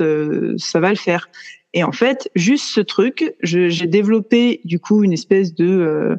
ça 0.57 0.81
va 0.81 0.90
le 0.90 0.96
faire. 0.96 1.28
Et 1.74 1.85
en 1.85 1.92
fait, 1.92 2.31
juste 2.35 2.64
ce 2.64 2.81
truc, 2.81 3.35
j'ai 3.42 3.87
développé 3.87 4.61
du 4.64 4.81
coup 4.81 5.04
une 5.04 5.12
espèce 5.12 5.54
de 5.54 6.18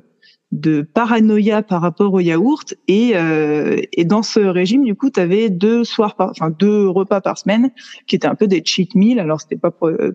de 0.52 0.82
paranoïa 0.82 1.62
par 1.62 1.82
rapport 1.82 2.14
au 2.14 2.20
yaourt. 2.20 2.74
Et 2.88 3.12
euh, 3.16 3.78
et 3.94 4.06
dans 4.06 4.24
ce 4.24 4.40
régime 4.40 4.84
du 4.84 4.96
coup 4.96 5.10
tu 5.10 5.20
avais 5.20 5.50
deux 5.50 5.84
soirs 5.84 6.16
par 6.16 6.32
enfin 6.32 6.50
deux 6.50 6.88
repas 6.88 7.22
par 7.22 7.38
semaine 7.38 7.72
qui 8.08 8.16
étaient 8.16 8.28
un 8.28 8.36
peu 8.36 8.48
des 8.48 8.64
cheat 8.66 8.96
meals. 8.96 9.20
Alors 9.20 9.42
c'était 9.42 9.58
pas 9.58 9.72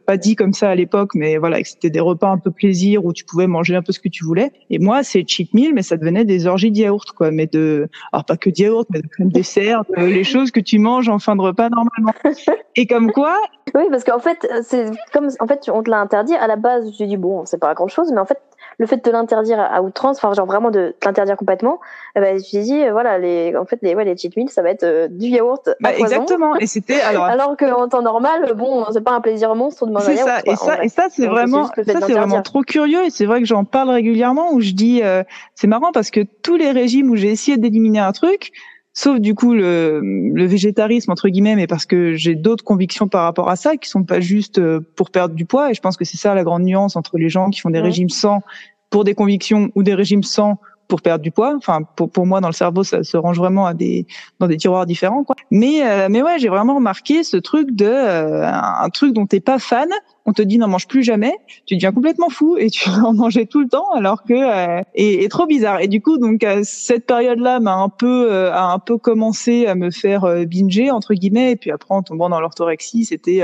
pas 0.07 0.16
dit 0.16 0.35
comme 0.35 0.53
ça 0.53 0.70
à 0.70 0.75
l'époque 0.75 1.14
mais 1.14 1.37
voilà 1.37 1.62
c'était 1.62 1.90
des 1.90 2.01
repas 2.01 2.29
un 2.29 2.38
peu 2.38 2.51
plaisir 2.51 3.05
où 3.05 3.12
tu 3.12 3.25
pouvais 3.25 3.47
manger 3.47 3.77
un 3.77 3.83
peu 3.83 3.92
ce 3.92 4.01
que 4.01 4.09
tu 4.09 4.25
voulais. 4.25 4.51
Et 4.70 4.79
moi 4.79 5.03
c'est 5.05 5.25
cheat 5.27 5.55
meal 5.55 5.73
mais 5.73 5.83
ça 5.83 5.97
devenait 5.97 6.25
des 6.25 6.47
orgies 6.47 6.73
de 6.73 6.79
yaourt 6.79 7.12
quoi. 7.12 7.31
Mais 7.31 7.47
de 7.47 7.88
alors 8.12 8.25
pas 8.25 8.37
que 8.37 8.51
de 8.51 8.61
yaourt 8.61 8.88
mais 8.90 9.03
de 9.03 9.07
crème 9.07 9.31
dessert 9.31 9.85
les 9.97 10.25
choses 10.25 10.51
que 10.51 10.61
tu 10.61 10.79
manges 10.79 11.09
en 11.09 11.18
fin 11.18 11.37
de 11.37 11.42
repas 11.42 11.68
normalement. 11.68 12.12
Et 12.77 12.87
comme 12.87 13.12
quoi 13.12 13.37
oui 13.75 13.85
parce 13.90 14.03
qu'en 14.03 14.18
fait 14.18 14.47
c'est 14.62 14.90
comme 15.12 15.29
en 15.38 15.47
fait 15.47 15.70
on 15.73 15.83
te 15.83 15.90
l'a 15.90 16.01
interdit. 16.01 16.35
À 16.35 16.49
la 16.49 16.57
base 16.57 16.90
j'ai 16.99 17.07
dit 17.07 17.16
bon 17.16 17.47
c'est 17.47 17.61
pas 17.61 17.73
grand 17.75 17.88
chose 17.88 18.11
mais 18.12 18.20
en 18.20 18.27
fait 18.27 18.40
le 18.79 18.87
fait 18.87 19.05
de 19.05 19.11
l'interdire 19.11 19.61
à 19.61 19.83
outrance, 19.83 20.17
enfin 20.19 20.33
genre 20.33 20.47
vraiment 20.47 20.71
de 20.71 20.95
l'interdire 21.05 21.37
complètement, 21.37 21.81
eh 22.17 22.21
ben, 22.21 22.39
je 22.39 22.59
me 22.59 22.63
dit 22.63 22.83
euh, 22.85 22.93
voilà 22.93 23.19
les 23.19 23.57
en 23.57 23.65
fait 23.65 23.79
les 23.83 23.95
ouais, 23.95 24.05
les 24.05 24.17
cheat 24.17 24.37
meals 24.37 24.51
ça 24.51 24.63
va 24.63 24.71
être 24.71 24.85
euh, 24.85 25.09
du 25.09 25.29
yaourt 25.29 25.71
bah, 25.81 25.91
exactement. 25.97 26.57
Et 26.57 26.67
c'était 26.67 27.01
alors 27.01 27.25
alors 27.25 27.57
qu'en 27.57 27.89
temps 27.89 28.03
normal 28.03 28.55
bon 28.57 28.85
c'est 28.93 29.03
pas 29.03 29.13
un 29.13 29.21
plaisir 29.21 29.55
monstre 29.55 29.87
de 29.87 29.93
manger 29.93 30.15
yaourt. 30.15 30.29
Ça, 30.29 30.41
et, 30.45 30.57
ça, 30.57 30.85
et 30.85 30.89
ça 30.89 31.07
c'est 31.11 31.27
vraiment 31.27 31.67
ça 31.67 31.83
c'est 31.85 32.13
vraiment 32.13 32.43
trop 32.43 32.63
curieux 32.63 33.05
et 33.05 33.11
c'est 33.11 33.27
vrai 33.27 33.41
que 33.41 33.47
j'en 33.47 33.65
parle 33.65 33.91
régulièrement 33.91 34.53
où 34.53 34.61
je 34.61 34.73
dis 34.73 35.03
euh, 35.03 35.23
c'est 35.55 35.67
marrant 35.67 35.93
parce 35.93 36.11
que 36.11 36.21
tous 36.43 36.57
les 36.57 36.71
régimes 36.71 37.11
où 37.11 37.17
j'ai 37.17 37.31
essayé 37.31 37.57
d'éliminer 37.57 38.01
un 38.01 38.13
truc 38.13 38.53
sauf 38.94 39.18
du 39.18 39.35
coup 39.35 39.54
le, 39.54 40.00
le, 40.00 40.46
végétarisme 40.46 41.11
entre 41.11 41.28
guillemets, 41.28 41.57
mais 41.57 41.66
parce 41.66 41.85
que 41.85 42.14
j'ai 42.14 42.37
d'autres 42.37 42.64
convictions 42.64 43.09
par 43.09 43.24
rapport 43.24 43.50
à 43.50 43.57
ça 43.57 43.76
qui 43.76 43.88
sont 43.88 44.04
pas 44.04 44.20
juste 44.20 44.59
euh, 44.59 44.80
pour 44.96 45.11
perdre 45.11 45.35
du 45.35 45.44
poids. 45.44 45.70
Et 45.70 45.74
je 45.74 45.80
pense 45.80 45.96
que 45.96 46.04
c'est 46.04 46.16
ça 46.16 46.35
la 46.35 46.44
grande 46.44 46.62
nuance 46.62 46.94
entre 46.94 47.18
les 47.18 47.28
gens 47.28 47.50
qui 47.50 47.61
font 47.61 47.70
des 47.70 47.80
régimes 47.80 48.09
sans 48.09 48.42
pour 48.90 49.02
des 49.02 49.14
convictions 49.14 49.70
ou 49.74 49.83
des 49.83 49.94
régimes 49.94 50.22
sans 50.22 50.61
pour 50.88 51.03
perdre 51.03 51.23
du 51.23 51.31
poids. 51.31 51.55
Enfin, 51.57 51.81
pour, 51.97 52.11
pour 52.11 52.27
moi, 52.27 52.40
dans 52.40 52.49
le 52.49 52.55
cerveau, 52.55 52.85
ça 52.85 53.03
se 53.03 53.16
range 53.16 53.38
vraiment 53.38 53.66
à 53.66 53.75
des 53.75 54.07
dans 54.40 54.47
des 54.47 54.57
tiroirs 54.57 54.87
différents, 54.87 55.25
quoi. 55.25 55.37
Mais 55.51 55.83
euh, 55.83 56.09
mais 56.11 56.23
ouais, 56.23 56.38
j'ai 56.38 56.49
vraiment 56.49 56.77
remarqué 56.77 57.23
ce 57.23 57.37
truc 57.37 57.70
de 57.73 57.87
euh, 57.87 58.47
un 58.47 58.88
truc 58.90 59.12
dont 59.12 59.27
t'es 59.27 59.40
pas 59.40 59.59
fan. 59.59 59.88
On 60.27 60.33
te 60.33 60.40
dit 60.40 60.57
n'en 60.57 60.68
mange 60.68 60.88
plus 60.88 61.03
jamais, 61.03 61.35
tu 61.66 61.75
deviens 61.75 61.92
complètement 61.92 62.31
fou 62.31 62.57
et 62.57 62.70
tu 62.70 62.88
vas 62.88 63.05
en 63.05 63.12
manger 63.12 63.44
tout 63.47 63.61
le 63.61 63.68
temps, 63.68 63.90
alors 63.94 64.23
que 64.25 64.33
euh, 64.33 64.83
et, 64.94 65.29
trop 65.29 65.47
bizarre. 65.47 65.81
Et 65.81 65.88
du 65.88 66.01
coup, 66.01 66.16
donc 66.16 66.47
cette 66.62 67.07
période-là 67.07 67.61
m'a 67.61 67.75
un 67.75 67.90
peu 67.90 68.51
a 68.51 68.73
un 68.73 68.79
peu 68.79 68.97
commencé 68.97 69.66
à 69.66 69.75
me 69.75 69.90
faire 69.90 70.27
binger 70.47 70.90
entre 70.90 71.14
guillemets. 71.14 71.53
Et 71.53 71.57
puis 71.57 71.70
après, 71.70 71.94
en 71.94 72.03
tombant 72.03 72.31
dans 72.31 72.40
l'orthorexie, 72.40 73.05
c'était 73.05 73.42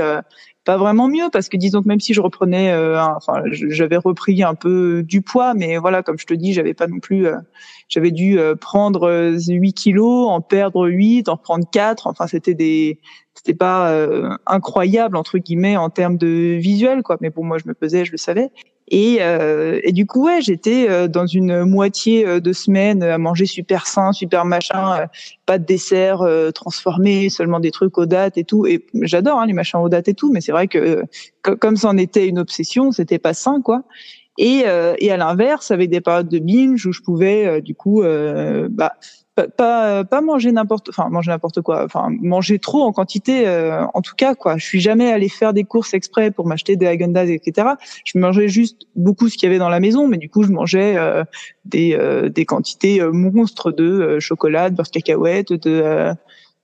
pas 0.63 0.77
vraiment 0.77 1.07
mieux 1.07 1.29
parce 1.31 1.49
que 1.49 1.57
disons 1.57 1.81
que 1.81 1.87
même 1.87 1.99
si 1.99 2.13
je 2.13 2.21
reprenais, 2.21 2.71
euh, 2.71 3.03
enfin 3.03 3.41
j'avais 3.51 3.97
repris 3.97 4.43
un 4.43 4.53
peu 4.53 5.03
du 5.03 5.21
poids, 5.21 5.53
mais 5.53 5.77
voilà 5.77 6.03
comme 6.03 6.19
je 6.19 6.25
te 6.25 6.33
dis, 6.33 6.53
j'avais 6.53 6.73
pas 6.73 6.87
non 6.87 6.99
plus, 6.99 7.27
euh, 7.27 7.37
j'avais 7.87 8.11
dû 8.11 8.37
euh, 8.39 8.55
prendre 8.55 9.35
8 9.37 9.73
kilos, 9.73 10.29
en 10.29 10.41
perdre 10.41 10.87
8, 10.87 11.29
en 11.29 11.35
reprendre 11.35 11.65
4, 11.71 12.05
enfin 12.07 12.27
c'était 12.27 12.53
des, 12.53 12.99
c'était 13.33 13.55
pas 13.55 13.91
incroyable 14.45 15.17
entre 15.17 15.39
guillemets 15.39 15.77
en 15.77 15.89
termes 15.89 16.17
de 16.17 16.57
visuel 16.59 17.01
quoi, 17.01 17.17
mais 17.21 17.31
pour 17.31 17.43
moi 17.43 17.57
je 17.57 17.67
me 17.67 17.73
pesais, 17.73 18.05
je 18.05 18.11
le 18.11 18.17
savais. 18.17 18.51
Et, 18.93 19.19
euh, 19.21 19.79
du 19.91 20.05
coup, 20.05 20.25
ouais, 20.25 20.41
j'étais 20.41 20.89
euh, 20.89 21.07
dans 21.07 21.25
une 21.25 21.63
moitié 21.63 22.27
euh, 22.27 22.41
de 22.41 22.51
semaine 22.51 23.01
à 23.03 23.17
manger 23.17 23.45
super 23.45 23.87
sain, 23.87 24.11
super 24.11 24.43
machin, 24.43 25.07
pas 25.45 25.57
de 25.57 25.65
dessert 25.65 26.27
transformé, 26.53 27.29
seulement 27.29 27.61
des 27.61 27.71
trucs 27.71 27.97
aux 27.97 28.05
dates 28.05 28.37
et 28.37 28.43
tout. 28.43 28.67
Et 28.67 28.85
j'adore 29.01 29.39
hein, 29.39 29.45
les 29.45 29.53
machins 29.53 29.79
aux 29.79 29.87
dates 29.87 30.09
et 30.09 30.13
tout, 30.13 30.31
mais 30.31 30.41
c'est 30.41 30.51
vrai 30.51 30.67
que 30.67 31.03
comme 31.41 31.77
ça 31.77 31.87
en 31.87 31.97
était 31.97 32.27
une 32.27 32.37
obsession, 32.37 32.91
c'était 32.91 33.17
pas 33.17 33.33
sain, 33.33 33.61
quoi. 33.61 33.83
Et, 34.37 34.63
et 34.97 35.11
à 35.11 35.17
l'inverse, 35.17 35.71
avec 35.71 35.89
des 35.89 36.01
périodes 36.01 36.29
de 36.29 36.39
binge 36.39 36.85
où 36.85 36.91
je 36.91 37.01
pouvais 37.01 37.61
du 37.61 37.75
coup 37.75 38.03
bah, 38.69 38.93
pas, 39.47 40.03
pas, 40.03 40.21
manger 40.21 40.51
n'importe 40.51 40.89
enfin 40.89 41.09
manger 41.09 41.31
n'importe 41.31 41.61
quoi 41.61 41.83
enfin 41.85 42.07
manger 42.21 42.59
trop 42.59 42.83
en 42.83 42.91
quantité 42.91 43.47
euh, 43.47 43.85
en 43.93 44.01
tout 44.01 44.15
cas 44.15 44.35
quoi. 44.35 44.57
Je 44.57 44.65
suis 44.65 44.79
jamais 44.79 45.11
allé 45.11 45.29
faire 45.29 45.53
des 45.53 45.63
courses 45.63 45.93
exprès 45.93 46.31
pour 46.31 46.47
m'acheter 46.47 46.75
des 46.75 46.85
Häagen-Dazs 46.85 47.29
etc 47.29 47.69
je 48.05 48.17
mangeais 48.17 48.47
juste 48.47 48.83
beaucoup 48.95 49.29
ce 49.29 49.37
qu'il 49.37 49.47
y 49.47 49.49
avait 49.49 49.59
dans 49.59 49.69
la 49.69 49.79
maison 49.79 50.07
mais 50.07 50.17
du 50.17 50.29
coup 50.29 50.43
je 50.43 50.51
mangeais 50.51 50.97
euh, 50.97 51.23
des 51.65 51.93
euh, 51.93 52.29
des 52.29 52.45
quantités 52.45 53.01
monstres 53.11 53.71
de 53.71 54.19
chocolat 54.19 54.69
de 54.69 54.75
beurre 54.75 54.85
de 54.85 54.91
cacahuète 54.91 55.53
de 55.53 56.13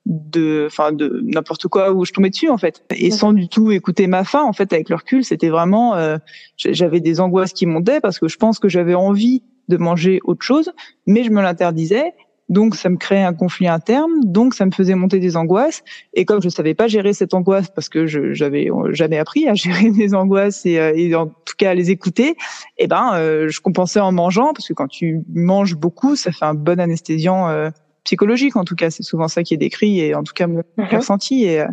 de 0.06 0.64
enfin 0.66 0.92
de 0.92 1.20
n'importe 1.24 1.68
quoi 1.68 1.92
où 1.92 2.04
je 2.04 2.12
tombais 2.12 2.30
dessus 2.30 2.48
en 2.48 2.56
fait. 2.56 2.82
Et 2.96 3.10
sans 3.10 3.32
du 3.32 3.48
tout 3.48 3.70
écouter 3.72 4.06
ma 4.06 4.24
faim 4.24 4.42
en 4.42 4.52
fait 4.52 4.72
avec 4.72 4.88
le 4.88 4.96
recul 4.96 5.24
c'était 5.24 5.50
vraiment 5.50 5.96
j'avais 6.56 7.00
des 7.00 7.20
angoisses 7.20 7.52
qui 7.52 7.66
montaient 7.66 8.00
parce 8.00 8.18
que 8.18 8.28
je 8.28 8.36
pense 8.36 8.58
que 8.58 8.68
j'avais 8.68 8.94
envie 8.94 9.42
de 9.68 9.76
manger 9.76 10.20
autre 10.24 10.42
chose 10.42 10.72
mais 11.06 11.24
je 11.24 11.30
me 11.30 11.42
l'interdisais 11.42 12.14
donc 12.48 12.74
ça 12.76 12.88
me 12.88 12.96
créait 12.96 13.22
un 13.22 13.34
conflit 13.34 13.68
interne, 13.68 14.10
donc 14.24 14.54
ça 14.54 14.64
me 14.64 14.70
faisait 14.70 14.94
monter 14.94 15.18
des 15.18 15.36
angoisses. 15.36 15.82
Et 16.14 16.24
comme 16.24 16.42
je 16.42 16.48
savais 16.48 16.74
pas 16.74 16.88
gérer 16.88 17.12
cette 17.12 17.34
angoisse 17.34 17.68
parce 17.68 17.88
que 17.88 18.06
je 18.06 18.32
j'avais 18.32 18.70
jamais 18.90 19.18
appris 19.18 19.48
à 19.48 19.54
gérer 19.54 19.90
mes 19.90 20.14
angoisses 20.14 20.64
et, 20.64 20.78
euh, 20.78 20.92
et, 20.94 21.14
en 21.14 21.26
tout 21.26 21.54
cas 21.58 21.70
à 21.70 21.74
les 21.74 21.90
écouter, 21.90 22.36
eh 22.78 22.86
ben 22.86 23.12
euh, 23.14 23.48
je 23.48 23.60
compensais 23.60 24.00
en 24.00 24.12
mangeant 24.12 24.52
parce 24.54 24.68
que 24.68 24.72
quand 24.72 24.88
tu 24.88 25.22
manges 25.32 25.76
beaucoup, 25.76 26.16
ça 26.16 26.32
fait 26.32 26.44
un 26.44 26.54
bon 26.54 26.80
anesthésiant 26.80 27.48
euh, 27.48 27.70
psychologique 28.04 28.56
en 28.56 28.64
tout 28.64 28.76
cas. 28.76 28.90
C'est 28.90 29.02
souvent 29.02 29.28
ça 29.28 29.42
qui 29.42 29.54
est 29.54 29.58
décrit 29.58 30.00
et 30.00 30.14
en 30.14 30.22
tout 30.22 30.34
cas 30.34 30.46
me 30.46 30.62
mhm. 30.76 30.86
ressenti 30.90 31.44
et 31.44 31.64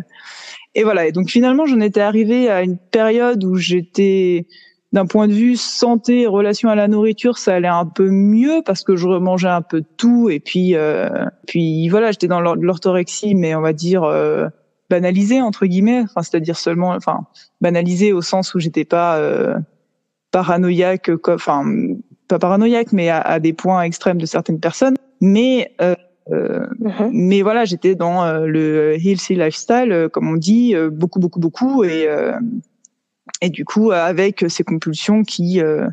et 0.74 0.84
voilà. 0.84 1.06
Et 1.06 1.12
donc 1.12 1.30
finalement 1.30 1.64
j'en 1.64 1.80
étais 1.80 2.00
arrivée 2.02 2.50
à 2.50 2.62
une 2.62 2.76
période 2.76 3.44
où 3.44 3.56
j'étais 3.56 4.46
d'un 4.92 5.06
point 5.06 5.28
de 5.28 5.32
vue 5.32 5.56
santé, 5.56 6.26
relation 6.26 6.68
à 6.68 6.74
la 6.74 6.88
nourriture, 6.88 7.38
ça 7.38 7.54
allait 7.54 7.68
un 7.68 7.86
peu 7.86 8.08
mieux 8.08 8.62
parce 8.64 8.84
que 8.84 8.96
je 8.96 9.06
remangeais 9.06 9.48
un 9.48 9.62
peu 9.62 9.80
de 9.80 9.86
tout 9.96 10.30
et 10.30 10.40
puis 10.40 10.76
euh, 10.76 11.26
puis 11.46 11.88
voilà, 11.88 12.12
j'étais 12.12 12.28
dans 12.28 12.40
l'orthorexie, 12.40 13.34
mais 13.34 13.54
on 13.54 13.60
va 13.60 13.72
dire 13.72 14.04
euh, 14.04 14.46
banalisée 14.88 15.42
entre 15.42 15.66
guillemets, 15.66 16.02
enfin 16.02 16.22
c'est-à-dire 16.22 16.56
seulement, 16.56 16.90
enfin 16.90 17.26
banalisée 17.60 18.12
au 18.12 18.22
sens 18.22 18.54
où 18.54 18.60
j'étais 18.60 18.84
pas 18.84 19.18
euh, 19.18 19.56
paranoïaque, 20.30 21.10
enfin 21.28 21.64
pas 22.28 22.38
paranoïaque, 22.38 22.92
mais 22.92 23.08
à, 23.08 23.40
des 23.40 23.52
points 23.52 23.82
extrêmes 23.82 24.18
de 24.18 24.26
certaines 24.26 24.60
personnes, 24.60 24.96
mais 25.20 25.74
euh, 25.80 25.94
mm-hmm. 26.30 27.10
Mais 27.12 27.42
voilà, 27.42 27.64
j'étais 27.64 27.96
dans 27.96 28.40
le 28.46 28.94
healthy 28.94 29.34
lifestyle, 29.34 30.08
comme 30.12 30.28
on 30.28 30.36
dit, 30.36 30.74
beaucoup, 30.90 31.20
beaucoup, 31.20 31.38
beaucoup, 31.38 31.84
et 31.84 32.08
et 33.40 33.50
du 33.50 33.64
coup 33.64 33.90
avec 33.90 34.44
ces 34.48 34.64
compulsions 34.64 35.22
qui 35.22 35.60
euh, 35.60 35.86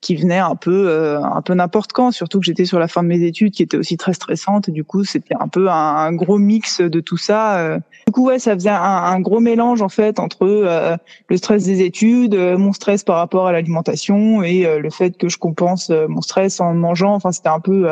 qui 0.00 0.16
venaient 0.16 0.38
un 0.38 0.56
peu 0.56 0.88
euh, 0.88 1.22
un 1.22 1.42
peu 1.42 1.52
n'importe 1.54 1.92
quand 1.92 2.10
surtout 2.10 2.40
que 2.40 2.46
j'étais 2.46 2.64
sur 2.64 2.78
la 2.78 2.88
fin 2.88 3.02
de 3.02 3.08
mes 3.08 3.22
études 3.22 3.52
qui 3.52 3.62
était 3.62 3.76
aussi 3.76 3.96
très 3.96 4.14
stressante 4.14 4.68
et 4.68 4.72
du 4.72 4.82
coup 4.82 5.04
c'était 5.04 5.34
un 5.38 5.48
peu 5.48 5.68
un, 5.68 6.12
gros 6.12 6.38
mix 6.38 6.80
de 6.80 7.00
tout 7.00 7.18
ça 7.18 7.58
euh. 7.58 7.78
du 8.06 8.12
coup 8.12 8.26
ouais 8.26 8.38
ça 8.38 8.54
faisait 8.54 8.70
un, 8.70 9.20
gros 9.20 9.40
mélange 9.40 9.82
en 9.82 9.88
fait 9.88 10.18
entre 10.18 10.98
le 11.28 11.36
stress 11.36 11.64
des 11.64 11.82
études 11.82 12.34
mon 12.34 12.72
stress 12.72 13.04
par 13.04 13.16
rapport 13.16 13.46
à 13.46 13.52
l'alimentation 13.52 14.42
et 14.42 14.78
le 14.78 14.90
fait 14.90 15.16
que 15.18 15.28
je 15.28 15.36
compense 15.36 15.90
mon 15.90 16.22
stress 16.22 16.60
en 16.60 16.74
mangeant 16.74 17.14
enfin 17.14 17.32
c'était 17.32 17.48
un 17.48 17.60
peu 17.60 17.88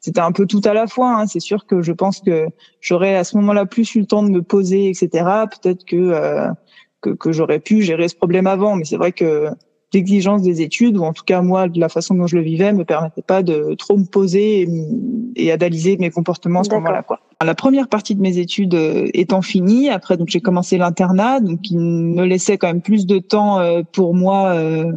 c'était 0.00 0.20
un 0.20 0.32
peu 0.32 0.46
tout 0.46 0.62
à 0.64 0.72
la 0.72 0.86
fois 0.86 1.20
hein. 1.20 1.26
c'est 1.26 1.40
sûr 1.40 1.66
que 1.66 1.82
je 1.82 1.92
pense 1.92 2.20
que 2.20 2.46
j'aurais 2.80 3.16
à 3.16 3.24
ce 3.24 3.36
moment-là 3.36 3.66
plus 3.66 3.94
eu 3.96 4.00
le 4.00 4.06
temps 4.06 4.22
de 4.22 4.30
me 4.30 4.42
poser 4.42 4.88
etc 4.88 5.24
peut-être 5.50 5.84
que 5.84 6.52
que, 7.00 7.10
que 7.10 7.32
j'aurais 7.32 7.60
pu 7.60 7.82
gérer 7.82 8.08
ce 8.08 8.16
problème 8.16 8.46
avant. 8.46 8.76
Mais 8.76 8.84
c'est 8.84 8.96
vrai 8.96 9.12
que 9.12 9.48
l'exigence 9.92 10.42
des 10.42 10.62
études, 10.62 10.96
ou 10.96 11.04
en 11.04 11.12
tout 11.12 11.24
cas 11.24 11.42
moi, 11.42 11.68
de 11.68 11.80
la 11.80 11.88
façon 11.88 12.14
dont 12.14 12.26
je 12.26 12.36
le 12.36 12.42
vivais, 12.42 12.72
me 12.72 12.84
permettait 12.84 13.22
pas 13.22 13.42
de 13.42 13.74
trop 13.74 13.96
me 13.96 14.04
poser 14.04 14.68
et, 15.36 15.52
analyser 15.52 15.96
mes 15.96 16.10
comportements 16.10 16.60
à 16.60 16.64
ce 16.64 16.70
moment-là. 16.70 17.02
Quoi. 17.02 17.20
La 17.44 17.54
première 17.54 17.88
partie 17.88 18.14
de 18.14 18.20
mes 18.20 18.38
études 18.38 18.74
euh, 18.74 19.08
étant 19.14 19.42
finie, 19.42 19.88
après 19.88 20.16
donc 20.16 20.28
j'ai 20.28 20.40
commencé 20.40 20.78
l'internat, 20.78 21.40
donc 21.40 21.70
il 21.70 21.78
me 21.78 22.24
laissait 22.24 22.58
quand 22.58 22.68
même 22.68 22.82
plus 22.82 23.06
de 23.06 23.18
temps 23.18 23.58
euh, 23.58 23.82
pour 23.92 24.14
moi. 24.14 24.48
Euh, 24.50 24.92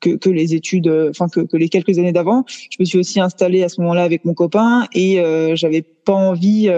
que, 0.00 0.16
que, 0.16 0.30
les 0.30 0.52
études, 0.56 0.92
enfin 1.10 1.28
que, 1.28 1.38
que, 1.42 1.56
les 1.56 1.68
quelques 1.68 1.96
années 1.96 2.10
d'avant. 2.10 2.44
Je 2.48 2.76
me 2.80 2.84
suis 2.84 2.98
aussi 2.98 3.20
installée 3.20 3.62
à 3.62 3.68
ce 3.68 3.80
moment-là 3.82 4.02
avec 4.02 4.24
mon 4.24 4.34
copain 4.34 4.88
et 4.92 5.20
euh, 5.20 5.54
j'avais 5.54 5.82
pas 5.82 6.12
envie 6.12 6.68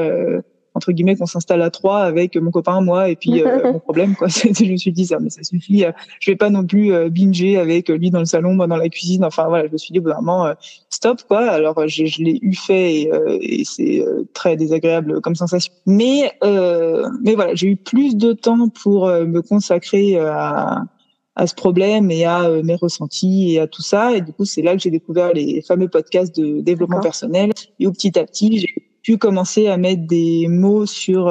entre 0.75 0.93
guillemets 0.93 1.17
qu'on 1.17 1.27
s'installe 1.27 1.63
à 1.63 1.71
trois 1.71 2.01
avec 2.01 2.37
mon 2.37 2.51
copain, 2.51 2.81
moi 2.81 3.09
et 3.09 3.17
puis 3.17 3.43
euh, 3.43 3.61
mon 3.73 3.79
problème 3.79 4.15
quoi. 4.17 4.29
je 4.29 4.71
me 4.71 4.77
suis 4.77 4.93
dit 4.93 5.07
ça, 5.07 5.19
mais 5.21 5.31
ça 5.31 5.43
suffit. 5.43 5.85
Euh, 5.85 5.93
je 6.21 6.31
vais 6.31 6.37
pas 6.37 6.51
non 6.51 6.65
plus 6.65 6.93
euh, 6.93 7.09
binger 7.09 7.57
avec 7.57 7.89
lui 7.89 8.11
dans 8.11 8.19
le 8.19 8.25
salon, 8.25 8.55
moi 8.55 8.67
dans 8.67 8.77
la 8.77 8.89
cuisine. 8.89 9.25
Enfin 9.25 9.49
voilà, 9.49 9.67
je 9.69 9.73
me 9.73 9.79
suis 9.79 9.93
dit 9.93 10.01
vraiment 10.01 10.53
stop 10.91 11.23
quoi. 11.27 11.49
Alors 11.49 11.87
je, 11.87 12.07
je 12.07 12.23
l'ai 12.23 12.39
eu 12.43 12.55
fait 12.55 12.95
et, 12.95 13.11
et 13.41 13.65
c'est 13.65 14.05
très 14.33 14.57
désagréable 14.57 15.21
comme 15.21 15.37
sensation. 15.37 15.73
Mais 15.87 16.33
mais 16.43 17.35
voilà, 17.35 17.55
j'ai 17.55 17.69
eu 17.69 17.77
plus 17.77 18.17
de 18.17 18.33
temps 18.33 18.69
pour 18.69 19.07
me 19.07 19.41
consacrer 19.41 20.19
à 20.19 20.83
à 21.37 21.49
ce 21.49 21.55
problème 21.55 22.13
et 22.13 22.25
à 22.25 22.49
mes 22.63 22.77
ressentis 22.77 23.55
et 23.55 23.61
à 23.61 23.67
tout 23.67 23.83
ça. 23.83 24.17
Et 24.17 24.21
du 24.21 24.33
coup, 24.33 24.45
c'est 24.45 24.63
là 24.63 24.77
que 24.77 24.81
j'ai 24.81 24.91
découvert 24.91 25.33
les 25.33 25.63
fameux 25.63 25.89
podcasts 25.89 26.39
de 26.39 26.61
développement 26.61 27.01
personnel. 27.01 27.51
Et 27.81 27.89
où 27.89 27.93
petit 27.93 28.17
à 28.19 28.25
petit, 28.25 28.59
j'ai 28.59 28.84
pu 29.05 29.19
commencer 29.19 29.69
à 29.69 29.77
mettre 29.77 30.07
des 30.07 30.49
mots 30.49 30.87
sur 30.87 31.29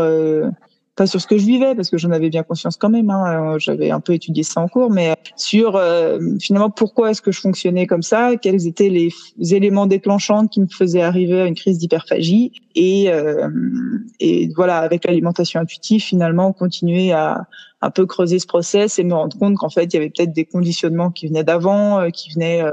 pas 0.95 1.07
sur 1.07 1.19
ce 1.19 1.27
que 1.27 1.37
je 1.37 1.45
vivais 1.45 1.73
parce 1.75 1.89
que 1.89 1.97
j'en 1.97 2.11
avais 2.11 2.29
bien 2.29 2.43
conscience 2.43 2.77
quand 2.77 2.89
même. 2.89 3.09
Hein, 3.09 3.55
J'avais 3.57 3.89
un 3.89 3.99
peu 3.99 4.13
étudié 4.13 4.43
ça 4.43 4.61
en 4.61 4.67
cours, 4.67 4.91
mais 4.91 5.15
sur 5.35 5.75
euh, 5.75 6.19
finalement 6.39 6.69
pourquoi 6.69 7.11
est-ce 7.11 7.21
que 7.21 7.31
je 7.31 7.39
fonctionnais 7.39 7.87
comme 7.87 8.03
ça, 8.03 8.35
quels 8.39 8.67
étaient 8.67 8.89
les, 8.89 9.09
éléments 9.39 9.87
déclenchants 9.87 10.47
qui 10.47 10.61
me 10.61 10.67
faisaient 10.67 11.01
arriver 11.01 11.41
à 11.41 11.45
une 11.45 11.55
crise 11.55 11.79
d'hyperphagie 11.79 12.51
et 12.75 13.11
euh, 13.11 13.49
et 14.19 14.49
voilà 14.55 14.77
avec 14.77 15.05
l'alimentation 15.05 15.59
intuitive 15.59 16.01
finalement 16.01 16.53
continuer 16.53 17.11
à 17.11 17.47
un 17.83 17.91
peu 17.91 18.05
creuser 18.05 18.39
ce 18.39 18.47
process 18.47 18.97
et 18.97 19.03
me 19.03 19.13
rendre 19.13 19.37
compte 19.37 19.57
qu'en 19.57 19.69
fait 19.69 19.85
il 19.85 19.93
y 19.93 19.97
avait 19.97 20.09
peut-être 20.09 20.33
des 20.33 20.45
conditionnements 20.45 21.11
qui 21.11 21.27
venaient 21.27 21.43
d'avant, 21.43 21.99
euh, 21.99 22.09
qui 22.09 22.31
venaient 22.33 22.63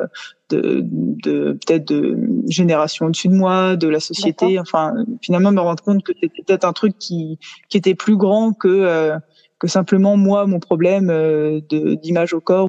de, 0.51 0.83
de 0.85 1.53
peut-être 1.53 1.87
de 1.87 2.19
génération 2.49 3.07
au-dessus 3.07 3.29
de 3.29 3.35
moi, 3.35 3.77
de 3.77 3.89
la 3.89 4.01
société. 4.01 4.59
Enfin, 4.59 4.95
finalement, 5.23 5.53
me 5.53 5.61
rendre 5.61 5.83
compte 5.83 6.03
que 6.03 6.13
c'était 6.21 6.43
peut-être 6.47 6.65
un 6.65 6.73
truc 6.73 6.99
qui 6.99 7.39
qui 7.69 7.79
était 7.79 7.95
plus 7.95 8.17
grand 8.17 8.53
que 8.53 8.69
euh, 8.69 9.19
que 9.59 9.69
simplement 9.69 10.17
moi, 10.17 10.47
mon 10.47 10.59
problème 10.59 11.11
euh, 11.11 11.61
d'image 11.71 12.35
au 12.35 12.41
corps. 12.41 12.69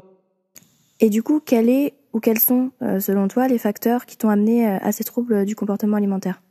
Et 1.00 1.10
du 1.10 1.22
coup, 1.22 1.40
quel 1.44 1.68
est 1.68 1.94
ou 2.12 2.20
quels 2.20 2.38
sont, 2.38 2.70
euh, 2.82 3.00
selon 3.00 3.26
toi, 3.26 3.48
les 3.48 3.58
facteurs 3.58 4.04
qui 4.04 4.18
t'ont 4.18 4.28
amené 4.28 4.66
à 4.66 4.92
ces 4.92 5.02
troubles 5.02 5.46
du 5.46 5.56
comportement 5.56 5.96
alimentaire? 5.96 6.42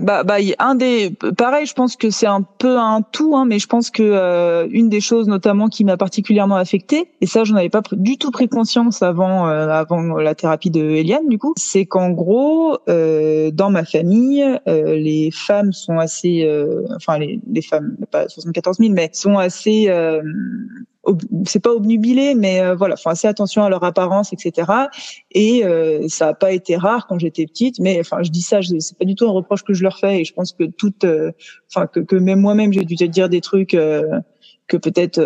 Bah, 0.00 0.24
bah, 0.24 0.36
un 0.58 0.74
des, 0.74 1.10
pareil, 1.36 1.66
je 1.66 1.74
pense 1.74 1.96
que 1.96 2.10
c'est 2.10 2.26
un 2.26 2.42
peu 2.42 2.78
un 2.78 3.02
tout, 3.02 3.36
hein, 3.36 3.44
mais 3.44 3.58
je 3.58 3.66
pense 3.66 3.90
que 3.90 4.02
euh, 4.02 4.66
une 4.70 4.88
des 4.88 5.00
choses 5.00 5.28
notamment 5.28 5.68
qui 5.68 5.84
m'a 5.84 5.96
particulièrement 5.96 6.56
affectée, 6.56 7.10
et 7.20 7.26
ça, 7.26 7.44
j'en 7.44 7.56
avais 7.56 7.68
pas 7.68 7.82
du 7.92 8.18
tout 8.18 8.30
pris 8.30 8.48
conscience 8.48 9.02
avant, 9.02 9.48
euh, 9.48 9.68
avant 9.68 10.00
la 10.00 10.34
thérapie 10.34 10.70
de 10.70 10.80
Eliane, 10.80 11.28
du 11.28 11.38
coup, 11.38 11.54
c'est 11.56 11.86
qu'en 11.86 12.10
gros, 12.10 12.78
euh, 12.88 13.50
dans 13.50 13.70
ma 13.70 13.84
famille, 13.84 14.44
euh, 14.68 14.96
les 14.96 15.30
femmes 15.30 15.72
sont 15.72 15.98
assez, 15.98 16.48
enfin 16.96 17.18
les, 17.18 17.40
les 17.50 17.62
femmes, 17.62 17.96
pas 18.10 18.28
74 18.28 18.78
000, 18.78 18.92
mais 18.92 19.10
sont 19.12 19.38
assez 19.38 19.88
c'est 21.46 21.60
pas 21.60 21.72
obnubilé, 21.72 22.34
mais 22.34 22.60
euh, 22.60 22.74
voilà, 22.74 22.96
font 22.96 23.10
assez 23.10 23.28
attention 23.28 23.64
à 23.64 23.70
leur 23.70 23.84
apparence, 23.84 24.32
etc. 24.32 24.70
Et 25.32 25.64
euh, 25.64 26.06
ça 26.08 26.28
a 26.28 26.34
pas 26.34 26.52
été 26.52 26.76
rare 26.76 27.06
quand 27.06 27.18
j'étais 27.18 27.46
petite, 27.46 27.78
mais 27.80 28.00
enfin, 28.00 28.22
je 28.22 28.30
dis 28.30 28.42
ça, 28.42 28.60
c'est 28.62 28.98
pas 28.98 29.04
du 29.04 29.14
tout 29.14 29.26
un 29.26 29.32
reproche 29.32 29.62
que 29.62 29.74
je 29.74 29.82
leur 29.82 29.98
fais, 29.98 30.20
et 30.20 30.24
je 30.24 30.32
pense 30.32 30.52
que 30.52 30.64
toute, 30.64 31.04
euh, 31.04 31.32
enfin, 31.74 31.86
que, 31.86 32.00
que, 32.00 32.16
même 32.16 32.40
moi-même, 32.40 32.72
j'ai 32.72 32.84
dû 32.84 32.96
te 32.96 33.04
dire 33.04 33.28
des 33.28 33.40
trucs 33.40 33.70
que 33.70 34.76
peut-être, 34.76 35.20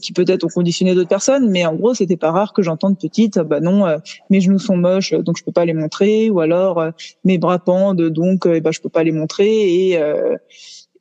qui 0.00 0.12
peut-être 0.12 0.44
ont 0.44 0.48
conditionné 0.48 0.94
d'autres 0.94 1.08
personnes, 1.08 1.50
mais 1.50 1.66
en 1.66 1.74
gros, 1.74 1.94
c'était 1.94 2.16
pas 2.16 2.30
rare 2.30 2.52
que 2.52 2.62
j'entende 2.62 2.96
petite, 2.96 3.40
bah 3.40 3.58
non, 3.58 3.86
mes 4.30 4.40
genoux 4.40 4.60
sont 4.60 4.76
moches, 4.76 5.12
donc 5.14 5.36
je 5.36 5.42
peux 5.42 5.50
pas 5.50 5.64
les 5.64 5.72
montrer, 5.72 6.30
ou 6.30 6.38
alors 6.38 6.80
mes 7.24 7.38
bras 7.38 7.58
pendent, 7.58 8.08
donc 8.08 8.46
bah 8.46 8.70
je 8.70 8.80
peux 8.80 8.88
pas 8.88 9.02
les 9.02 9.10
montrer, 9.10 9.90
et 9.90 9.98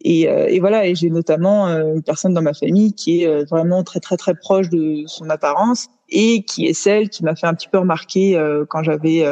et, 0.04 0.28
euh, 0.28 0.48
et 0.50 0.60
voilà, 0.60 0.86
et 0.86 0.96
j'ai 0.96 1.10
notamment 1.10 1.68
euh, 1.68 1.96
une 1.96 2.04
personne 2.04 2.34
dans 2.34 2.42
ma 2.42 2.54
famille 2.54 2.94
qui 2.94 3.22
est 3.22 3.28
euh, 3.28 3.46
vraiment 3.50 3.84
très 3.84 4.02
très 4.02 4.18
très 4.18 4.36
proche 4.36 4.70
de 4.70 5.04
son 5.08 5.30
apparence 5.30 5.88
et 6.10 6.44
qui 6.44 6.66
est 6.66 6.74
celle 6.74 7.10
qui 7.10 7.24
m'a 7.24 7.36
fait 7.36 7.48
un 7.48 7.54
petit 7.54 7.70
peu 7.70 7.78
remarquer 7.78 8.40
quand 8.70 8.84
j'avais 8.84 9.26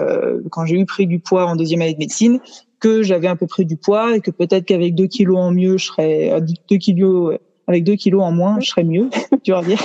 quand 0.49 0.65
j'ai 0.65 0.80
eu 0.80 0.86
pris 0.86 1.05
du 1.05 1.19
poids 1.19 1.45
en 1.45 1.55
deuxième 1.55 1.82
année 1.82 1.93
de 1.93 1.99
médecine 1.99 2.39
que 2.80 3.03
j'avais 3.03 3.28
un 3.28 3.36
peu 3.36 3.45
pris 3.45 3.65
du 3.65 3.78
poids 3.78 4.15
et 4.15 4.22
que 4.22 4.32
peut-être 4.32 4.65
qu'avec 4.65 4.95
deux 4.95 5.05
kilos 5.05 5.38
en 5.38 5.51
mieux, 5.51 5.78
je 5.78 5.86
serais 5.86 6.41
deux 6.41 6.78
kilos 6.78 7.38
avec 7.68 7.84
deux 7.84 7.95
kilos 7.95 8.24
en 8.24 8.32
moins, 8.32 8.59
je 8.59 8.70
serais 8.70 8.84
mieux, 8.84 9.09
tu 9.43 9.51
vas 9.51 9.64
dire. 9.64 9.80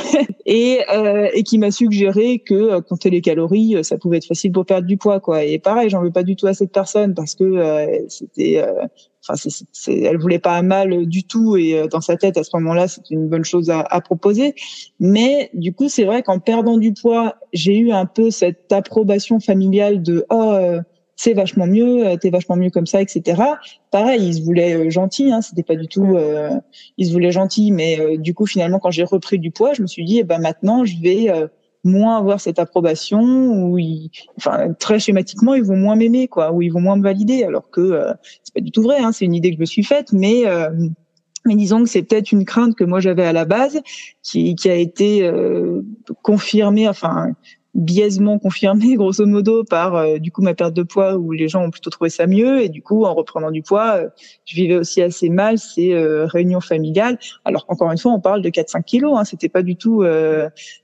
Et, 0.44 0.80
euh, 0.92 1.28
et 1.34 1.42
qui 1.42 1.58
m'a 1.58 1.70
suggéré 1.70 2.38
que 2.38 2.54
euh, 2.54 2.80
compter 2.80 3.10
les 3.10 3.20
calories, 3.20 3.76
euh, 3.76 3.82
ça 3.82 3.98
pouvait 3.98 4.18
être 4.18 4.26
facile 4.26 4.52
pour 4.52 4.64
perdre 4.64 4.86
du 4.86 4.96
poids, 4.96 5.20
quoi. 5.20 5.44
Et 5.44 5.58
pareil, 5.58 5.90
j'en 5.90 6.02
veux 6.02 6.12
pas 6.12 6.22
du 6.22 6.36
tout 6.36 6.46
à 6.46 6.54
cette 6.54 6.72
personne 6.72 7.14
parce 7.14 7.34
que 7.34 7.44
euh, 7.44 7.98
c'était, 8.08 8.64
enfin, 9.22 9.50
c'est, 9.72 10.00
elle 10.00 10.18
voulait 10.18 10.38
pas 10.38 10.62
mal 10.62 11.06
du 11.06 11.24
tout 11.24 11.56
et 11.56 11.86
dans 11.90 12.00
sa 12.00 12.16
tête 12.16 12.36
à 12.36 12.44
ce 12.44 12.50
moment-là, 12.54 12.88
c'était 12.88 13.14
une 13.14 13.28
bonne 13.28 13.44
chose 13.44 13.70
à, 13.70 13.80
à 13.80 14.00
proposer. 14.00 14.54
Mais 15.00 15.50
du 15.54 15.72
coup, 15.72 15.88
c'est 15.88 16.04
vrai 16.04 16.22
qu'en 16.22 16.38
perdant 16.38 16.78
du 16.78 16.92
poids, 16.92 17.36
j'ai 17.52 17.76
eu 17.76 17.92
un 17.92 18.06
peu 18.06 18.30
cette 18.30 18.72
approbation 18.72 19.40
familiale 19.40 20.02
de 20.02 20.24
oh 20.30 20.56
c'est 21.16 21.32
vachement 21.32 21.66
mieux, 21.66 22.06
euh, 22.06 22.16
t'es 22.16 22.30
vachement 22.30 22.56
mieux 22.56 22.70
comme 22.70 22.86
ça, 22.86 23.00
etc. 23.00 23.42
Pareil, 23.90 24.22
ils 24.22 24.34
se 24.34 24.42
voulaient 24.42 24.74
euh, 24.74 24.90
gentils, 24.90 25.32
hein, 25.32 25.40
c'était 25.40 25.62
pas 25.62 25.74
du 25.74 25.88
tout, 25.88 26.14
euh, 26.16 26.50
ils 26.98 27.06
se 27.06 27.12
voulaient 27.12 27.32
gentils, 27.32 27.72
mais 27.72 28.18
du 28.18 28.34
coup 28.34 28.46
finalement 28.46 28.78
quand 28.78 28.90
j'ai 28.90 29.04
repris 29.04 29.38
du 29.38 29.50
poids, 29.50 29.72
je 29.72 29.82
me 29.82 29.86
suis 29.86 30.04
dit, 30.04 30.18
eh 30.18 30.24
ben 30.24 30.38
maintenant 30.38 30.84
je 30.84 30.96
vais 31.00 31.28
moins 31.84 32.18
avoir 32.18 32.40
cette 32.40 32.58
approbation, 32.58 33.76
ils, 33.78 34.10
enfin 34.36 34.74
très 34.78 34.98
schématiquement 34.98 35.54
ils 35.54 35.62
vont 35.64 35.76
moins 35.76 35.96
m'aimer, 35.96 36.28
quoi, 36.28 36.52
ou 36.52 36.62
ils 36.62 36.72
vont 36.72 36.80
moins 36.80 36.96
me 36.96 37.02
valider, 37.02 37.44
alors 37.44 37.70
que 37.70 37.98
c'est 38.42 38.54
pas 38.54 38.60
du 38.60 38.70
tout 38.70 38.82
vrai, 38.82 38.98
hein, 38.98 39.12
c'est 39.12 39.24
une 39.24 39.34
idée 39.34 39.50
que 39.50 39.56
je 39.56 39.60
me 39.60 39.66
suis 39.66 39.84
faite, 39.84 40.12
mais 40.12 40.44
mais 41.46 41.54
disons 41.54 41.84
que 41.84 41.88
c'est 41.88 42.02
peut-être 42.02 42.32
une 42.32 42.44
crainte 42.44 42.74
que 42.74 42.84
moi 42.84 43.00
j'avais 43.00 43.24
à 43.24 43.32
la 43.32 43.44
base, 43.44 43.80
qui, 44.22 44.54
qui 44.54 44.68
a 44.68 44.74
été 44.74 45.30
confirmée, 46.22 46.88
enfin 46.88 47.32
biaisement 47.76 48.38
confirmé 48.38 48.94
grosso 48.96 49.26
modo 49.26 49.62
par 49.62 49.94
euh, 49.94 50.18
du 50.18 50.32
coup 50.32 50.42
ma 50.42 50.54
perte 50.54 50.74
de 50.74 50.82
poids 50.82 51.16
où 51.16 51.32
les 51.32 51.46
gens 51.48 51.62
ont 51.62 51.70
plutôt 51.70 51.90
trouvé 51.90 52.10
ça 52.10 52.26
mieux. 52.26 52.62
Et 52.62 52.68
du 52.68 52.82
coup 52.82 53.04
en 53.04 53.14
reprenant 53.14 53.50
du 53.50 53.62
poids 53.62 53.96
euh, 53.96 54.08
je 54.46 54.56
vivais 54.56 54.76
aussi 54.76 55.02
assez 55.02 55.28
mal 55.28 55.58
ces 55.58 55.92
euh, 55.92 56.26
réunions 56.26 56.60
familiales 56.60 57.18
alors 57.44 57.64
encore 57.68 57.92
une 57.92 57.98
fois 57.98 58.12
on 58.12 58.20
parle 58.20 58.42
de 58.42 58.48
4-5 58.48 58.82
kilos 58.82 59.18
hein, 59.18 59.24
c'était 59.24 59.48
pas 59.48 59.62
du 59.62 59.76
tout 59.76 60.04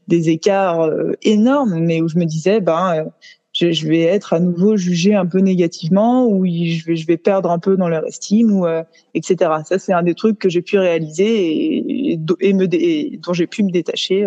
des 0.09 0.29
écarts 0.29 0.91
énormes 1.23 1.79
mais 1.79 2.03
où 2.03 2.09
je 2.09 2.19
me 2.19 2.25
disais 2.25 2.61
ben 2.61 3.07
je, 3.53 3.71
je, 3.71 3.87
vais 3.87 4.03
être 4.03 4.33
à 4.33 4.41
nouveau 4.41 4.77
jugé 4.77 5.15
un 5.15 5.27
peu 5.27 5.39
négativement 5.39 6.27
ou 6.27 6.45
je 6.47 6.85
vais 6.85 6.97
je 6.97 7.07
vais 7.07 7.17
perdre 7.17 7.51
un 7.51 7.59
peu 7.59 7.77
dans 7.77 7.89
leur 7.89 8.07
estime 8.07 8.53
ou 8.53 8.67
etc 9.15 9.37
ça 9.65 9.79
c'est 9.79 9.93
un 9.93 10.03
des 10.03 10.15
trucs 10.15 10.39
que 10.39 10.49
j'ai 10.49 10.63
pu 10.63 10.79
réaliser 10.79 11.53
et, 11.53 12.21
et, 12.41 12.53
me 12.53 12.67
et 12.73 13.19
dont 13.23 13.33
j'ai 13.33 13.47
pu 13.47 13.63
me 13.63 13.71
détacher 13.71 14.27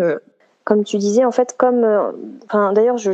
comme 0.66 0.82
tu 0.82 0.96
disais, 0.96 1.24
en 1.24 1.30
fait, 1.30 1.54
comme, 1.56 1.84
euh, 1.84 2.72
d'ailleurs, 2.72 2.98
je, 2.98 3.12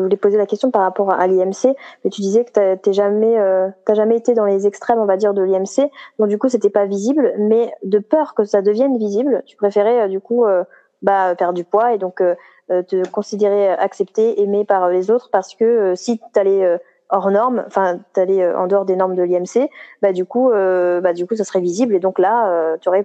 voulais 0.00 0.16
poser 0.16 0.38
la 0.38 0.46
question 0.46 0.70
par 0.70 0.82
rapport 0.82 1.10
à 1.12 1.26
l'IMC, 1.26 1.74
mais 2.04 2.10
tu 2.10 2.20
disais 2.20 2.44
que 2.44 2.76
t'es 2.76 2.92
jamais, 2.92 3.36
euh, 3.36 3.68
t'as 3.84 3.94
jamais 3.94 4.16
été 4.16 4.32
dans 4.32 4.44
les 4.44 4.68
extrêmes, 4.68 5.00
on 5.00 5.04
va 5.04 5.16
dire, 5.16 5.34
de 5.34 5.42
l'IMC, 5.42 5.90
donc 6.20 6.28
du 6.28 6.38
coup, 6.38 6.48
c'était 6.48 6.70
pas 6.70 6.86
visible, 6.86 7.34
mais 7.36 7.74
de 7.82 7.98
peur 7.98 8.34
que 8.34 8.44
ça 8.44 8.62
devienne 8.62 8.96
visible, 8.96 9.42
tu 9.44 9.56
préférais 9.56 10.02
euh, 10.02 10.08
du 10.08 10.20
coup, 10.20 10.44
bah, 11.02 11.34
perdre 11.34 11.54
du 11.54 11.64
poids 11.64 11.94
et 11.94 11.98
donc 11.98 12.22
te 12.68 13.08
considérer 13.08 13.70
accepté, 13.70 14.40
aimé 14.40 14.64
par 14.64 14.88
les 14.88 15.10
autres, 15.10 15.30
parce 15.32 15.56
que 15.56 15.96
si 15.96 16.20
t'allais 16.32 16.78
hors 17.10 17.28
norme, 17.32 17.64
enfin, 17.66 17.98
t'allais 18.12 18.54
en 18.54 18.68
dehors 18.68 18.84
des 18.84 18.94
normes 18.94 19.16
de 19.16 19.22
l'IMC, 19.24 19.68
bah 20.00 20.12
du 20.12 20.24
coup, 20.24 20.50
bah 20.52 21.12
du 21.12 21.26
coup, 21.26 21.34
ça 21.34 21.42
serait 21.42 21.60
visible 21.60 21.96
et 21.96 22.00
donc 22.00 22.20
là, 22.20 22.76
tu 22.80 22.88
aurais 22.88 23.04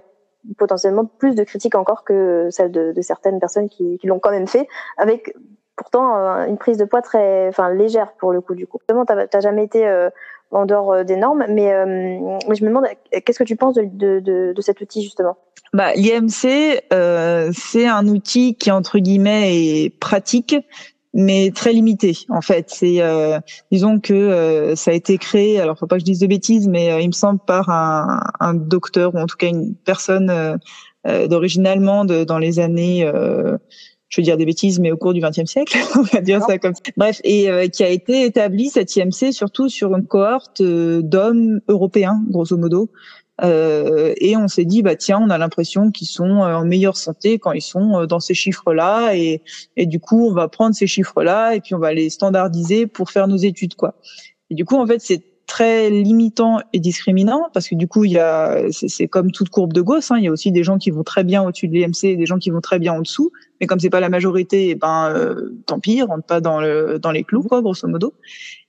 potentiellement 0.56 1.04
plus 1.04 1.34
de 1.34 1.44
critiques 1.44 1.74
encore 1.74 2.04
que 2.04 2.48
celles 2.50 2.70
de, 2.70 3.00
certaines 3.00 3.38
personnes 3.40 3.68
qui, 3.68 3.98
l'ont 4.04 4.18
quand 4.18 4.30
même 4.30 4.46
fait, 4.46 4.68
avec 4.96 5.34
pourtant 5.76 6.16
euh, 6.16 6.46
une 6.46 6.58
prise 6.58 6.76
de 6.76 6.84
poids 6.84 7.02
très, 7.02 7.48
enfin 7.48 7.72
légère 7.72 8.12
pour 8.18 8.32
le 8.32 8.40
coup 8.40 8.54
du 8.54 8.66
coup. 8.66 8.78
Vraiment, 8.88 9.04
t'as 9.04 9.40
jamais 9.40 9.64
été 9.64 9.86
euh, 9.86 10.10
en 10.50 10.66
dehors 10.66 10.92
euh, 10.92 11.04
des 11.04 11.16
normes, 11.16 11.44
mais, 11.48 11.70
je 11.70 12.64
me 12.64 12.68
demande 12.68 12.86
qu'est-ce 13.10 13.38
que 13.38 13.44
tu 13.44 13.56
penses 13.56 13.74
de, 13.74 14.20
de, 14.20 14.60
cet 14.60 14.80
outil 14.80 15.02
justement? 15.02 15.36
Bah, 15.72 15.92
L'IMC, 15.94 16.82
c'est 17.52 17.86
un 17.86 18.06
outil 18.08 18.56
qui 18.56 18.70
entre 18.70 18.98
guillemets 18.98 19.54
est 19.54 19.98
pratique, 20.00 20.56
mais 21.14 21.50
très 21.54 21.72
limité 21.72 22.18
en 22.28 22.40
fait. 22.40 22.66
C'est 22.68 23.00
euh, 23.00 23.38
disons 23.72 24.00
que 24.00 24.14
euh, 24.14 24.76
ça 24.76 24.90
a 24.90 24.94
été 24.94 25.18
créé, 25.18 25.60
alors 25.60 25.78
faut 25.78 25.86
pas 25.86 25.96
que 25.96 26.00
je 26.00 26.04
dise 26.04 26.20
de 26.20 26.26
bêtises, 26.26 26.68
mais 26.68 26.92
euh, 26.92 27.00
il 27.00 27.08
me 27.08 27.12
semble 27.12 27.40
par 27.46 27.68
un, 27.68 28.20
un, 28.38 28.54
docteur 28.54 29.14
ou 29.14 29.18
en 29.18 29.26
tout 29.26 29.36
cas 29.36 29.48
une 29.48 29.74
personne 29.74 30.58
d'origine 31.04 31.66
allemande 31.66 32.24
dans 32.24 32.38
les 32.38 32.58
années 32.60 33.10
je 34.08 34.20
veux 34.20 34.24
dire 34.24 34.36
des 34.36 34.44
bêtises, 34.44 34.80
mais 34.80 34.90
au 34.90 34.96
cours 34.96 35.14
du 35.14 35.20
XXe 35.20 35.48
siècle, 35.48 35.78
on 35.96 36.02
va 36.02 36.20
dire 36.20 36.42
ça 36.42 36.58
comme. 36.58 36.74
Bref, 36.96 37.20
et 37.22 37.70
qui 37.70 37.84
a 37.84 37.88
été 37.88 38.24
établi 38.24 38.68
cette 38.68 38.94
IMC 38.96 39.32
surtout 39.32 39.68
sur 39.68 39.96
une 39.96 40.04
cohorte 40.04 40.60
d'hommes 40.60 41.60
européens, 41.68 42.20
grosso 42.28 42.56
modo, 42.56 42.90
euh, 43.42 44.14
et 44.18 44.36
on 44.36 44.48
s'est 44.48 44.64
dit, 44.64 44.82
bah 44.82 44.96
tiens, 44.96 45.18
on 45.22 45.30
a 45.30 45.38
l'impression 45.38 45.90
qu'ils 45.90 46.08
sont 46.08 46.42
euh, 46.42 46.54
en 46.56 46.64
meilleure 46.64 46.96
santé 46.96 47.38
quand 47.38 47.52
ils 47.52 47.62
sont 47.62 48.00
euh, 48.00 48.06
dans 48.06 48.20
ces 48.20 48.34
chiffres-là, 48.34 49.14
et, 49.14 49.42
et 49.76 49.86
du 49.86 50.00
coup, 50.00 50.28
on 50.28 50.32
va 50.32 50.48
prendre 50.48 50.74
ces 50.74 50.86
chiffres-là 50.86 51.54
et 51.54 51.60
puis 51.60 51.74
on 51.74 51.78
va 51.78 51.92
les 51.92 52.10
standardiser 52.10 52.86
pour 52.86 53.10
faire 53.10 53.28
nos 53.28 53.36
études, 53.36 53.74
quoi. 53.74 53.94
Et 54.50 54.54
du 54.54 54.64
coup, 54.64 54.76
en 54.76 54.86
fait, 54.86 55.00
c'est 55.00 55.22
très 55.50 55.90
limitant 55.90 56.60
et 56.72 56.78
discriminant 56.78 57.50
parce 57.52 57.68
que 57.68 57.74
du 57.74 57.88
coup 57.88 58.04
il 58.04 58.12
y 58.12 58.18
a 58.18 58.62
c'est 58.70 59.08
comme 59.08 59.32
toute 59.32 59.48
courbe 59.48 59.72
de 59.72 59.80
Gauss 59.80 60.12
hein, 60.12 60.16
il 60.16 60.24
y 60.24 60.28
a 60.28 60.30
aussi 60.30 60.52
des 60.52 60.62
gens 60.62 60.78
qui 60.78 60.92
vont 60.92 61.02
très 61.02 61.24
bien 61.24 61.42
au-dessus 61.42 61.66
de 61.66 61.74
l'EMC 61.74 62.04
et 62.04 62.16
des 62.16 62.24
gens 62.24 62.38
qui 62.38 62.50
vont 62.50 62.60
très 62.60 62.78
bien 62.78 62.92
en 62.92 63.00
dessous. 63.00 63.32
Mais 63.60 63.66
comme 63.66 63.80
c'est 63.80 63.90
pas 63.90 63.98
la 63.98 64.08
majorité 64.08 64.68
et 64.68 64.70
eh 64.70 64.74
ben 64.76 65.10
euh, 65.10 65.50
tant 65.66 65.80
pis 65.80 66.02
rentre 66.02 66.24
pas 66.24 66.40
dans 66.40 66.60
le 66.60 67.00
dans 67.00 67.10
les 67.10 67.24
clous 67.24 67.42
quoi 67.42 67.62
grosso 67.62 67.88
modo. 67.88 68.14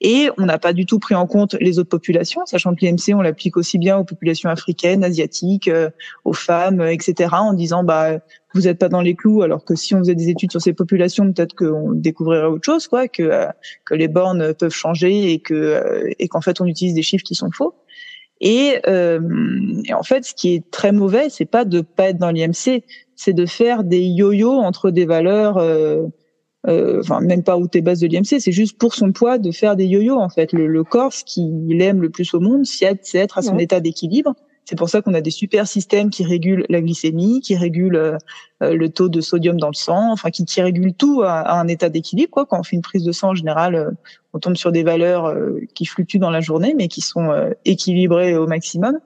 Et 0.02 0.30
on 0.40 0.46
n'a 0.48 0.58
pas 0.58 0.74
du 0.74 0.88
tout 0.88 0.98
pris 0.98 1.14
en 1.14 1.28
compte 1.28 1.54
les 1.62 1.78
autres 1.78 1.90
populations 1.90 2.42
sachant 2.48 2.74
que 2.74 2.84
l'EMC 2.84 3.14
on 3.14 3.22
l'applique 3.22 3.58
aussi 3.58 3.78
bien 3.78 3.98
aux 4.00 4.04
populations 4.04 4.50
africaines 4.50 5.04
asiatiques 5.04 5.68
euh, 5.68 5.92
aux 6.26 6.34
femmes 6.34 6.82
etc 6.82 7.30
en 7.34 7.54
disant 7.54 7.84
bah 7.84 8.18
vous 8.54 8.62
n'êtes 8.62 8.80
pas 8.80 8.90
dans 8.90 9.02
les 9.02 9.16
clous, 9.16 9.42
alors 9.42 9.64
que 9.64 9.76
si 9.76 9.96
on 9.96 10.00
faisait 10.00 10.16
des 10.16 10.30
études 10.30 10.52
sur 10.52 10.62
ces 10.62 10.74
populations, 10.74 11.32
peut-être 11.32 11.56
qu'on 11.56 11.92
découvrirait 11.92 12.48
autre 12.48 12.66
chose, 12.66 12.88
quoi, 12.88 13.08
que 13.08 13.24
euh, 13.24 13.48
que 13.86 13.94
les 13.94 14.08
bornes 14.08 14.54
peuvent 14.54 14.74
changer 14.74 15.32
et 15.32 15.40
que 15.40 15.54
euh, 15.54 16.10
et 16.20 16.28
qu'en 16.28 16.42
fait 16.42 16.62
on 16.62 16.66
utilise 16.66 16.94
des 16.94 17.04
chiffres 17.04 17.24
qui 17.24 17.36
sont 17.36 17.52
faux. 17.52 17.74
Et, 18.42 18.80
euh, 18.88 19.20
et, 19.86 19.94
en 19.94 20.02
fait, 20.02 20.26
ce 20.26 20.34
qui 20.34 20.56
est 20.56 20.72
très 20.72 20.92
mauvais, 20.92 21.30
c'est 21.30 21.46
pas 21.46 21.64
de 21.64 21.82
pas 21.82 22.10
être 22.10 22.18
dans 22.18 22.32
l'IMC, 22.32 22.84
c'est 23.16 23.34
de 23.34 23.46
faire 23.46 23.84
des 23.84 24.02
yo-yo 24.02 24.52
entre 24.52 24.90
des 24.90 25.06
valeurs. 25.06 25.58
Euh, 25.58 26.08
euh, 26.68 27.00
enfin 27.00 27.22
même 27.22 27.44
pas 27.44 27.58
où 27.58 27.68
t'es 27.68 27.82
base 27.82 28.00
de 28.00 28.08
l'IMC, 28.08 28.40
c'est 28.40 28.52
juste 28.52 28.78
pour 28.78 28.94
son 28.94 29.12
poids 29.12 29.40
de 29.40 29.52
faire 29.52 29.76
des 29.76 29.86
yo-yo 29.86 30.18
en 30.18 30.30
fait. 30.30 30.54
Le, 30.54 30.68
le 30.68 30.84
corps, 30.84 31.14
ce 31.14 31.24
qu'il 31.24 31.82
aime 31.82 32.02
le 32.02 32.10
plus 32.10 32.34
au 32.34 32.40
monde, 32.40 32.66
c'est 32.66 32.98
être 33.14 33.38
à 33.38 33.42
son 33.44 33.58
état 33.60 33.80
d'équilibre. 33.80 34.36
C'est 34.66 34.78
pour 34.78 34.90
ça 34.90 35.02
qu'on 35.02 35.14
a 35.14 35.22
des 35.22 35.32
super 35.32 35.68
systèmes 35.68 36.10
qui 36.10 36.24
régulent 36.24 36.66
la 36.70 36.82
glycémie, 36.82 37.42
qui 37.42 37.56
régulent 37.56 37.96
euh, 37.96 38.18
le 38.62 38.90
taux 38.90 39.10
de 39.10 39.20
sodium 39.20 39.60
dans 39.60 39.68
le 39.68 39.74
sang, 39.74 40.12
enfin 40.12 40.30
qui, 40.30 40.46
qui 40.46 40.62
régulent 40.62 40.94
tout 40.94 41.24
à, 41.24 41.40
à 41.40 41.60
un 41.60 41.68
état 41.68 41.90
d'équilibre. 41.90 42.32
Quoi. 42.32 42.46
Quand 42.46 42.60
on 42.60 42.64
fait 42.64 42.76
une 42.76 42.82
prise 42.82 43.04
de 43.04 43.12
sang, 43.12 43.30
en 43.30 43.36
général, 43.36 43.76
euh, 43.76 43.92
on 44.34 44.40
tombe 44.40 44.56
sur 44.56 44.72
des 44.72 44.84
valeurs 44.84 45.26
euh, 45.26 45.60
qui 45.74 45.86
fluctuent 45.86 46.20
dans 46.20 46.30
la 46.30 46.42
journée, 46.42 46.74
mais 46.78 46.88
qui 46.88 47.02
sont 47.02 47.30
équilibrées 47.66 48.36
au 48.36 48.48
maximum. 48.48 49.00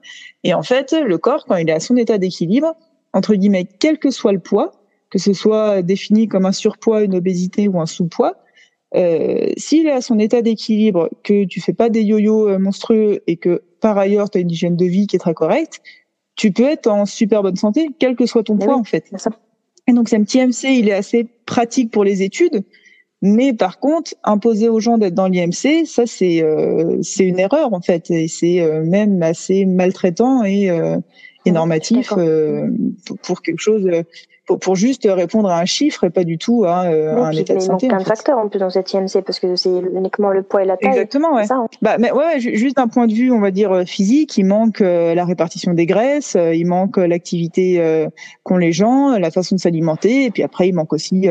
Et 0.44 0.54
en 0.54 0.62
fait, 0.62 0.94
le 0.94 1.18
corps, 1.18 1.46
quand 1.46 1.56
il 1.56 1.70
est 1.70 1.74
à 1.74 1.80
son 1.80 1.96
état 1.96 2.18
d'équilibre, 2.18 2.76
entre 3.14 3.34
guillemets, 3.34 3.66
quel 3.66 3.98
que 3.98 4.12
soit 4.12 4.34
le 4.34 4.40
poids, 4.40 4.72
que 5.10 5.18
ce 5.18 5.34
soit 5.34 5.82
défini 5.82 6.28
comme 6.28 6.46
un 6.46 6.52
surpoids, 6.52 7.02
une 7.02 7.16
obésité 7.16 7.68
ou 7.68 7.80
un 7.80 7.86
sous-poids, 7.86 8.36
euh, 8.96 9.48
s'il 9.58 9.88
est 9.88 9.92
à 9.92 10.02
son 10.02 10.20
état 10.20 10.42
d'équilibre, 10.42 11.10
que 11.24 11.44
tu 11.46 11.62
fais 11.62 11.74
pas 11.74 11.90
des 11.90 12.02
yo-yo 12.02 12.50
euh, 12.50 12.60
monstrueux 12.60 13.22
et 13.28 13.38
que 13.38 13.62
par 13.82 13.98
ailleurs 13.98 14.30
tu 14.30 14.38
as 14.38 14.42
une 14.42 14.52
hygiène 14.52 14.76
de 14.76 14.86
vie 14.86 15.08
qui 15.08 15.16
est 15.16 15.20
très 15.20 15.34
correcte, 15.34 15.82
tu 16.36 16.52
peux 16.52 16.64
être 16.64 16.88
en 16.88 17.06
super 17.06 17.44
bonne 17.44 17.56
santé, 17.56 17.90
quel 18.00 18.16
que 18.16 18.26
soit 18.26 18.44
ton 18.44 18.58
poids 18.58 18.76
en 18.76 18.84
fait. 18.84 19.06
Et 19.88 19.94
donc 19.94 20.10
ce 20.10 20.16
petit 20.16 20.40
MC, 20.40 20.78
il 20.78 20.90
est 20.90 20.94
assez 20.94 21.28
pratique 21.46 21.92
pour 21.92 22.04
les 22.04 22.24
études, 22.24 22.64
mais 23.22 23.54
par 23.54 23.80
contre, 23.80 24.14
imposer 24.24 24.70
aux 24.70 24.80
gens 24.80 24.98
d'être 24.98 25.14
dans 25.14 25.28
l'IMC, 25.28 25.86
ça 25.86 26.06
c'est 26.06 26.44
euh, 26.44 26.98
c'est 27.02 27.26
une 27.26 27.40
erreur 27.40 27.74
en 27.74 27.82
fait, 27.82 28.12
et 28.12 28.28
c'est 28.28 28.62
euh, 28.62 28.84
même 28.84 29.22
assez 29.24 29.66
maltraitant 29.66 30.44
et, 30.44 30.70
euh, 30.70 30.98
et 31.46 31.52
normatif 31.52 32.14
pour 33.24 33.42
quelque 33.42 33.62
chose 33.62 33.90
pour, 34.46 34.60
pour, 34.60 34.76
juste 34.76 35.08
répondre 35.10 35.50
à 35.50 35.60
un 35.60 35.66
chiffre 35.66 36.04
et 36.04 36.10
pas 36.10 36.24
du 36.24 36.38
tout 36.38 36.66
à, 36.66 36.86
euh, 36.86 37.16
un 37.18 37.32
état 37.32 37.56
de 37.56 37.60
santé. 37.60 37.88
Il 37.88 37.92
manque 37.92 38.04
plein 38.04 38.04
de 38.04 38.16
facteurs 38.16 38.38
en 38.38 38.48
plus 38.48 38.60
dans 38.60 38.70
cette 38.70 38.92
IMC 38.94 39.22
parce 39.26 39.40
que 39.40 39.56
c'est 39.56 39.70
uniquement 39.70 40.30
le 40.30 40.44
poids 40.44 40.64
et 40.64 40.66
la 40.66 40.78
taille. 40.78 40.92
Exactement, 40.92 41.34
ouais. 41.34 41.46
Ça, 41.46 41.56
hein. 41.56 41.68
Bah, 41.82 41.98
mais 42.00 42.12
ouais, 42.12 42.40
juste 42.40 42.78
d'un 42.78 42.88
point 42.88 43.08
de 43.08 43.14
vue, 43.14 43.32
on 43.32 43.40
va 43.40 43.52
dire 43.52 43.72
euh, 43.72 43.86
physique, 43.86 44.38
il 44.38 44.46
manque 44.46 44.82
euh, 44.82 45.16
la 45.16 45.26
répartition 45.26 45.74
des 45.74 45.86
graisses, 45.86 46.36
euh, 46.36 46.54
il 46.54 46.68
manque 46.68 46.98
l'activité 46.98 48.06
qu'ont 48.44 48.58
les 48.58 48.72
gens, 48.72 49.18
la 49.18 49.32
façon 49.32 49.56
de 49.56 49.60
s'alimenter, 49.60 50.26
et 50.26 50.32
puis 50.32 50.44
après 50.44 50.68
il 50.68 50.74
manque 50.74 50.94
aussi 50.94 51.28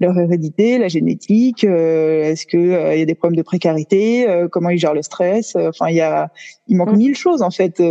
leur 0.00 0.18
hérédité, 0.18 0.78
la 0.78 0.88
génétique. 0.88 1.64
Est-ce 1.64 2.46
que 2.46 2.94
il 2.94 2.98
y 2.98 3.02
a 3.02 3.06
des 3.06 3.14
problèmes 3.14 3.36
de 3.36 3.42
précarité 3.42 4.26
Comment 4.50 4.70
ils 4.70 4.78
gèrent 4.78 4.94
le 4.94 5.02
stress 5.02 5.56
Enfin, 5.56 5.88
il 5.88 5.96
y 5.96 6.00
a, 6.00 6.30
il 6.68 6.76
manque 6.76 6.92
mm. 6.92 6.96
mille 6.96 7.16
choses 7.16 7.42
en 7.42 7.50
fait. 7.50 7.82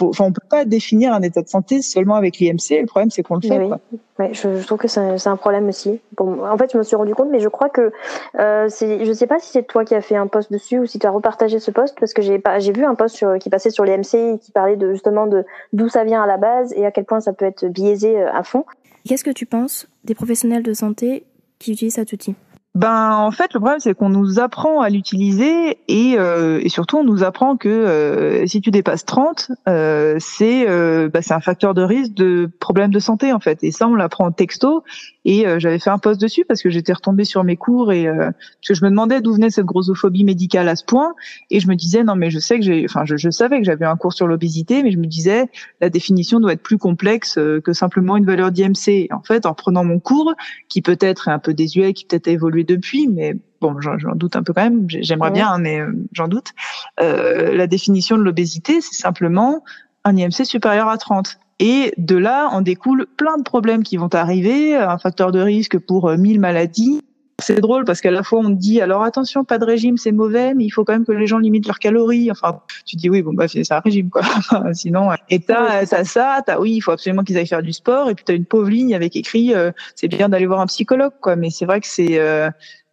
Enfin, 0.00 0.24
on 0.24 0.32
peut 0.32 0.46
pas 0.48 0.64
définir 0.64 1.12
un 1.12 1.22
état 1.22 1.42
de 1.42 1.48
santé 1.48 1.82
seulement 1.82 2.14
avec 2.14 2.38
l'IMC. 2.38 2.80
Le 2.80 2.86
problème, 2.86 3.10
c'est 3.10 3.22
qu'on 3.22 3.36
le 3.36 3.46
fait. 3.46 3.58
Oui. 3.58 3.98
Ouais, 4.18 4.32
je, 4.32 4.58
je, 4.60 4.66
trouve 4.66 4.78
que 4.78 4.88
c'est 4.88 5.26
un 5.26 5.36
problème 5.36 5.68
aussi. 5.68 6.00
Bon, 6.16 6.46
en 6.46 6.56
fait, 6.56 6.72
je 6.72 6.78
me 6.78 6.82
suis 6.82 6.96
rendu 6.96 7.14
compte, 7.14 7.28
mais 7.30 7.40
je 7.40 7.48
crois 7.48 7.68
que 7.68 7.92
euh, 8.38 8.68
je 8.68 9.12
sais 9.12 9.26
pas 9.26 9.38
si 9.38 9.52
c'est 9.52 9.66
toi 9.66 9.84
qui 9.84 9.94
as 9.94 10.00
fait 10.00 10.16
un 10.16 10.26
post 10.26 10.50
dessus 10.50 10.78
ou 10.78 10.86
si 10.86 10.98
tu 10.98 11.06
as 11.06 11.10
repartagé 11.10 11.58
ce 11.58 11.70
post, 11.70 11.96
parce 12.00 12.14
que 12.14 12.22
j'ai 12.22 12.38
pas, 12.38 12.58
j'ai 12.58 12.72
vu 12.72 12.84
un 12.84 12.94
post 12.94 13.14
sur, 13.14 13.38
qui 13.38 13.50
passait 13.50 13.70
sur 13.70 13.84
les 13.84 13.96
MC 13.96 14.38
qui 14.40 14.52
parlait 14.52 14.76
de 14.76 14.92
justement 14.92 15.26
de 15.26 15.44
d'où 15.74 15.88
ça 15.88 16.04
vient 16.04 16.22
à 16.22 16.26
la 16.26 16.38
base 16.38 16.72
et 16.74 16.86
à 16.86 16.90
quel 16.90 17.04
point 17.04 17.20
ça 17.20 17.34
peut 17.34 17.44
être 17.44 17.66
biaisé 17.66 18.18
euh, 18.18 18.32
à 18.32 18.42
fond. 18.42 18.64
Qu'est-ce 19.06 19.24
que 19.24 19.30
tu 19.30 19.44
penses 19.44 19.86
des 20.04 20.14
professionnels 20.14 20.62
de 20.62 20.72
santé 20.72 21.26
qui 21.58 21.72
utilisent 21.72 21.94
cet 21.94 22.12
outil? 22.12 22.34
Ben 22.76 23.12
en 23.12 23.30
fait 23.30 23.54
le 23.54 23.60
problème 23.60 23.80
c'est 23.80 23.94
qu'on 23.94 24.10
nous 24.10 24.38
apprend 24.38 24.82
à 24.82 24.90
l'utiliser 24.90 25.78
et, 25.88 26.16
euh, 26.18 26.60
et 26.62 26.68
surtout 26.68 26.98
on 26.98 27.04
nous 27.04 27.24
apprend 27.24 27.56
que 27.56 27.70
euh, 27.70 28.46
si 28.46 28.60
tu 28.60 28.70
dépasses 28.70 29.06
30 29.06 29.50
euh, 29.66 30.16
c'est 30.20 30.68
euh, 30.68 31.08
bah, 31.08 31.22
c'est 31.22 31.32
un 31.32 31.40
facteur 31.40 31.72
de 31.72 31.80
risque 31.80 32.12
de 32.12 32.50
problème 32.60 32.90
de 32.90 32.98
santé 32.98 33.32
en 33.32 33.40
fait. 33.40 33.64
Et 33.64 33.70
ça 33.70 33.88
on 33.88 33.94
l'apprend 33.94 34.26
en 34.26 34.30
texto 34.30 34.84
et 35.24 35.46
euh, 35.46 35.58
j'avais 35.58 35.78
fait 35.78 35.88
un 35.88 35.96
post 35.96 36.20
dessus 36.20 36.44
parce 36.44 36.60
que 36.60 36.68
j'étais 36.68 36.92
retombée 36.92 37.24
sur 37.24 37.44
mes 37.44 37.56
cours 37.56 37.92
et 37.92 38.06
euh, 38.08 38.30
que 38.66 38.74
je 38.74 38.84
me 38.84 38.90
demandais 38.90 39.22
d'où 39.22 39.32
venait 39.32 39.48
cette 39.48 39.64
grossophobie 39.64 40.24
médicale 40.24 40.68
à 40.68 40.76
ce 40.76 40.84
point 40.84 41.14
et 41.50 41.60
je 41.60 41.68
me 41.68 41.76
disais 41.76 42.04
non 42.04 42.14
mais 42.14 42.28
je 42.30 42.38
sais 42.38 42.58
que 42.58 42.64
j'ai 42.64 42.84
enfin 42.84 43.06
je, 43.06 43.16
je 43.16 43.30
savais 43.30 43.58
que 43.58 43.64
j'avais 43.64 43.86
un 43.86 43.96
cours 43.96 44.12
sur 44.12 44.26
l'obésité 44.26 44.82
mais 44.82 44.90
je 44.90 44.98
me 44.98 45.06
disais 45.06 45.46
la 45.80 45.88
définition 45.88 46.40
doit 46.40 46.52
être 46.52 46.62
plus 46.62 46.76
complexe 46.76 47.36
que 47.64 47.72
simplement 47.72 48.18
une 48.18 48.26
valeur 48.26 48.52
d'IMC 48.52 49.08
en 49.12 49.22
fait 49.22 49.46
en 49.46 49.54
prenant 49.54 49.82
mon 49.82 49.98
cours 49.98 50.34
qui 50.68 50.82
peut-être 50.82 51.28
est 51.28 51.32
un 51.32 51.38
peu 51.38 51.54
désuet 51.54 51.94
qui 51.94 52.04
peut-être 52.04 52.28
a 52.28 52.32
évolué 52.32 52.65
depuis, 52.66 53.08
mais 53.08 53.34
bon, 53.60 53.74
j'en 53.80 54.14
doute 54.14 54.36
un 54.36 54.42
peu 54.42 54.52
quand 54.52 54.62
même. 54.62 54.86
J'aimerais 54.88 55.30
bien, 55.30 55.48
hein, 55.48 55.58
mais 55.58 55.80
euh, 55.80 55.92
j'en 56.12 56.28
doute. 56.28 56.52
Euh, 57.00 57.54
la 57.54 57.66
définition 57.66 58.16
de 58.16 58.22
l'obésité, 58.22 58.80
c'est 58.80 59.00
simplement 59.00 59.64
un 60.04 60.16
IMC 60.16 60.44
supérieur 60.44 60.88
à 60.88 60.98
30. 60.98 61.38
Et 61.58 61.92
de 61.96 62.16
là, 62.16 62.48
en 62.50 62.60
découle 62.60 63.06
plein 63.16 63.38
de 63.38 63.42
problèmes 63.42 63.82
qui 63.82 63.96
vont 63.96 64.12
arriver, 64.12 64.76
un 64.76 64.98
facteur 64.98 65.32
de 65.32 65.40
risque 65.40 65.78
pour 65.78 66.10
1000 66.10 66.36
euh, 66.36 66.40
maladies. 66.40 67.02
C'est 67.38 67.60
drôle 67.60 67.84
parce 67.84 68.00
qu'à 68.00 68.10
la 68.10 68.22
fois 68.22 68.40
on 68.40 68.48
dit 68.48 68.80
alors 68.80 69.02
attention 69.02 69.44
pas 69.44 69.58
de 69.58 69.64
régime 69.66 69.98
c'est 69.98 70.10
mauvais 70.10 70.54
mais 70.54 70.64
il 70.64 70.70
faut 70.70 70.84
quand 70.84 70.94
même 70.94 71.04
que 71.04 71.12
les 71.12 71.26
gens 71.26 71.38
limitent 71.38 71.66
leurs 71.66 71.78
calories. 71.78 72.30
Enfin 72.30 72.60
tu 72.86 72.96
dis 72.96 73.10
oui 73.10 73.20
bon 73.22 73.34
bah 73.34 73.46
c'est 73.46 73.70
un 73.70 73.80
régime 73.80 74.08
quoi. 74.08 74.22
Sinon 74.72 75.10
et 75.28 75.40
t'as 75.40 75.84
t'as 75.84 76.04
ça. 76.04 76.42
t'as 76.46 76.58
oui 76.58 76.72
il 76.72 76.80
faut 76.80 76.92
absolument 76.92 77.24
qu'ils 77.24 77.36
aillent 77.36 77.46
faire 77.46 77.62
du 77.62 77.72
sport. 77.72 78.08
Et 78.08 78.14
puis 78.14 78.24
t'as 78.24 78.34
une 78.34 78.46
pauvre 78.46 78.70
ligne 78.70 78.94
avec 78.94 79.16
écrit 79.16 79.52
c'est 79.94 80.08
bien 80.08 80.28
d'aller 80.28 80.46
voir 80.46 80.60
un 80.60 80.66
psychologue 80.66 81.12
quoi. 81.20 81.36
Mais 81.36 81.50
c'est 81.50 81.66
vrai 81.66 81.80
que 81.80 81.86
c'est 81.86 82.18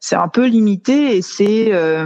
c'est 0.06 0.18
un 0.18 0.28
peu 0.28 0.48
limité 0.48 1.16
et 1.16 1.22
c'est 1.22 1.72
euh, 1.72 2.06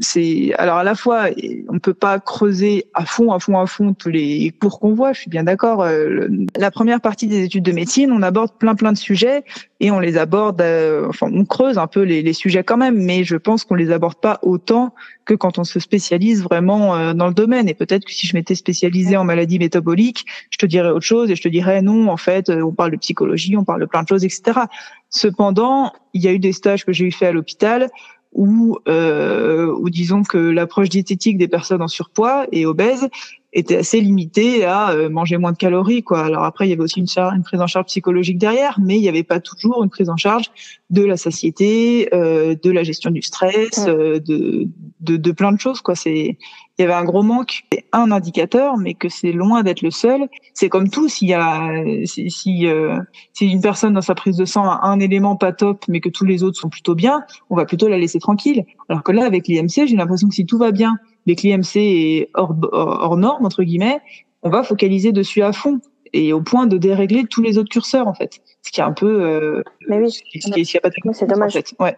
c'est 0.00 0.54
alors 0.56 0.78
à 0.78 0.84
la 0.84 0.94
fois 0.94 1.26
on 1.68 1.78
peut 1.78 1.92
pas 1.92 2.18
creuser 2.18 2.86
à 2.94 3.04
fond 3.04 3.30
à 3.30 3.38
fond 3.38 3.58
à 3.58 3.66
fond 3.66 3.92
tous 3.92 4.08
les 4.08 4.54
cours 4.58 4.80
qu'on 4.80 4.94
voit 4.94 5.12
je 5.12 5.20
suis 5.20 5.28
bien 5.28 5.44
d'accord 5.44 5.82
euh, 5.82 6.28
la 6.56 6.70
première 6.70 7.02
partie 7.02 7.26
des 7.26 7.44
études 7.44 7.64
de 7.64 7.72
médecine 7.72 8.10
on 8.10 8.22
aborde 8.22 8.52
plein 8.58 8.74
plein 8.74 8.90
de 8.90 8.96
sujets 8.96 9.44
et 9.80 9.90
on 9.90 10.00
les 10.00 10.16
aborde 10.16 10.62
euh, 10.62 11.08
enfin 11.10 11.28
on 11.30 11.44
creuse 11.44 11.76
un 11.76 11.86
peu 11.86 12.04
les, 12.04 12.32
sujets 12.32 12.64
quand 12.64 12.78
même 12.78 12.96
mais 13.04 13.22
je 13.22 13.36
pense 13.36 13.66
qu'on 13.66 13.74
les 13.74 13.92
aborde 13.92 14.18
pas 14.18 14.38
autant 14.40 14.94
que 15.26 15.34
quand 15.34 15.58
on 15.58 15.64
se 15.64 15.80
spécialise 15.80 16.42
vraiment 16.42 17.12
dans 17.14 17.26
le 17.26 17.34
domaine. 17.34 17.68
Et 17.68 17.74
peut-être 17.74 18.04
que 18.04 18.12
si 18.12 18.26
je 18.26 18.36
m'étais 18.36 18.54
spécialisée 18.54 19.16
en 19.16 19.24
maladie 19.24 19.58
métabolique 19.58 20.24
je 20.50 20.58
te 20.58 20.66
dirais 20.66 20.90
autre 20.90 21.04
chose 21.04 21.30
et 21.30 21.36
je 21.36 21.42
te 21.42 21.48
dirais 21.48 21.82
non 21.82 22.08
en 22.08 22.16
fait 22.16 22.48
on 22.48 22.72
parle 22.72 22.92
de 22.92 22.96
psychologie 22.96 23.56
on 23.56 23.64
parle 23.64 23.80
de 23.80 23.86
plein 23.86 24.02
de 24.02 24.08
choses 24.08 24.24
etc 24.24 24.66
Cependant, 25.10 25.92
il 26.14 26.22
y 26.22 26.28
a 26.28 26.32
eu 26.32 26.38
des 26.38 26.52
stages 26.52 26.84
que 26.84 26.92
j'ai 26.92 27.06
eu 27.06 27.12
fait 27.12 27.26
à 27.26 27.32
l'hôpital 27.32 27.88
où, 28.32 28.78
euh, 28.88 29.72
où 29.78 29.88
disons 29.88 30.22
que 30.22 30.36
l'approche 30.36 30.88
diététique 30.88 31.38
des 31.38 31.48
personnes 31.48 31.80
en 31.80 31.88
surpoids 31.88 32.46
et 32.52 32.66
obèses 32.66 33.08
était 33.56 33.78
assez 33.78 34.02
limitée 34.02 34.64
à 34.64 34.90
euh, 34.90 35.08
manger 35.08 35.38
moins 35.38 35.52
de 35.52 35.56
calories. 35.56 36.02
Quoi. 36.02 36.24
Alors 36.26 36.44
après, 36.44 36.66
il 36.66 36.70
y 36.70 36.72
avait 36.74 36.82
aussi 36.82 37.00
une, 37.00 37.06
une 37.16 37.42
prise 37.42 37.60
en 37.60 37.66
charge 37.66 37.86
psychologique 37.86 38.36
derrière, 38.36 38.78
mais 38.78 38.96
il 38.96 39.00
n'y 39.00 39.08
avait 39.08 39.22
pas 39.22 39.40
toujours 39.40 39.82
une 39.82 39.88
prise 39.88 40.10
en 40.10 40.16
charge 40.18 40.50
de 40.90 41.02
la 41.02 41.16
satiété, 41.16 42.08
euh, 42.14 42.54
de 42.62 42.70
la 42.70 42.82
gestion 42.82 43.10
du 43.10 43.22
stress, 43.22 43.86
euh, 43.88 44.20
de, 44.20 44.68
de, 45.00 45.16
de, 45.16 45.32
plein 45.32 45.52
de 45.52 45.58
choses. 45.58 45.80
Quoi. 45.80 45.94
C'est 45.94 46.36
il 46.78 46.82
y 46.82 46.84
avait 46.84 46.94
un 46.94 47.04
gros 47.04 47.22
manque, 47.22 47.64
un 47.92 48.10
indicateur, 48.10 48.76
mais 48.76 48.92
que 48.92 49.08
c'est 49.08 49.32
loin 49.32 49.62
d'être 49.62 49.80
le 49.80 49.90
seul. 49.90 50.28
C'est 50.52 50.68
comme 50.68 50.90
tout, 50.90 51.08
s'il 51.08 51.28
y 51.28 51.34
a, 51.34 51.72
si, 52.04 52.30
si, 52.30 52.66
euh, 52.66 52.98
si, 53.32 53.46
une 53.46 53.62
personne 53.62 53.94
dans 53.94 54.02
sa 54.02 54.14
prise 54.14 54.36
de 54.36 54.44
sang 54.44 54.68
a 54.68 54.86
un 54.86 55.00
élément 55.00 55.36
pas 55.36 55.52
top, 55.52 55.84
mais 55.88 56.00
que 56.00 56.10
tous 56.10 56.26
les 56.26 56.42
autres 56.42 56.60
sont 56.60 56.68
plutôt 56.68 56.94
bien, 56.94 57.24
on 57.48 57.56
va 57.56 57.64
plutôt 57.64 57.88
la 57.88 57.96
laisser 57.96 58.18
tranquille. 58.18 58.66
Alors 58.90 59.02
que 59.02 59.12
là, 59.12 59.24
avec 59.24 59.48
l'IMC, 59.48 59.86
j'ai 59.86 59.96
l'impression 59.96 60.28
que 60.28 60.34
si 60.34 60.44
tout 60.44 60.58
va 60.58 60.70
bien, 60.70 60.98
mais 61.26 61.36
que 61.36 61.42
l'IMC 61.42 61.76
est 61.76 62.30
hors, 62.34 62.54
hors 62.72 63.16
norme 63.16 63.44
entre 63.44 63.62
guillemets, 63.62 64.00
on 64.42 64.50
va 64.50 64.62
focaliser 64.62 65.12
dessus 65.12 65.42
à 65.42 65.52
fond 65.52 65.80
et 66.12 66.32
au 66.32 66.40
point 66.40 66.66
de 66.66 66.78
dérégler 66.78 67.24
tous 67.24 67.42
les 67.42 67.58
autres 67.58 67.68
curseurs 67.68 68.08
en 68.08 68.14
fait. 68.14 68.40
Ce 68.62 68.70
qui 68.70 68.80
est 68.80 68.84
un 68.84 68.92
peu, 68.92 69.22
euh, 69.22 69.62
mais 69.88 69.98
oui, 69.98 70.10
ce 70.10 70.22
qui, 70.22 70.40
ce 70.40 70.50
qui, 70.50 70.78
a 70.78 70.80
pas 70.80 70.90
c'est 71.12 71.26
dommage. 71.26 71.56
En 71.56 71.58
fait. 71.58 71.74
Ouais. 71.78 71.96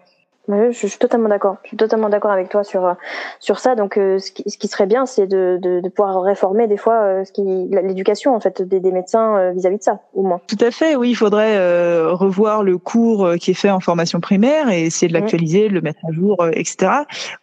Je, 0.48 0.70
je 0.72 0.86
suis 0.86 0.98
totalement 0.98 1.28
d'accord. 1.28 1.58
Je 1.62 1.68
suis 1.68 1.76
totalement 1.76 2.08
d'accord 2.08 2.30
avec 2.30 2.48
toi 2.48 2.64
sur 2.64 2.96
sur 3.40 3.58
ça. 3.58 3.74
Donc, 3.74 3.96
euh, 3.96 4.18
ce, 4.18 4.32
qui, 4.32 4.44
ce, 4.48 4.58
qui, 4.58 4.68
serait 4.68 4.86
bien, 4.86 5.06
c'est 5.06 5.26
de, 5.26 5.58
de, 5.60 5.80
de, 5.80 5.88
pouvoir 5.88 6.22
réformer 6.22 6.66
des 6.66 6.76
fois 6.76 7.02
euh, 7.02 7.24
ce 7.24 7.32
qui 7.32 7.42
l'éducation 7.70 8.34
en 8.34 8.40
fait 8.40 8.62
des, 8.62 8.80
des 8.80 8.92
médecins 8.92 9.36
euh, 9.36 9.52
vis-à-vis 9.52 9.76
-vis 9.76 9.78
de 9.78 9.84
ça, 9.84 10.00
au 10.14 10.22
moins. 10.22 10.40
Tout 10.46 10.64
à 10.64 10.70
fait. 10.70 10.96
Oui, 10.96 11.10
il 11.10 11.14
faudrait 11.14 11.56
euh, 11.56 12.12
revoir 12.12 12.62
le 12.62 12.78
cours 12.78 13.34
qui 13.40 13.50
est 13.50 13.60
fait 13.62 13.70
en 13.70 13.80
formation 13.80 14.20
primaire 14.20 14.70
et 14.70 14.84
essayer 14.86 15.08
de 15.08 15.12
mmh. 15.12 15.20
l'actualiser, 15.20 15.68
de 15.68 15.74
le 15.74 15.80
mettre 15.80 16.00
à 16.08 16.12
jour, 16.12 16.36
etc. 16.52 16.92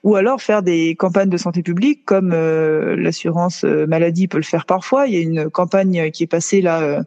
Ou 0.03 0.15
alors 0.15 0.41
faire 0.41 0.61
des 0.63 0.95
campagnes 0.95 1.29
de 1.29 1.37
santé 1.37 1.61
publique 1.61 2.05
comme 2.05 2.29
l'assurance 2.29 3.63
maladie 3.63 4.27
peut 4.27 4.37
le 4.37 4.43
faire 4.43 4.65
parfois. 4.65 5.07
Il 5.07 5.13
y 5.13 5.17
a 5.17 5.21
une 5.21 5.49
campagne 5.49 6.11
qui 6.11 6.23
est 6.23 6.27
passée 6.27 6.61
là 6.61 7.01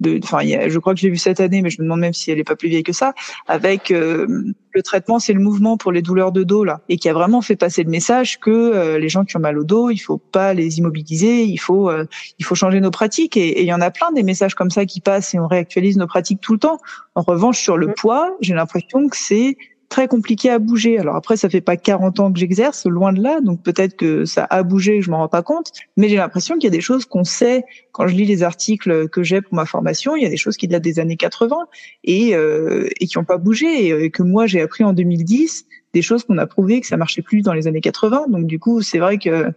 de, 0.00 0.20
enfin, 0.22 0.40
je 0.42 0.78
crois 0.78 0.94
que 0.94 1.00
j'ai 1.00 1.08
vu 1.08 1.16
cette 1.16 1.40
année, 1.40 1.62
mais 1.62 1.70
je 1.70 1.80
me 1.80 1.84
demande 1.84 2.00
même 2.00 2.12
si 2.12 2.30
elle 2.30 2.38
est 2.38 2.44
pas 2.44 2.56
plus 2.56 2.68
vieille 2.68 2.82
que 2.82 2.92
ça, 2.92 3.14
avec 3.46 3.90
euh, 3.90 4.26
le 4.72 4.82
traitement, 4.82 5.18
c'est 5.18 5.32
le 5.32 5.40
mouvement 5.40 5.76
pour 5.76 5.92
les 5.92 6.02
douleurs 6.02 6.32
de 6.32 6.42
dos 6.42 6.64
là, 6.64 6.80
et 6.88 6.98
qui 6.98 7.08
a 7.08 7.14
vraiment 7.14 7.40
fait 7.40 7.56
passer 7.56 7.82
le 7.82 7.90
message 7.90 8.38
que 8.38 8.50
euh, 8.50 8.98
les 8.98 9.08
gens 9.08 9.24
qui 9.24 9.36
ont 9.36 9.40
mal 9.40 9.58
au 9.58 9.64
dos, 9.64 9.90
il 9.90 9.98
faut 9.98 10.18
pas 10.18 10.54
les 10.54 10.78
immobiliser, 10.78 11.44
il 11.44 11.56
faut, 11.56 11.88
euh, 11.88 12.04
il 12.38 12.44
faut 12.44 12.54
changer 12.54 12.80
nos 12.80 12.90
pratiques, 12.90 13.36
et 13.36 13.62
il 13.62 13.66
y 13.66 13.72
en 13.72 13.80
a 13.80 13.90
plein 13.90 14.12
des 14.12 14.22
messages 14.22 14.54
comme 14.54 14.70
ça 14.70 14.84
qui 14.84 15.00
passent 15.00 15.34
et 15.34 15.38
on 15.38 15.46
réactualise 15.46 15.96
nos 15.96 16.06
pratiques 16.06 16.40
tout 16.40 16.52
le 16.52 16.58
temps. 16.58 16.78
En 17.14 17.22
revanche, 17.22 17.58
sur 17.58 17.76
le 17.76 17.94
poids, 17.94 18.36
j'ai 18.40 18.54
l'impression 18.54 19.08
que 19.08 19.16
c'est 19.16 19.56
très 19.88 20.08
compliqué 20.08 20.50
à 20.50 20.58
bouger. 20.58 20.98
Alors 20.98 21.16
après, 21.16 21.36
ça 21.36 21.48
fait 21.48 21.60
pas 21.60 21.76
40 21.76 22.20
ans 22.20 22.32
que 22.32 22.38
j'exerce, 22.38 22.86
loin 22.86 23.12
de 23.12 23.22
là, 23.22 23.40
donc 23.40 23.62
peut-être 23.62 23.96
que 23.96 24.24
ça 24.24 24.46
a 24.48 24.62
bougé, 24.62 25.00
je 25.02 25.10
m'en 25.10 25.18
rends 25.18 25.28
pas 25.28 25.42
compte, 25.42 25.72
mais 25.96 26.08
j'ai 26.08 26.16
l'impression 26.16 26.54
qu'il 26.54 26.64
y 26.64 26.66
a 26.68 26.70
des 26.70 26.80
choses 26.80 27.04
qu'on 27.04 27.24
sait 27.24 27.64
quand 27.92 28.06
je 28.06 28.14
lis 28.14 28.26
les 28.26 28.42
articles 28.42 29.08
que 29.08 29.22
j'ai 29.22 29.40
pour 29.40 29.54
ma 29.54 29.66
formation, 29.66 30.16
il 30.16 30.22
y 30.22 30.26
a 30.26 30.28
des 30.28 30.36
choses 30.36 30.56
qui 30.56 30.68
datent 30.68 30.82
des 30.82 30.98
années 30.98 31.16
80 31.16 31.56
et, 32.04 32.34
euh, 32.34 32.88
et 33.00 33.06
qui 33.06 33.16
n'ont 33.18 33.24
pas 33.24 33.38
bougé 33.38 34.04
et 34.04 34.10
que 34.10 34.22
moi 34.22 34.46
j'ai 34.46 34.60
appris 34.60 34.84
en 34.84 34.92
2010, 34.92 35.66
des 35.94 36.02
choses 36.02 36.24
qu'on 36.24 36.38
a 36.38 36.46
prouvé 36.46 36.80
que 36.80 36.86
ça 36.86 36.96
marchait 36.96 37.22
plus 37.22 37.42
dans 37.42 37.54
les 37.54 37.66
années 37.66 37.80
80. 37.80 38.26
Donc 38.28 38.46
du 38.46 38.58
coup, 38.58 38.82
c'est 38.82 38.98
vrai 38.98 39.18
que 39.18 39.52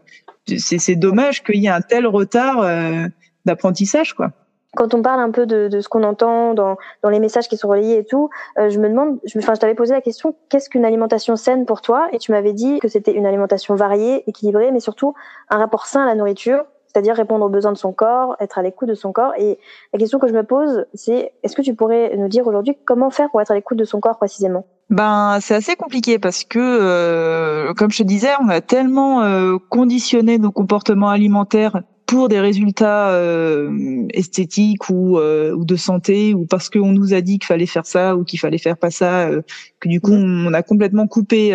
c'est 0.57 0.95
dommage 0.95 1.43
qu'il 1.43 1.57
y 1.57 1.65
ait 1.65 1.69
un 1.69 1.81
tel 1.81 2.07
retard 2.07 2.61
euh, 2.61 3.07
d'apprentissage, 3.45 4.13
quoi 4.13 4.31
quand 4.75 4.93
on 4.93 5.01
parle 5.01 5.19
un 5.19 5.31
peu 5.31 5.45
de, 5.45 5.67
de 5.67 5.81
ce 5.81 5.89
qu'on 5.89 6.03
entend 6.03 6.53
dans, 6.53 6.77
dans, 7.03 7.09
les 7.09 7.19
messages 7.19 7.47
qui 7.47 7.57
sont 7.57 7.67
relayés 7.67 7.97
et 7.99 8.05
tout, 8.05 8.29
euh, 8.57 8.69
je 8.69 8.79
me 8.79 8.87
demande, 8.87 9.19
je, 9.25 9.37
enfin, 9.39 9.55
je 9.55 9.59
t'avais 9.59 9.75
posé 9.75 9.93
la 9.93 10.01
question, 10.01 10.35
qu'est-ce 10.49 10.69
qu'une 10.69 10.85
alimentation 10.85 11.35
saine 11.35 11.65
pour 11.65 11.81
toi? 11.81 12.07
Et 12.11 12.19
tu 12.19 12.31
m'avais 12.31 12.53
dit 12.53 12.79
que 12.79 12.87
c'était 12.87 13.13
une 13.13 13.25
alimentation 13.25 13.75
variée, 13.75 14.23
équilibrée, 14.27 14.71
mais 14.71 14.79
surtout 14.79 15.15
un 15.49 15.57
rapport 15.57 15.87
sain 15.87 16.03
à 16.03 16.05
la 16.05 16.15
nourriture, 16.15 16.65
c'est-à-dire 16.87 17.15
répondre 17.15 17.45
aux 17.45 17.49
besoins 17.49 17.71
de 17.71 17.77
son 17.77 17.93
corps, 17.93 18.35
être 18.39 18.57
à 18.57 18.61
l'écoute 18.61 18.89
de 18.89 18.95
son 18.95 19.11
corps. 19.11 19.33
Et 19.37 19.59
la 19.93 19.99
question 19.99 20.19
que 20.19 20.27
je 20.27 20.33
me 20.33 20.43
pose, 20.43 20.85
c'est 20.93 21.33
est-ce 21.43 21.55
que 21.55 21.61
tu 21.61 21.75
pourrais 21.75 22.15
nous 22.17 22.27
dire 22.27 22.45
aujourd'hui 22.47 22.77
comment 22.85 23.09
faire 23.09 23.29
pour 23.29 23.41
être 23.41 23.51
à 23.51 23.55
l'écoute 23.55 23.77
de 23.77 23.85
son 23.85 23.99
corps 23.99 24.17
précisément? 24.17 24.65
Ben, 24.89 25.37
c'est 25.39 25.53
assez 25.53 25.75
compliqué 25.75 26.17
parce 26.17 26.43
que, 26.43 26.59
euh, 26.59 27.73
comme 27.75 27.91
je 27.91 27.99
te 27.99 28.03
disais, 28.03 28.29
on 28.41 28.49
a 28.49 28.59
tellement 28.61 29.21
euh, 29.21 29.57
conditionné 29.69 30.39
nos 30.39 30.51
comportements 30.51 31.09
alimentaires 31.09 31.81
pour 32.09 32.27
des 32.27 32.39
résultats 32.39 33.11
euh, 33.11 34.07
esthétiques 34.15 34.89
ou, 34.89 35.19
euh, 35.19 35.53
ou 35.53 35.63
de 35.63 35.75
santé 35.75 36.33
ou 36.33 36.47
parce 36.47 36.67
qu'on 36.71 36.91
nous 36.91 37.13
a 37.13 37.21
dit 37.21 37.37
qu'il 37.37 37.45
fallait 37.45 37.67
faire 37.67 37.85
ça 37.85 38.15
ou 38.15 38.23
qu'il 38.23 38.39
fallait 38.39 38.57
faire 38.57 38.77
pas 38.77 38.89
ça, 38.89 39.27
euh, 39.27 39.43
que 39.79 39.87
du 39.87 40.01
coup 40.01 40.15
mm. 40.15 40.47
on 40.47 40.53
a 40.55 40.63
complètement 40.63 41.05
coupé 41.05 41.51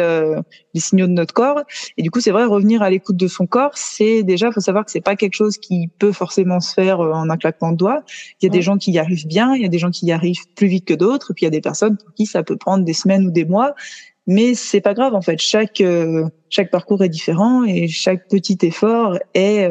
les 0.74 0.80
signaux 0.80 1.08
de 1.08 1.12
notre 1.12 1.34
corps. 1.34 1.60
Et 1.96 2.02
du 2.02 2.12
coup 2.12 2.20
c'est 2.20 2.30
vrai 2.30 2.44
revenir 2.44 2.82
à 2.82 2.90
l'écoute 2.90 3.16
de 3.16 3.26
son 3.26 3.48
corps, 3.48 3.72
c'est 3.74 4.22
déjà 4.22 4.52
faut 4.52 4.60
savoir 4.60 4.84
que 4.84 4.92
c'est 4.92 5.00
pas 5.00 5.16
quelque 5.16 5.34
chose 5.34 5.58
qui 5.58 5.88
peut 5.98 6.12
forcément 6.12 6.60
se 6.60 6.72
faire 6.72 7.00
en 7.00 7.28
un 7.28 7.36
claquement 7.36 7.72
de 7.72 7.76
doigts. 7.76 8.04
Il 8.40 8.44
y 8.44 8.46
a 8.46 8.50
des 8.50 8.62
gens 8.62 8.78
qui 8.78 8.92
y 8.92 9.00
arrivent 9.00 9.26
bien, 9.26 9.56
il 9.56 9.62
y 9.62 9.66
a 9.66 9.68
des 9.68 9.80
gens 9.80 9.90
qui 9.90 10.06
y 10.06 10.12
arrivent 10.12 10.46
plus 10.54 10.68
vite 10.68 10.84
que 10.84 10.94
d'autres, 10.94 11.32
et 11.32 11.34
puis 11.34 11.42
il 11.42 11.46
y 11.46 11.48
a 11.48 11.50
des 11.50 11.62
personnes 11.62 11.96
pour 11.96 12.14
qui 12.14 12.26
ça 12.26 12.44
peut 12.44 12.56
prendre 12.56 12.84
des 12.84 12.94
semaines 12.94 13.26
ou 13.26 13.32
des 13.32 13.44
mois 13.44 13.74
mais 14.26 14.54
c'est 14.54 14.80
pas 14.80 14.94
grave 14.94 15.14
en 15.14 15.20
fait 15.20 15.38
chaque 15.38 15.82
chaque 16.48 16.70
parcours 16.70 17.04
est 17.04 17.10
différent 17.10 17.64
et 17.64 17.88
chaque 17.88 18.26
petit 18.28 18.56
effort 18.62 19.18
est 19.34 19.68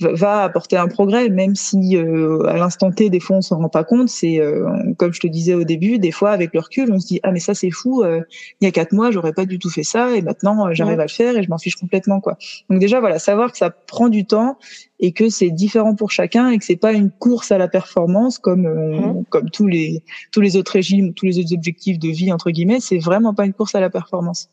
va 0.00 0.42
apporter 0.42 0.76
un 0.76 0.88
progrès, 0.88 1.28
même 1.28 1.54
si 1.54 1.96
euh, 1.96 2.44
à 2.46 2.56
l'instant 2.56 2.90
T, 2.90 3.10
des 3.10 3.20
fois, 3.20 3.36
on 3.36 3.40
s'en 3.40 3.58
rend 3.58 3.68
pas 3.68 3.84
compte. 3.84 4.08
C'est 4.08 4.40
euh, 4.40 4.68
comme 4.98 5.12
je 5.12 5.20
te 5.20 5.26
disais 5.26 5.54
au 5.54 5.64
début, 5.64 5.98
des 5.98 6.10
fois, 6.10 6.30
avec 6.30 6.52
le 6.54 6.60
recul, 6.60 6.92
on 6.92 6.98
se 6.98 7.06
dit 7.06 7.20
ah 7.22 7.32
mais 7.32 7.40
ça 7.40 7.54
c'est 7.54 7.70
fou. 7.70 8.02
Euh, 8.02 8.20
il 8.60 8.64
y 8.64 8.68
a 8.68 8.70
quatre 8.70 8.92
mois, 8.92 9.10
j'aurais 9.10 9.32
pas 9.32 9.44
du 9.44 9.58
tout 9.58 9.70
fait 9.70 9.82
ça, 9.82 10.14
et 10.16 10.22
maintenant 10.22 10.72
j'arrive 10.72 11.00
à 11.00 11.04
le 11.04 11.10
faire 11.10 11.36
et 11.36 11.42
je 11.42 11.48
m'en 11.48 11.58
fiche 11.58 11.76
complètement 11.76 12.20
quoi. 12.20 12.36
Donc 12.70 12.80
déjà 12.80 13.00
voilà, 13.00 13.18
savoir 13.18 13.52
que 13.52 13.58
ça 13.58 13.70
prend 13.70 14.08
du 14.08 14.24
temps 14.24 14.58
et 15.00 15.12
que 15.12 15.28
c'est 15.28 15.50
différent 15.50 15.94
pour 15.94 16.10
chacun 16.10 16.50
et 16.50 16.58
que 16.58 16.64
c'est 16.64 16.76
pas 16.76 16.92
une 16.92 17.10
course 17.10 17.52
à 17.52 17.58
la 17.58 17.68
performance 17.68 18.38
comme 18.38 18.68
mmh. 18.68 19.24
comme 19.30 19.50
tous 19.50 19.66
les 19.66 20.02
tous 20.30 20.40
les 20.40 20.56
autres 20.56 20.72
régimes, 20.72 21.14
tous 21.14 21.26
les 21.26 21.38
autres 21.38 21.54
objectifs 21.54 21.98
de 21.98 22.08
vie 22.08 22.32
entre 22.32 22.50
guillemets. 22.50 22.80
C'est 22.80 22.98
vraiment 22.98 23.34
pas 23.34 23.44
une 23.44 23.52
course 23.52 23.74
à 23.74 23.80
la 23.80 23.90
performance. 23.90 24.48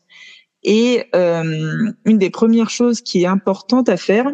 Et 0.62 1.06
une 1.14 2.18
des 2.18 2.28
premières 2.28 2.68
choses 2.68 3.00
qui 3.00 3.22
est 3.22 3.26
importante 3.26 3.88
à 3.88 3.96
faire, 3.96 4.30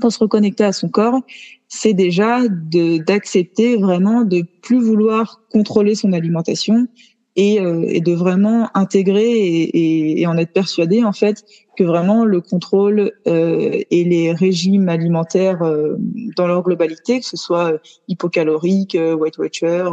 pour 0.00 0.12
se 0.12 0.18
reconnecter 0.18 0.64
à 0.64 0.72
son 0.72 0.88
corps, 0.88 1.20
c'est 1.68 1.94
déjà 1.94 2.40
d'accepter 2.48 3.76
vraiment 3.76 4.22
de 4.22 4.44
plus 4.62 4.80
vouloir 4.80 5.42
contrôler 5.50 5.94
son 5.94 6.12
alimentation 6.12 6.86
et, 7.36 7.60
euh, 7.60 7.84
et 7.86 8.00
de 8.00 8.12
vraiment 8.12 8.70
intégrer 8.74 9.30
et, 9.30 10.20
et, 10.20 10.26
en 10.26 10.38
être 10.38 10.52
persuadé 10.52 11.04
en 11.04 11.12
fait 11.12 11.44
que 11.76 11.84
vraiment 11.84 12.24
le 12.24 12.40
contrôle 12.40 13.12
euh, 13.28 13.82
et 13.90 14.04
les 14.04 14.32
régimes 14.32 14.88
alimentaires 14.88 15.62
euh, 15.62 15.96
dans 16.36 16.46
leur 16.46 16.62
globalité, 16.62 17.20
que 17.20 17.26
ce 17.26 17.36
soit 17.36 17.78
hypocalorique, 18.08 18.96
Weight 18.98 19.36
Watcher 19.36 19.90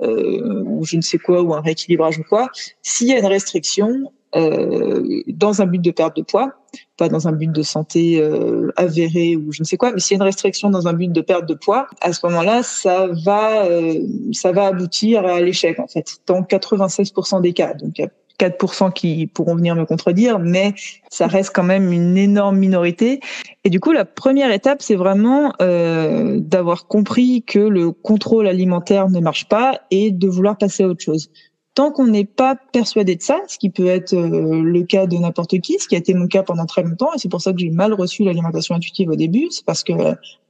ou 0.00 0.84
je 0.84 0.96
ne 0.96 1.02
sais 1.02 1.18
quoi 1.18 1.42
ou 1.42 1.54
un 1.54 1.60
rééquilibrage 1.60 2.18
ou 2.18 2.22
quoi, 2.28 2.48
s'il 2.82 3.08
y 3.08 3.12
a 3.12 3.18
une 3.18 3.26
restriction, 3.26 4.12
euh, 4.34 5.22
dans 5.28 5.62
un 5.62 5.66
but 5.66 5.80
de 5.80 5.90
perte 5.90 6.16
de 6.16 6.22
poids, 6.22 6.52
pas 6.96 7.08
dans 7.08 7.28
un 7.28 7.32
but 7.32 7.52
de 7.52 7.62
santé 7.62 8.18
euh, 8.20 8.72
avéré 8.76 9.36
ou 9.36 9.52
je 9.52 9.62
ne 9.62 9.66
sais 9.66 9.76
quoi, 9.76 9.92
mais 9.92 10.00
s'il 10.00 10.16
y 10.16 10.20
a 10.20 10.22
une 10.22 10.26
restriction 10.26 10.70
dans 10.70 10.88
un 10.88 10.92
but 10.92 11.12
de 11.12 11.20
perte 11.20 11.46
de 11.46 11.54
poids, 11.54 11.86
à 12.00 12.12
ce 12.12 12.24
moment-là, 12.26 12.62
ça 12.62 13.08
va, 13.24 13.64
euh, 13.64 14.00
ça 14.32 14.52
va 14.52 14.66
aboutir 14.66 15.26
à 15.26 15.40
l'échec 15.40 15.78
en 15.78 15.86
fait, 15.86 16.18
dans 16.26 16.42
96% 16.42 17.40
des 17.42 17.52
cas. 17.52 17.74
Donc 17.74 17.98
il 17.98 18.02
y 18.02 18.04
a 18.04 18.10
4% 18.38 18.92
qui 18.92 19.26
pourront 19.26 19.54
venir 19.54 19.76
me 19.76 19.84
contredire, 19.84 20.38
mais 20.38 20.74
ça 21.10 21.26
reste 21.26 21.52
quand 21.54 21.62
même 21.62 21.92
une 21.92 22.16
énorme 22.16 22.58
minorité. 22.58 23.20
Et 23.64 23.70
du 23.70 23.80
coup, 23.80 23.92
la 23.92 24.04
première 24.04 24.50
étape, 24.50 24.82
c'est 24.82 24.96
vraiment 24.96 25.52
euh, 25.60 26.38
d'avoir 26.40 26.86
compris 26.86 27.42
que 27.42 27.58
le 27.58 27.92
contrôle 27.92 28.48
alimentaire 28.48 29.08
ne 29.10 29.20
marche 29.20 29.48
pas 29.48 29.80
et 29.90 30.10
de 30.10 30.28
vouloir 30.28 30.58
passer 30.58 30.82
à 30.82 30.88
autre 30.88 31.02
chose 31.02 31.30
tant 31.74 31.90
qu'on 31.90 32.06
n'est 32.06 32.26
pas 32.26 32.56
persuadé 32.72 33.16
de 33.16 33.22
ça, 33.22 33.40
ce 33.48 33.58
qui 33.58 33.70
peut 33.70 33.86
être 33.86 34.14
euh, 34.14 34.62
le 34.62 34.82
cas 34.82 35.06
de 35.06 35.16
n'importe 35.16 35.58
qui, 35.60 35.78
ce 35.78 35.88
qui 35.88 35.94
a 35.94 35.98
été 35.98 36.14
mon 36.14 36.26
cas 36.26 36.42
pendant 36.42 36.66
très 36.66 36.82
longtemps, 36.82 37.12
et 37.14 37.18
c'est 37.18 37.30
pour 37.30 37.40
ça 37.40 37.52
que 37.52 37.58
j'ai 37.58 37.70
mal 37.70 37.94
reçu 37.94 38.24
l'alimentation 38.24 38.74
intuitive 38.74 39.08
au 39.08 39.16
début, 39.16 39.48
c'est 39.50 39.64
parce 39.64 39.82
que 39.82 39.92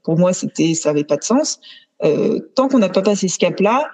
pour 0.03 0.19
moi 0.19 0.33
c'était 0.33 0.75
ça 0.75 0.91
avait 0.91 1.05
pas 1.05 1.17
de 1.17 1.25
sens. 1.25 1.61
Euh, 2.05 2.41
tant 2.55 2.69
qu'on 2.69 2.79
n'a 2.79 2.89
pas 2.89 3.03
passé 3.03 3.29
ce 3.29 3.39
cap-là, 3.39 3.89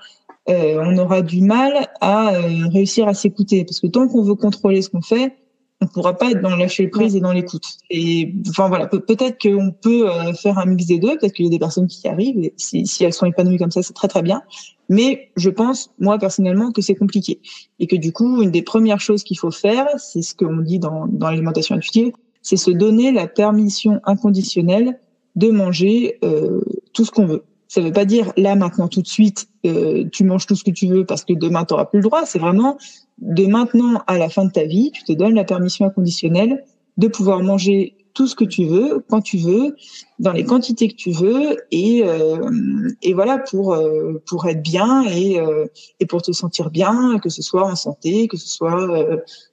euh, 0.48 0.82
on 0.82 0.96
aura 0.96 1.20
du 1.20 1.42
mal 1.42 1.88
à 2.00 2.34
euh, 2.34 2.68
réussir 2.72 3.06
à 3.06 3.14
s'écouter, 3.14 3.64
parce 3.64 3.80
que 3.80 3.86
tant 3.86 4.08
qu'on 4.08 4.22
veut 4.22 4.34
contrôler 4.34 4.80
ce 4.80 4.88
qu'on 4.88 5.02
fait, 5.02 5.36
on 5.80 5.86
pourra 5.86 6.16
pas 6.16 6.30
être 6.30 6.40
dans 6.40 6.50
le 6.50 6.56
lâcher 6.56 6.88
prise 6.88 7.14
et 7.14 7.20
dans 7.20 7.32
l'écoute. 7.32 7.64
Et 7.90 8.34
enfin 8.48 8.68
voilà, 8.68 8.86
peut-être 8.86 9.40
qu'on 9.40 9.70
peut 9.70 10.10
euh, 10.10 10.32
faire 10.32 10.58
un 10.58 10.66
mix 10.66 10.86
des 10.86 10.98
deux, 10.98 11.16
peut-être 11.18 11.32
qu'il 11.32 11.46
y 11.46 11.48
a 11.48 11.50
des 11.50 11.58
personnes 11.58 11.86
qui 11.86 12.02
y 12.04 12.08
arrivent, 12.08 12.38
et 12.38 12.54
si, 12.56 12.86
si 12.86 13.04
elles 13.04 13.12
sont 13.12 13.26
épanouies 13.26 13.58
comme 13.58 13.70
ça, 13.70 13.82
c'est 13.82 13.92
très 13.92 14.08
très 14.08 14.22
bien. 14.22 14.42
Mais 14.88 15.30
je 15.36 15.50
pense, 15.50 15.90
moi 15.98 16.18
personnellement, 16.18 16.72
que 16.72 16.82
c'est 16.82 16.94
compliqué. 16.94 17.40
Et 17.78 17.86
que 17.86 17.96
du 17.96 18.12
coup, 18.12 18.42
une 18.42 18.50
des 18.50 18.62
premières 18.62 19.00
choses 19.00 19.22
qu'il 19.22 19.38
faut 19.38 19.50
faire, 19.50 19.86
c'est 19.98 20.22
ce 20.22 20.34
qu'on 20.34 20.58
dit 20.58 20.78
dans, 20.78 21.06
dans 21.06 21.30
l'alimentation 21.30 21.76
intuitive, 21.76 22.12
c'est 22.42 22.56
se 22.56 22.70
donner 22.70 23.12
la 23.12 23.28
permission 23.28 24.00
inconditionnelle 24.04 24.98
de 25.36 25.50
manger 25.50 26.18
euh, 26.24 26.60
tout 26.92 27.04
ce 27.04 27.10
qu'on 27.10 27.26
veut. 27.26 27.44
Ça 27.68 27.80
ne 27.80 27.86
veut 27.86 27.92
pas 27.92 28.06
dire 28.06 28.32
là, 28.36 28.56
maintenant, 28.56 28.88
tout 28.88 29.02
de 29.02 29.06
suite, 29.06 29.48
euh, 29.66 30.04
tu 30.10 30.24
manges 30.24 30.46
tout 30.46 30.56
ce 30.56 30.64
que 30.64 30.70
tu 30.70 30.86
veux 30.86 31.04
parce 31.04 31.24
que 31.24 31.34
demain, 31.34 31.64
tu 31.64 31.74
n'auras 31.74 31.84
plus 31.84 31.98
le 31.98 32.04
droit. 32.04 32.24
C'est 32.24 32.38
vraiment 32.38 32.78
de 33.20 33.46
maintenant 33.46 34.02
à 34.06 34.18
la 34.18 34.28
fin 34.28 34.44
de 34.44 34.52
ta 34.52 34.64
vie, 34.64 34.90
tu 34.92 35.04
te 35.04 35.12
donnes 35.12 35.34
la 35.34 35.44
permission 35.44 35.86
inconditionnelle 35.86 36.64
de 36.96 37.08
pouvoir 37.08 37.42
manger 37.42 37.98
tout 38.18 38.26
ce 38.26 38.34
que 38.34 38.44
tu 38.44 38.64
veux, 38.64 39.04
quand 39.08 39.20
tu 39.20 39.38
veux, 39.38 39.76
dans 40.18 40.32
les 40.32 40.42
quantités 40.42 40.88
que 40.88 40.96
tu 40.96 41.12
veux, 41.12 41.56
et, 41.70 42.02
euh, 42.04 42.90
et 43.00 43.14
voilà 43.14 43.38
pour 43.38 43.74
euh, 43.74 44.20
pour 44.26 44.48
être 44.48 44.60
bien 44.60 45.04
et 45.04 45.38
euh, 45.38 45.66
et 46.00 46.06
pour 46.06 46.20
te 46.22 46.32
sentir 46.32 46.70
bien, 46.70 47.20
que 47.20 47.28
ce 47.28 47.42
soit 47.42 47.62
en 47.64 47.76
santé, 47.76 48.26
que 48.26 48.36
ce 48.36 48.48
soit 48.48 48.88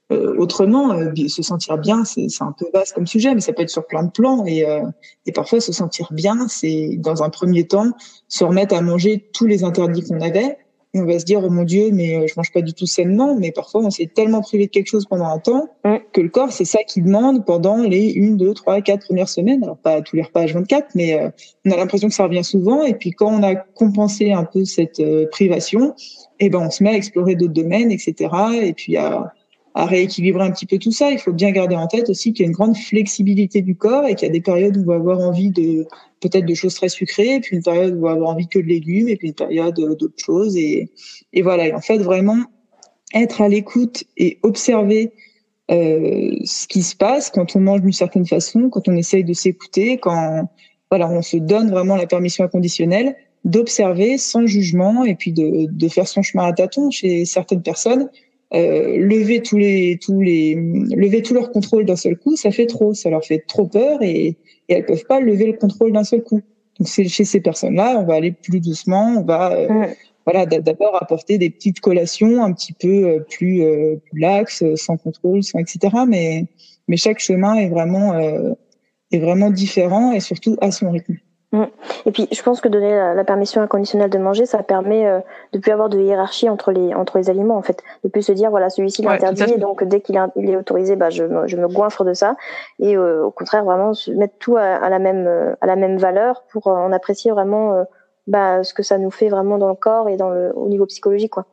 autrement, 0.10 0.98
se 1.28 1.44
sentir 1.44 1.78
bien, 1.78 2.06
c'est 2.06 2.28
c'est 2.30 2.44
un 2.44 2.56
peu 2.58 2.66
vaste 2.74 2.94
comme 2.94 3.06
sujet, 3.06 3.36
mais 3.36 3.42
ça 3.42 3.54
peut 3.54 3.62
être 3.62 3.70
sur 3.70 3.86
plein 3.86 4.04
de 4.04 4.12
plans 4.12 4.44
et 4.48 4.66
et 5.28 5.32
parfois 5.32 5.62
se 5.62 5.72
sentir 5.72 6.08
bien, 6.12 6.48
c'est 6.48 6.98
dans 6.98 7.22
un 7.22 7.30
premier 7.30 7.68
temps 7.68 7.92
se 8.28 8.44
remettre 8.44 8.74
à 8.74 8.82
manger 8.82 9.30
tous 9.32 9.46
les 9.46 9.64
interdits 9.64 10.02
qu'on 10.02 10.22
avait 10.22 10.58
on 11.00 11.06
va 11.06 11.20
se 11.20 11.26
dire 11.26 11.42
oh 11.44 11.50
mon 11.50 11.64
dieu 11.64 11.90
mais 11.92 12.16
euh, 12.16 12.28
je 12.28 12.34
mange 12.38 12.52
pas 12.52 12.62
du 12.62 12.74
tout 12.74 12.86
sainement 12.86 13.36
mais 13.36 13.52
parfois 13.52 13.82
on 13.82 13.90
s'est 13.90 14.10
tellement 14.14 14.42
privé 14.42 14.66
de 14.68 14.72
quelque 14.72 14.88
chose 14.88 15.06
pendant 15.06 15.28
un 15.28 15.40
temps 15.40 15.70
que 16.14 16.22
le 16.22 16.30
corps 16.30 16.52
c'est 16.52 16.66
ça 16.66 16.84
qu'il 16.84 17.04
demande 17.04 17.46
pendant 17.46 17.78
les 17.78 18.12
une 18.12 18.38
deux 18.38 18.54
trois 18.54 18.82
quatre 18.82 19.06
premières 19.06 19.30
semaines. 19.30 19.64
Alors 19.64 19.78
pas 19.78 20.02
tous 20.02 20.16
les 20.16 20.24
repas 20.24 20.46
H24 20.46 20.84
mais 20.96 21.20
euh, 21.20 21.30
on 21.66 21.72
a 21.72 21.78
l'impression 21.78 22.08
que 22.08 22.14
ça 22.14 22.24
revient 22.24 22.44
souvent. 22.44 22.84
Et 22.84 22.94
puis 22.94 23.12
quand 23.12 23.28
on 23.28 23.44
a 23.44 23.56
compensé 23.56 24.32
un 24.32 24.46
peu 24.46 24.66
cette 24.66 25.00
euh, 25.00 25.28
privation 25.32 25.94
et 26.40 26.46
eh 26.46 26.50
ben 26.50 26.60
on 26.60 26.70
se 26.70 26.84
met 26.84 26.90
à 26.92 26.96
explorer 26.96 27.36
d'autres 27.36 27.54
domaines 27.54 27.92
etc 27.92 28.30
et 28.62 28.74
puis 28.74 28.98
à 28.98 29.34
à 29.76 29.86
rééquilibrer 29.86 30.44
un 30.44 30.52
petit 30.52 30.66
peu 30.66 30.78
tout 30.80 30.92
ça. 30.92 31.12
Il 31.12 31.20
faut 31.20 31.34
bien 31.34 31.52
garder 31.52 31.76
en 31.76 31.88
tête 31.88 32.10
aussi 32.10 32.32
qu'il 32.32 32.44
y 32.44 32.46
a 32.46 32.48
une 32.48 32.54
grande 32.54 32.78
flexibilité 32.78 33.62
du 33.62 33.76
corps 33.76 34.06
et 34.06 34.16
qu'il 34.16 34.26
y 34.26 34.32
a 34.32 34.34
des 34.34 34.42
périodes 34.42 34.78
où 34.78 34.84
on 34.84 34.86
va 34.86 34.96
avoir 34.96 35.20
envie 35.20 35.52
de 35.52 35.86
peut-être 36.22 36.46
de 36.46 36.54
choses 36.54 36.76
très 36.76 36.88
sucrées, 36.88 37.42
puis 37.42 37.58
une 37.58 37.62
période 37.62 37.94
où 37.94 38.00
on 38.00 38.06
va 38.08 38.12
avoir 38.12 38.30
envie 38.30 38.48
que 38.48 38.58
de 38.58 38.64
légumes, 38.64 39.10
et 39.10 39.18
puis 39.18 39.28
une 39.28 39.34
période 39.34 39.78
euh, 39.80 39.96
d'autres 39.96 40.18
choses. 40.18 40.56
Et, 40.56 40.90
et 41.34 41.42
voilà. 41.42 41.68
Et 41.68 41.74
en 41.74 41.82
fait, 41.82 41.98
vraiment 41.98 42.38
être 43.14 43.42
à 43.42 43.50
l'écoute 43.50 44.06
et 44.16 44.40
observer 44.44 45.12
euh, 45.72 46.32
ce 46.46 46.68
qui 46.68 46.82
se 46.82 46.96
passe 46.96 47.30
quand 47.30 47.58
on 47.58 47.60
mange 47.60 47.82
d'une 47.82 47.92
certaine 47.92 48.26
façon, 48.26 48.70
quand 48.70 48.88
on 48.88 48.96
essaye 48.96 49.26
de 49.26 49.34
s'écouter, 49.34 49.98
quand 49.98 50.50
voilà, 50.90 51.10
on 51.10 51.22
se 51.22 51.36
donne 51.36 51.70
vraiment 51.70 51.98
la 51.98 52.08
permission 52.08 52.46
inconditionnelle 52.46 53.16
d'observer 53.44 54.18
sans 54.18 54.46
jugement 54.46 55.04
et 55.04 55.16
puis 55.16 55.32
de, 55.32 55.68
de 55.70 55.88
faire 55.88 56.08
son 56.08 56.22
chemin 56.22 56.46
à 56.46 56.54
tâtons 56.54 56.90
chez 56.90 57.26
certaines 57.26 57.62
personnes 57.62 58.10
euh, 58.54 58.98
lever 58.98 59.42
tous 59.42 59.58
les 59.58 59.98
tous 60.02 60.22
les 60.22 60.56
lever 60.56 61.22
tout 61.22 61.34
leur 61.34 61.52
contrôle 61.52 61.86
d'un 61.86 61.96
seul 61.96 62.18
coup, 62.18 62.36
ça 62.36 62.52
fait 62.52 62.68
trop, 62.68 62.94
ça 62.94 63.10
leur 63.10 63.24
fait 63.24 63.44
trop 63.48 63.66
peur 63.68 64.02
et, 64.02 64.28
et 64.28 64.38
elles 64.70 64.86
peuvent 64.86 65.06
pas 65.06 65.20
lever 65.20 65.48
le 65.48 65.54
contrôle 65.54 65.92
d'un 65.92 66.04
seul 66.04 66.24
coup. 66.24 66.42
Donc 66.80 66.88
c'est 66.88 67.08
chez 67.08 67.26
ces 67.26 67.40
personnes-là, 67.40 67.98
on 68.00 68.06
va 68.06 68.16
aller 68.16 68.32
plus 68.32 68.60
doucement, 68.60 69.16
on 69.18 69.24
va 69.24 69.54
euh, 69.54 69.88
voilà, 70.26 70.46
d'abord 70.46 71.02
apporter 71.02 71.38
des 71.38 71.50
petites 71.50 71.80
collations 71.80 72.44
un 72.44 72.52
petit 72.52 72.74
peu 72.74 73.24
plus, 73.30 73.64
plus 74.06 74.20
laxes, 74.20 74.64
sans 74.76 74.98
contrôle, 74.98 75.44
sans 75.44 75.60
etc. 75.60 75.96
Mais 76.08 76.46
mais 76.88 76.98
chaque 76.98 77.20
chemin 77.20 77.56
est 77.56 77.70
vraiment 77.70 78.16
est 79.12 79.20
vraiment 79.20 79.52
différent 79.52 80.12
et 80.14 80.20
surtout 80.20 80.58
à 80.62 80.72
son 80.72 80.92
rythme. 80.92 81.16
Mm. 81.56 81.68
Et 82.06 82.12
puis, 82.12 82.28
je 82.32 82.42
pense 82.42 82.60
que 82.60 82.68
donner 82.68 82.92
la, 82.92 83.24
permission 83.24 83.62
inconditionnelle 83.62 84.10
de 84.10 84.18
manger, 84.18 84.46
ça 84.46 84.62
permet 84.62 85.08
euh, 85.08 85.20
de 85.54 85.60
plus 85.60 85.72
avoir 85.72 85.90
de 85.90 86.00
hiérarchie 86.00 86.50
entre 86.50 86.72
les 86.72 86.94
entre 86.94 87.18
les 87.18 87.30
aliments, 87.30 87.58
en 87.58 87.62
fait, 87.62 87.82
de 88.04 88.10
plus 88.10 88.24
se 88.24 88.34
dire 88.34 88.50
voilà 88.50 88.70
celui-ci 88.70 89.04
est 89.04 89.08
interdit, 89.08 89.54
et 89.54 89.58
donc 89.58 89.84
dès 89.84 90.02
qu'il 90.02 90.18
est, 90.18 90.56
autorisé, 90.56 90.96
bah 90.96 91.10
je 91.10 91.24
me, 91.24 91.48
je 91.48 91.56
me 91.56 91.68
goinfre 91.68 92.04
de 92.04 92.14
ça, 92.14 92.36
et 92.80 92.98
euh, 92.98 93.24
au 93.24 93.32
contraire 93.32 93.64
vraiment 93.64 93.94
mettre 94.16 94.36
tout 94.40 94.58
à, 94.58 94.90
la 94.90 95.00
même 95.00 95.28
euh, 95.28 95.56
à 95.62 95.66
la 95.66 95.76
même 95.76 95.98
valeur 95.98 96.44
pour 96.52 96.68
en 96.68 96.92
apprécier 96.92 97.32
vraiment 97.32 97.86
bah, 98.28 98.64
ce 98.64 98.74
que 98.74 98.84
ça 98.84 98.98
nous 98.98 99.12
fait 99.12 99.30
vraiment 99.30 99.58
dans 99.58 99.70
le 99.70 99.76
corps 99.76 100.10
et 100.10 100.18
dans 100.18 100.30
le 100.30 100.52
au 100.56 100.68
niveau 100.68 100.86
psychologique, 100.86 101.32
quoi. 101.32 101.46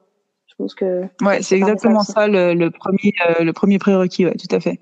Je 0.49 0.55
pense 0.59 0.75
que 0.75 1.03
ouais, 1.23 1.41
c'est 1.43 1.57
exactement 1.57 2.03
ça, 2.03 2.27
le, 2.27 2.55
le, 2.55 2.71
premier 2.71 3.13
le 3.41 3.53
premier 3.53 3.79
prérequis, 3.79 4.27
ouais, 4.27 4.35
tout 4.35 4.55
à 4.55 4.61
fait. 4.61 4.79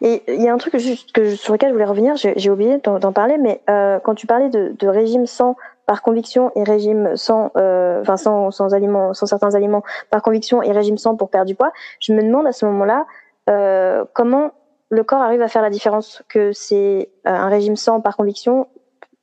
Et 0.00 0.22
il 0.28 0.42
y 0.42 0.48
a 0.48 0.52
un 0.52 0.58
truc 0.58 0.74
que, 1.14 1.34
sur 1.34 1.52
lequel 1.52 1.68
je 1.68 1.72
voulais 1.72 1.84
revenir, 1.84 2.14
j'ai 2.16 2.50
oublié 2.50 2.78
d'en 2.78 3.12
parler, 3.12 3.38
mais 3.38 3.60
euh, 3.68 3.98
quand 3.98 4.14
tu 4.14 4.26
parlais 4.26 4.48
de, 4.48 4.74
de, 4.78 4.88
régime 4.88 5.26
sans 5.26 5.56
par 5.86 6.02
conviction 6.02 6.52
et 6.54 6.62
régime 6.62 7.16
sans, 7.16 7.50
euh, 7.56 8.00
enfin 8.00 8.16
sans, 8.16 8.50
sans 8.50 8.74
aliments, 8.74 9.12
sans 9.14 9.26
certains 9.26 9.54
aliments 9.54 9.82
par 10.10 10.22
conviction 10.22 10.62
et 10.62 10.72
régime 10.72 10.98
sans 10.98 11.16
pour 11.16 11.30
perdre 11.30 11.46
du 11.46 11.54
poids, 11.54 11.72
je 12.00 12.12
me 12.12 12.22
demande 12.22 12.46
à 12.46 12.52
ce 12.52 12.64
moment-là 12.66 13.06
euh, 13.48 14.04
comment 14.14 14.52
le 14.88 15.04
corps 15.04 15.22
arrive 15.22 15.42
à 15.42 15.48
faire 15.48 15.62
la 15.62 15.70
différence 15.70 16.22
que 16.28 16.52
c'est 16.52 17.10
euh, 17.26 17.30
un 17.30 17.48
régime 17.48 17.76
sans 17.76 18.00
par 18.00 18.16
conviction 18.16 18.68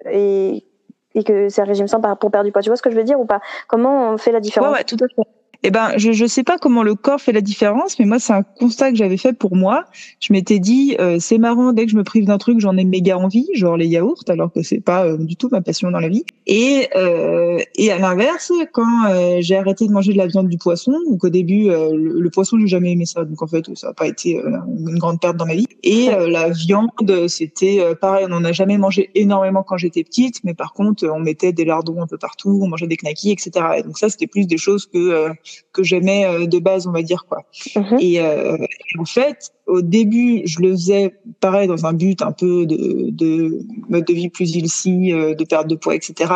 et, 0.10 0.66
et 1.14 1.24
que 1.24 1.50
c'est 1.50 1.62
un 1.62 1.66
régime 1.66 1.88
sans 1.88 2.02
pour 2.02 2.32
perdre 2.32 2.46
du 2.46 2.52
poids. 2.52 2.62
Tu 2.62 2.70
vois 2.70 2.78
ce 2.78 2.82
que 2.82 2.90
je 2.90 2.96
veux 2.96 3.04
dire 3.04 3.20
ou 3.20 3.26
pas? 3.26 3.42
Comment 3.68 4.12
on 4.12 4.18
fait 4.18 4.32
la 4.32 4.40
différence? 4.40 4.72
Ouais, 4.72 4.78
ouais, 4.78 4.84
tout 4.84 4.98
à 5.04 5.08
fait. 5.08 5.30
Eh 5.68 5.70
ben, 5.70 5.98
je 5.98 6.24
ne 6.24 6.28
sais 6.30 6.46
pas 6.46 6.58
comment 6.58 6.82
le 6.82 6.96
corps 6.96 7.20
fait 7.20 7.34
la 7.34 7.42
différence, 7.42 8.00
mais 8.00 8.06
moi, 8.06 8.20
c'est 8.20 8.32
un 8.32 8.42
constat 8.42 8.90
que 8.90 8.96
j'avais 8.96 9.18
fait 9.18 9.34
pour 9.34 9.58
moi. 9.58 9.84
Je 10.22 10.32
m'étais 10.32 10.60
dit, 10.60 10.96
euh, 11.02 11.18
c'est 11.20 11.40
marrant, 11.40 11.74
dès 11.74 11.84
que 11.84 11.92
je 11.92 11.98
me 11.98 12.06
prive 12.06 12.24
d'un 12.24 12.38
truc, 12.38 12.62
j'en 12.62 12.78
ai 12.78 12.86
méga 12.86 13.18
envie, 13.18 13.50
genre 13.54 13.76
les 13.76 13.86
yaourts, 13.86 14.24
alors 14.30 14.50
que 14.50 14.64
c'est 14.64 14.80
pas 14.80 15.06
euh, 15.06 15.18
du 15.18 15.36
tout 15.36 15.50
ma 15.52 15.60
passion 15.60 15.92
dans 15.92 16.00
la 16.00 16.08
vie. 16.08 16.24
Et 16.46 16.88
euh, 16.96 17.60
et 17.76 17.92
à 17.92 17.98
l'inverse, 17.98 18.54
quand 18.72 19.10
euh, 19.10 19.40
j'ai 19.42 19.58
arrêté 19.58 19.86
de 19.86 19.92
manger 19.92 20.14
de 20.14 20.18
la 20.18 20.28
viande 20.28 20.48
du 20.48 20.58
poisson, 20.58 20.94
donc 21.06 21.26
au 21.26 21.30
début, 21.30 21.66
le, 21.66 22.22
le, 22.22 22.30
poisson, 22.30 22.58
j'ai 22.58 22.68
jamais 22.68 22.94
aimé 22.94 23.06
ça, 23.06 23.26
donc 23.26 23.42
en 23.42 23.48
fait, 23.48 23.66
ça 23.76 23.88
n'a 23.88 23.94
pas 23.94 24.08
été 24.08 24.42
une 24.42 24.98
grande 24.98 25.20
perte 25.20 25.36
dans 25.36 25.46
ma 25.46 25.56
vie. 25.56 25.68
Et 25.84 26.08
la 26.30 26.48
viande, 26.48 26.92
c'était 27.28 27.82
pareil, 28.00 28.24
on 28.26 28.30
n'en 28.30 28.46
a 28.46 28.54
jamais 28.54 28.78
mangé 28.78 29.10
énormément 29.16 29.64
quand 29.64 29.76
j'étais 29.76 30.06
petite, 30.06 30.46
mais 30.46 30.54
par 30.54 30.72
contre, 30.72 31.06
on 31.08 31.20
mettait 31.20 31.52
des 31.52 31.66
lardons 31.66 32.02
un 32.02 32.08
peu 32.08 32.18
partout, 32.18 32.62
on 32.64 32.70
mangeait 32.70 32.88
des 32.88 32.96
knackis, 32.96 33.32
etc. 33.34 33.52
Et 33.80 33.84
donc 33.84 33.98
ça, 33.98 34.08
c'était 34.08 34.28
plus 34.28 34.48
des 34.48 34.58
choses 34.58 34.86
que 34.86 35.34
que 35.74 35.84
j'aimais 35.84 36.26
euh, 36.26 36.48
de 36.48 36.60
base, 36.60 36.88
on 36.88 36.92
va 36.92 37.02
dire 37.02 37.26
quoi. 37.28 37.44
Mhm. 37.76 37.98
Et 38.00 38.20
euh, 38.20 38.58
en 39.00 39.06
fait, 39.06 39.52
au 39.66 39.82
début, 39.82 40.42
je 40.46 40.60
le 40.62 40.72
faisais 40.72 41.14
pareil 41.40 41.68
dans 41.68 41.86
un 41.86 41.94
but 41.94 42.22
un 42.22 42.32
peu 42.32 42.66
de, 42.66 43.10
de 43.12 43.60
mode 43.90 44.06
de 44.06 44.14
vie 44.14 44.30
plus 44.30 44.56
ilsi, 44.56 45.12
euh, 45.12 45.36
de 45.36 45.44
perte 45.44 45.68
de 45.68 45.76
poids, 45.76 45.96
etc. 45.96 46.34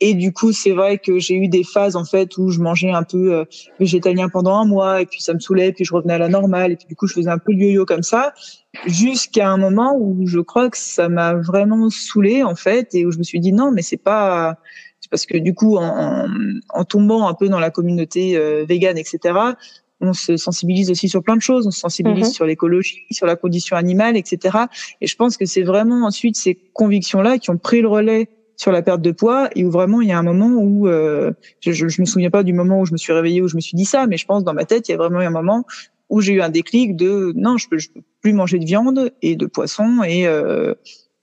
Et 0.00 0.14
du 0.14 0.32
coup, 0.32 0.52
c'est 0.52 0.72
vrai 0.72 0.98
que 0.98 1.18
j'ai 1.18 1.36
eu 1.36 1.48
des 1.48 1.62
phases 1.64 1.94
en 1.94 2.04
fait 2.04 2.36
où 2.38 2.50
je 2.50 2.60
mangeais 2.60 2.90
un 2.90 3.04
peu 3.04 3.44
végétalien 3.78 4.28
pendant 4.28 4.56
un 4.56 4.64
mois, 4.64 5.00
et 5.00 5.06
puis 5.06 5.20
ça 5.20 5.32
me 5.32 5.38
saoulait, 5.38 5.72
puis 5.72 5.84
je 5.84 5.94
revenais 5.94 6.14
à 6.14 6.18
la 6.18 6.28
normale, 6.28 6.72
et 6.72 6.76
puis 6.76 6.86
du 6.88 6.96
coup, 6.96 7.06
je 7.06 7.14
faisais 7.14 7.30
un 7.30 7.38
peu 7.38 7.52
yo-yo 7.52 7.84
comme 7.84 8.02
ça, 8.02 8.34
jusqu'à 8.86 9.48
un 9.48 9.58
moment 9.58 9.96
où 9.96 10.26
je 10.26 10.40
crois 10.40 10.70
que 10.70 10.78
ça 10.78 11.08
m'a 11.08 11.34
vraiment 11.34 11.88
saoulé 11.88 12.42
en 12.42 12.56
fait, 12.56 12.92
et 12.96 13.06
où 13.06 13.12
je 13.12 13.18
me 13.18 13.22
suis 13.22 13.38
dit 13.38 13.52
non, 13.52 13.70
mais 13.70 13.82
c'est 13.82 13.96
pas 13.96 14.56
parce 15.12 15.26
que 15.26 15.36
du 15.36 15.52
coup, 15.52 15.76
en, 15.76 16.26
en, 16.70 16.84
tombant 16.84 17.28
un 17.28 17.34
peu 17.34 17.50
dans 17.50 17.60
la 17.60 17.70
communauté 17.70 18.34
euh, 18.34 18.64
végane, 18.66 18.96
etc., 18.96 19.34
on 20.00 20.14
se 20.14 20.38
sensibilise 20.38 20.90
aussi 20.90 21.06
sur 21.10 21.22
plein 21.22 21.36
de 21.36 21.42
choses. 21.42 21.66
On 21.66 21.70
se 21.70 21.80
sensibilise 21.80 22.28
mhm. 22.28 22.32
sur 22.32 22.46
l'écologie, 22.46 23.04
sur 23.10 23.26
la 23.26 23.36
condition 23.36 23.76
animale, 23.76 24.16
etc. 24.16 24.56
Et 25.02 25.06
je 25.06 25.14
pense 25.16 25.36
que 25.36 25.44
c'est 25.44 25.62
vraiment 25.62 26.06
ensuite 26.06 26.36
ces 26.36 26.54
convictions-là 26.72 27.36
qui 27.38 27.50
ont 27.50 27.58
pris 27.58 27.82
le 27.82 27.88
relais 27.88 28.30
sur 28.56 28.72
la 28.72 28.80
perte 28.80 29.02
de 29.02 29.12
poids 29.12 29.50
et 29.54 29.64
où 29.64 29.70
vraiment 29.70 30.00
il 30.00 30.08
y 30.08 30.12
a 30.12 30.18
un 30.18 30.22
moment 30.22 30.48
où 30.48 30.88
euh, 30.88 31.32
je, 31.60 31.72
je, 31.72 32.00
me 32.00 32.06
souviens 32.06 32.30
pas 32.30 32.42
du 32.42 32.54
moment 32.54 32.80
où 32.80 32.86
je 32.86 32.92
me 32.92 32.96
suis 32.96 33.12
réveillée 33.12 33.42
où 33.42 33.48
je 33.48 33.56
me 33.56 33.60
suis 33.60 33.76
dit 33.76 33.84
ça, 33.84 34.06
mais 34.06 34.16
je 34.16 34.24
pense 34.24 34.44
dans 34.44 34.54
ma 34.54 34.64
tête 34.64 34.88
il 34.88 34.92
y 34.92 34.94
a 34.94 34.98
vraiment 34.98 35.20
eu 35.20 35.26
un 35.26 35.30
moment 35.30 35.66
où 36.08 36.20
j'ai 36.20 36.32
eu 36.32 36.42
un 36.42 36.48
déclic 36.48 36.96
de 36.96 37.32
non 37.34 37.58
je 37.58 37.68
peux, 37.68 37.78
je 37.78 37.90
peux 37.90 38.02
plus 38.20 38.32
manger 38.32 38.58
de 38.58 38.64
viande 38.64 39.12
et 39.20 39.36
de 39.36 39.46
poisson 39.46 40.02
et 40.04 40.26
euh, 40.26 40.74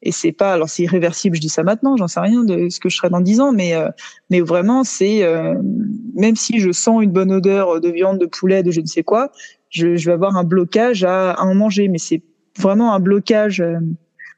et 0.01 0.11
c'est 0.11 0.31
pas 0.31 0.53
alors 0.53 0.69
c'est 0.69 0.83
irréversible 0.83 1.35
je 1.35 1.41
dis 1.41 1.49
ça 1.49 1.63
maintenant 1.63 1.97
j'en 1.97 2.07
sais 2.07 2.19
rien 2.19 2.43
de 2.43 2.69
ce 2.69 2.79
que 2.79 2.89
je 2.89 2.97
serai 2.97 3.09
dans 3.09 3.21
dix 3.21 3.39
ans 3.41 3.51
mais 3.51 3.75
euh, 3.75 3.89
mais 4.29 4.39
vraiment 4.39 4.83
c'est 4.83 5.23
euh, 5.23 5.55
même 6.15 6.35
si 6.35 6.59
je 6.59 6.71
sens 6.71 7.03
une 7.03 7.11
bonne 7.11 7.31
odeur 7.31 7.81
de 7.81 7.89
viande 7.89 8.17
de 8.17 8.25
poulet 8.25 8.63
de 8.63 8.71
je 8.71 8.81
ne 8.81 8.85
sais 8.85 9.03
quoi 9.03 9.31
je, 9.69 9.95
je 9.95 10.05
vais 10.05 10.13
avoir 10.13 10.35
un 10.35 10.43
blocage 10.43 11.03
à, 11.03 11.31
à 11.31 11.43
en 11.43 11.53
manger. 11.53 11.89
Mais 11.89 11.99
c'est 11.99 12.23
vraiment 12.57 12.93
un 12.95 12.99
blocage 12.99 13.61
euh, 13.61 13.77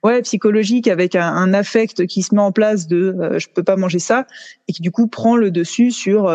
ouais 0.03 0.21
psychologique 0.23 0.89
avec 0.89 1.15
un, 1.15 1.25
un, 1.25 1.53
affect 1.53 2.05
qui 2.05 2.21
se 2.21 2.35
met 2.35 2.41
en 2.41 2.51
place 2.51 2.87
de 2.87 3.15
je 3.37 3.47
peux 3.47 3.63
pas 3.63 3.77
manger 3.77 3.99
ça 3.99 4.27
et 4.67 4.73
qui 4.73 4.81
du 4.81 4.91
coup 4.91 5.07
prend 5.07 5.37
le 5.37 5.51
dessus 5.51 5.91
sur 5.91 6.29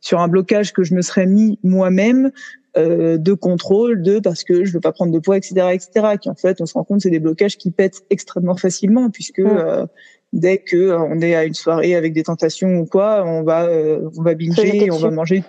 sur 0.00 0.20
un 0.20 0.28
blocage 0.28 0.72
que 0.72 0.82
je 0.82 0.94
me 0.94 1.02
serais 1.02 1.26
mis 1.26 1.58
moi-même 1.62 2.30
euh, 2.76 3.18
de 3.18 3.34
contrôle, 3.34 4.02
de 4.02 4.18
parce 4.18 4.44
que 4.44 4.64
je 4.64 4.72
veux 4.72 4.80
pas 4.80 4.92
prendre 4.92 5.12
de 5.12 5.18
poids, 5.18 5.36
etc., 5.36 5.54
etc. 5.72 6.16
Qui 6.20 6.30
en 6.30 6.34
fait, 6.34 6.60
on 6.60 6.66
se 6.66 6.72
rend 6.72 6.84
compte, 6.84 7.02
c'est 7.02 7.10
des 7.10 7.20
blocages 7.20 7.58
qui 7.58 7.70
pètent 7.70 8.02
extrêmement 8.08 8.56
facilement, 8.56 9.10
puisque 9.10 9.40
euh, 9.40 9.86
dès 10.32 10.56
que 10.56 10.76
euh, 10.76 10.98
on 10.98 11.20
est 11.20 11.34
à 11.34 11.44
une 11.44 11.52
soirée 11.52 11.94
avec 11.94 12.14
des 12.14 12.22
tentations 12.22 12.78
ou 12.78 12.86
quoi, 12.86 13.24
on 13.26 13.42
va 13.42 13.68
on 14.16 14.22
va 14.22 14.34
binger, 14.34 14.90
on 14.90 14.96
va 14.96 15.10
manger 15.10 15.44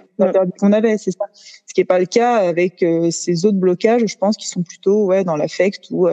qu'on 0.59 0.73
avait, 0.73 0.97
c'est 0.97 1.11
ça. 1.11 1.25
Ce 1.33 1.73
qui 1.73 1.79
est 1.79 1.85
pas 1.85 1.99
le 1.99 2.07
cas 2.07 2.35
avec 2.35 2.85
ces 3.11 3.45
autres 3.45 3.57
blocages, 3.57 4.03
je 4.05 4.17
pense, 4.17 4.35
qui 4.35 4.47
sont 4.47 4.63
plutôt 4.63 5.05
ouais 5.05 5.23
dans 5.23 5.37
l'affect 5.37 5.85
ou 5.91 6.09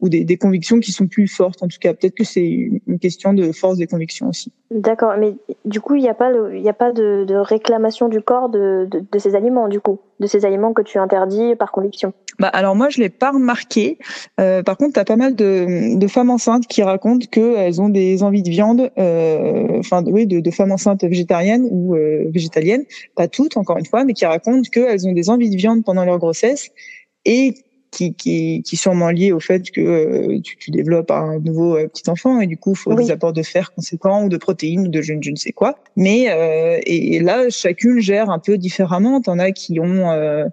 ou 0.00 0.08
des, 0.08 0.24
des, 0.24 0.36
convictions 0.36 0.80
qui 0.80 0.92
sont 0.92 1.06
plus 1.06 1.28
fortes. 1.28 1.62
En 1.62 1.68
tout 1.68 1.78
cas, 1.80 1.94
peut-être 1.94 2.14
que 2.14 2.24
c'est 2.24 2.46
une 2.46 2.98
question 2.98 3.32
de 3.32 3.52
force 3.52 3.78
des 3.78 3.86
convictions 3.86 4.28
aussi. 4.28 4.52
D'accord, 4.70 5.14
mais 5.18 5.34
du 5.64 5.80
coup, 5.80 5.96
il 5.96 6.02
n'y 6.02 6.08
a 6.08 6.14
pas, 6.14 6.30
il 6.54 6.68
a 6.68 6.72
pas 6.72 6.92
de, 6.92 7.24
de, 7.24 7.34
réclamation 7.34 8.08
du 8.08 8.20
corps 8.20 8.48
de, 8.48 8.86
de, 8.90 9.04
de, 9.10 9.18
ces 9.18 9.34
aliments, 9.34 9.68
du 9.68 9.80
coup, 9.80 9.98
de 10.20 10.26
ces 10.26 10.46
aliments 10.46 10.72
que 10.72 10.82
tu 10.82 10.98
interdis 10.98 11.54
par 11.56 11.72
conviction? 11.72 12.12
Bah 12.38 12.48
alors 12.48 12.74
moi, 12.74 12.88
je 12.88 13.00
l'ai 13.00 13.10
pas 13.10 13.32
remarqué. 13.32 13.98
Euh, 14.40 14.62
par 14.62 14.78
contre, 14.78 14.94
tu 14.94 15.00
as 15.00 15.04
pas 15.04 15.16
mal 15.16 15.34
de, 15.34 15.98
de 15.98 16.06
femmes 16.06 16.30
enceintes 16.30 16.66
qui 16.66 16.82
racontent 16.82 17.26
qu'elles 17.30 17.82
ont 17.82 17.90
des 17.90 18.22
envies 18.22 18.42
de 18.42 18.48
viande, 18.48 18.90
euh, 18.96 19.78
enfin 19.78 20.02
oui, 20.06 20.26
de, 20.26 20.40
de, 20.40 20.50
femmes 20.50 20.72
enceintes 20.72 21.04
végétariennes 21.04 21.68
ou 21.70 21.96
euh, 21.96 22.30
végétaliennes, 22.32 22.84
pas 23.14 23.28
toutes 23.28 23.58
encore 23.58 23.76
une 23.76 23.86
fois, 23.86 24.04
mais 24.04 24.14
qui 24.14 24.24
racontent 24.24 24.68
qu'elles 24.72 25.06
ont 25.06 25.12
des 25.12 25.28
envies 25.28 25.50
de 25.50 25.56
viande 25.56 25.84
pendant 25.84 26.04
leur 26.04 26.18
grossesse 26.18 26.70
et 27.26 27.54
qui, 27.90 28.14
qui, 28.14 28.62
qui 28.62 28.76
sûrement 28.76 29.10
lié 29.10 29.32
au 29.32 29.40
fait 29.40 29.70
que 29.70 29.80
euh, 29.80 30.40
tu, 30.42 30.56
tu, 30.56 30.70
développes 30.70 31.10
un 31.10 31.38
nouveau 31.40 31.76
euh, 31.76 31.88
petit 31.88 32.08
enfant 32.08 32.40
et 32.40 32.46
du 32.46 32.56
coup 32.56 32.72
il 32.72 32.76
faut 32.76 32.94
des 32.94 33.10
apports 33.10 33.32
de 33.32 33.42
fer 33.42 33.72
conséquents 33.72 34.24
ou 34.24 34.28
de 34.28 34.36
protéines 34.36 34.86
ou 34.86 34.88
de 34.88 35.02
je, 35.02 35.14
je 35.20 35.30
ne 35.30 35.36
sais 35.36 35.52
quoi. 35.52 35.78
Mais 35.96 36.30
euh, 36.30 36.78
et, 36.86 37.18
là 37.20 37.48
chacune 37.50 38.00
gère 38.00 38.30
un 38.30 38.38
peu 38.38 38.58
différemment. 38.58 39.20
T'en 39.20 39.38
as 39.38 39.52
qui 39.52 39.80
ont 39.80 40.10
euh, 40.10 40.46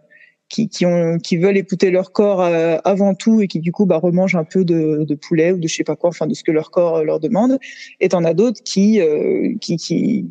qui, 0.49 0.69
qui, 0.69 0.85
ont, 0.85 1.17
qui 1.17 1.37
veulent 1.37 1.57
écouter 1.57 1.91
leur 1.91 2.11
corps 2.11 2.41
euh, 2.41 2.77
avant 2.85 3.15
tout 3.15 3.41
et 3.41 3.47
qui 3.47 3.59
du 3.59 3.71
coup 3.71 3.85
bah, 3.85 3.97
remangent 3.97 4.35
un 4.35 4.43
peu 4.43 4.63
de, 4.63 5.03
de, 5.03 5.15
poulet 5.15 5.51
ou 5.51 5.57
de 5.57 5.67
je 5.67 5.75
sais 5.75 5.83
pas 5.83 5.95
quoi, 5.95 6.09
enfin 6.09 6.27
de 6.27 6.33
ce 6.33 6.43
que 6.43 6.51
leur 6.51 6.71
corps 6.71 6.97
euh, 6.97 7.03
leur 7.03 7.19
demande. 7.19 7.59
Et 7.99 8.09
t'en 8.09 8.23
as 8.23 8.33
d'autres 8.33 8.61
qui, 8.63 9.01
euh, 9.01 9.55
qui, 9.59 9.77
qui, 9.77 10.25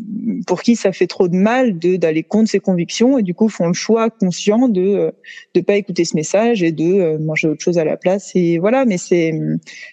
pour 0.46 0.62
qui 0.62 0.76
ça 0.76 0.92
fait 0.92 1.06
trop 1.06 1.28
de 1.28 1.36
mal 1.36 1.78
de 1.78 1.96
d'aller 1.96 2.22
contre 2.22 2.50
ses 2.50 2.60
convictions 2.60 3.18
et 3.18 3.22
du 3.22 3.34
coup 3.34 3.48
font 3.48 3.66
le 3.68 3.74
choix 3.74 4.08
conscient 4.10 4.68
de 4.68 5.12
de 5.54 5.60
pas 5.60 5.74
écouter 5.74 6.04
ce 6.04 6.16
message 6.16 6.62
et 6.62 6.72
de 6.72 7.18
manger 7.18 7.48
autre 7.48 7.62
chose 7.62 7.78
à 7.78 7.84
la 7.84 7.96
place. 7.96 8.32
Et 8.34 8.58
voilà, 8.58 8.84
mais 8.84 8.98
c'est 8.98 9.38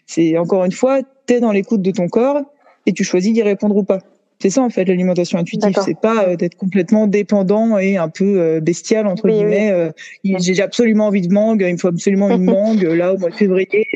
c'est 0.06 0.38
encore 0.38 0.64
une 0.64 0.72
fois, 0.72 1.02
t'es 1.26 1.40
dans 1.40 1.52
l'écoute 1.52 1.82
de 1.82 1.92
ton 1.92 2.08
corps 2.08 2.42
et 2.86 2.94
tu 2.94 3.04
choisis 3.04 3.34
d'y 3.34 3.42
répondre 3.42 3.76
ou 3.76 3.84
pas. 3.84 4.00
C'est 4.44 4.50
ça 4.50 4.62
en 4.62 4.70
fait 4.70 4.84
l'alimentation 4.84 5.40
intuitive, 5.40 5.74
c'est 5.86 5.98
pas 5.98 6.28
euh, 6.28 6.36
d'être 6.36 6.56
complètement 6.56 7.08
dépendant 7.08 7.78
et 7.78 7.96
un 7.96 8.10
peu 8.10 8.42
euh, 8.42 8.60
bestial 8.60 9.08
entre 9.08 9.30
guillemets. 9.30 9.72
Euh, 9.72 9.90
j'ai 10.26 10.62
absolument 10.62 11.08
envie 11.08 11.26
de 11.26 11.34
mangue, 11.34 11.64
il 11.66 11.72
me 11.72 11.78
faut 11.78 11.88
absolument 11.88 12.30
une 12.30 12.44
mangue 12.52 12.82
là 12.82 13.14
au 13.14 13.18
mois 13.18 13.30
de 13.30 13.36
février. 13.36 13.88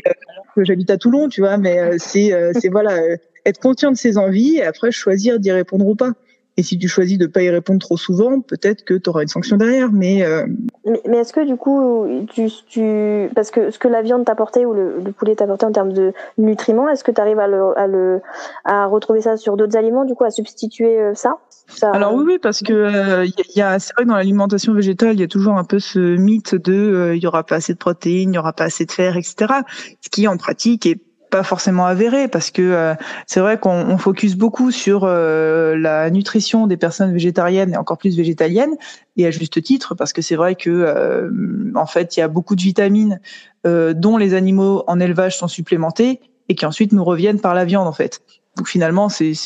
J'habite 0.56 0.88
à 0.88 0.96
Toulon, 0.96 1.28
tu 1.28 1.42
vois, 1.42 1.58
mais 1.58 1.98
c'est 1.98 2.32
c'est 2.58 2.70
voilà 2.70 2.98
être 3.44 3.58
conscient 3.60 3.92
de 3.92 3.96
ses 3.98 4.16
envies 4.16 4.56
et 4.56 4.62
après 4.62 4.90
choisir 4.90 5.38
d'y 5.38 5.52
répondre 5.52 5.86
ou 5.86 5.94
pas. 5.94 6.12
Et 6.58 6.64
si 6.64 6.76
tu 6.76 6.88
choisis 6.88 7.18
de 7.18 7.26
pas 7.26 7.42
y 7.42 7.50
répondre 7.50 7.78
trop 7.78 7.96
souvent, 7.96 8.40
peut-être 8.40 8.84
que 8.84 8.94
tu 8.94 9.08
auras 9.08 9.22
une 9.22 9.28
sanction 9.28 9.56
derrière. 9.56 9.92
Mais, 9.92 10.24
euh... 10.24 10.44
mais, 10.84 11.00
mais 11.08 11.18
est-ce 11.18 11.32
que 11.32 11.46
du 11.46 11.54
coup, 11.56 12.04
tu, 12.32 12.50
tu, 12.66 13.30
parce 13.32 13.52
que 13.52 13.70
ce 13.70 13.78
que 13.78 13.86
la 13.86 14.02
viande 14.02 14.24
t'apportait 14.24 14.66
ou 14.66 14.74
le, 14.74 14.98
le 14.98 15.12
poulet 15.12 15.36
t'apportait 15.36 15.66
en 15.66 15.70
termes 15.70 15.92
de 15.92 16.12
nutriments, 16.36 16.88
est-ce 16.88 17.04
que 17.04 17.12
tu 17.12 17.20
arrives 17.20 17.38
à, 17.38 17.46
le, 17.46 17.78
à, 17.78 17.86
le, 17.86 18.20
à 18.64 18.86
retrouver 18.86 19.20
ça 19.20 19.36
sur 19.36 19.56
d'autres 19.56 19.76
aliments, 19.76 20.04
du 20.04 20.16
coup, 20.16 20.24
à 20.24 20.32
substituer 20.32 21.00
euh, 21.00 21.14
ça, 21.14 21.38
ça 21.68 21.92
Alors 21.92 22.14
oui, 22.14 22.24
oui, 22.26 22.38
parce 22.40 22.60
que 22.62 22.72
euh, 22.72 23.26
y 23.54 23.62
a, 23.62 23.78
c'est 23.78 23.94
vrai 23.94 24.02
que 24.02 24.08
dans 24.08 24.16
l'alimentation 24.16 24.74
végétale, 24.74 25.14
il 25.14 25.20
y 25.20 25.24
a 25.24 25.28
toujours 25.28 25.56
un 25.58 25.64
peu 25.64 25.78
ce 25.78 26.16
mythe 26.16 26.56
de 26.56 26.72
euh, 26.72 27.16
il 27.16 27.22
y 27.22 27.26
aura 27.28 27.44
pas 27.44 27.56
assez 27.56 27.74
de 27.74 27.78
protéines, 27.78 28.32
il 28.32 28.36
y 28.36 28.38
aura 28.38 28.52
pas 28.52 28.64
assez 28.64 28.84
de 28.84 28.90
fer, 28.90 29.16
etc. 29.16 29.60
Ce 30.00 30.10
qui 30.10 30.26
en 30.26 30.36
pratique 30.36 30.86
est 30.86 31.00
pas 31.30 31.42
forcément 31.42 31.86
avéré 31.86 32.28
parce 32.28 32.50
que 32.50 32.62
euh, 32.62 32.94
c'est 33.26 33.40
vrai 33.40 33.58
qu'on 33.58 33.98
focus 33.98 34.36
beaucoup 34.36 34.70
sur 34.70 35.04
euh, 35.04 35.76
la 35.76 36.10
nutrition 36.10 36.66
des 36.66 36.76
personnes 36.76 37.12
végétariennes 37.12 37.72
et 37.72 37.76
encore 37.76 37.98
plus 37.98 38.16
végétaliennes 38.16 38.74
et 39.16 39.26
à 39.26 39.30
juste 39.30 39.62
titre 39.62 39.94
parce 39.94 40.12
que 40.12 40.22
c'est 40.22 40.36
vrai 40.36 40.54
que 40.54 40.70
euh, 40.70 41.30
en 41.74 41.86
fait 41.86 42.16
il 42.16 42.20
y 42.20 42.22
a 42.22 42.28
beaucoup 42.28 42.56
de 42.56 42.62
vitamines 42.62 43.20
dont 43.64 44.16
les 44.16 44.32
animaux 44.32 44.82
en 44.86 44.98
élevage 44.98 45.36
sont 45.36 45.48
supplémentés 45.48 46.20
et 46.48 46.54
qui 46.54 46.64
ensuite 46.64 46.92
nous 46.92 47.04
reviennent 47.04 47.40
par 47.40 47.52
la 47.52 47.66
viande 47.66 47.86
en 47.86 47.92
fait. 47.92 48.22
Donc 48.58 48.68
finalement, 48.68 49.08
c'est 49.08 49.36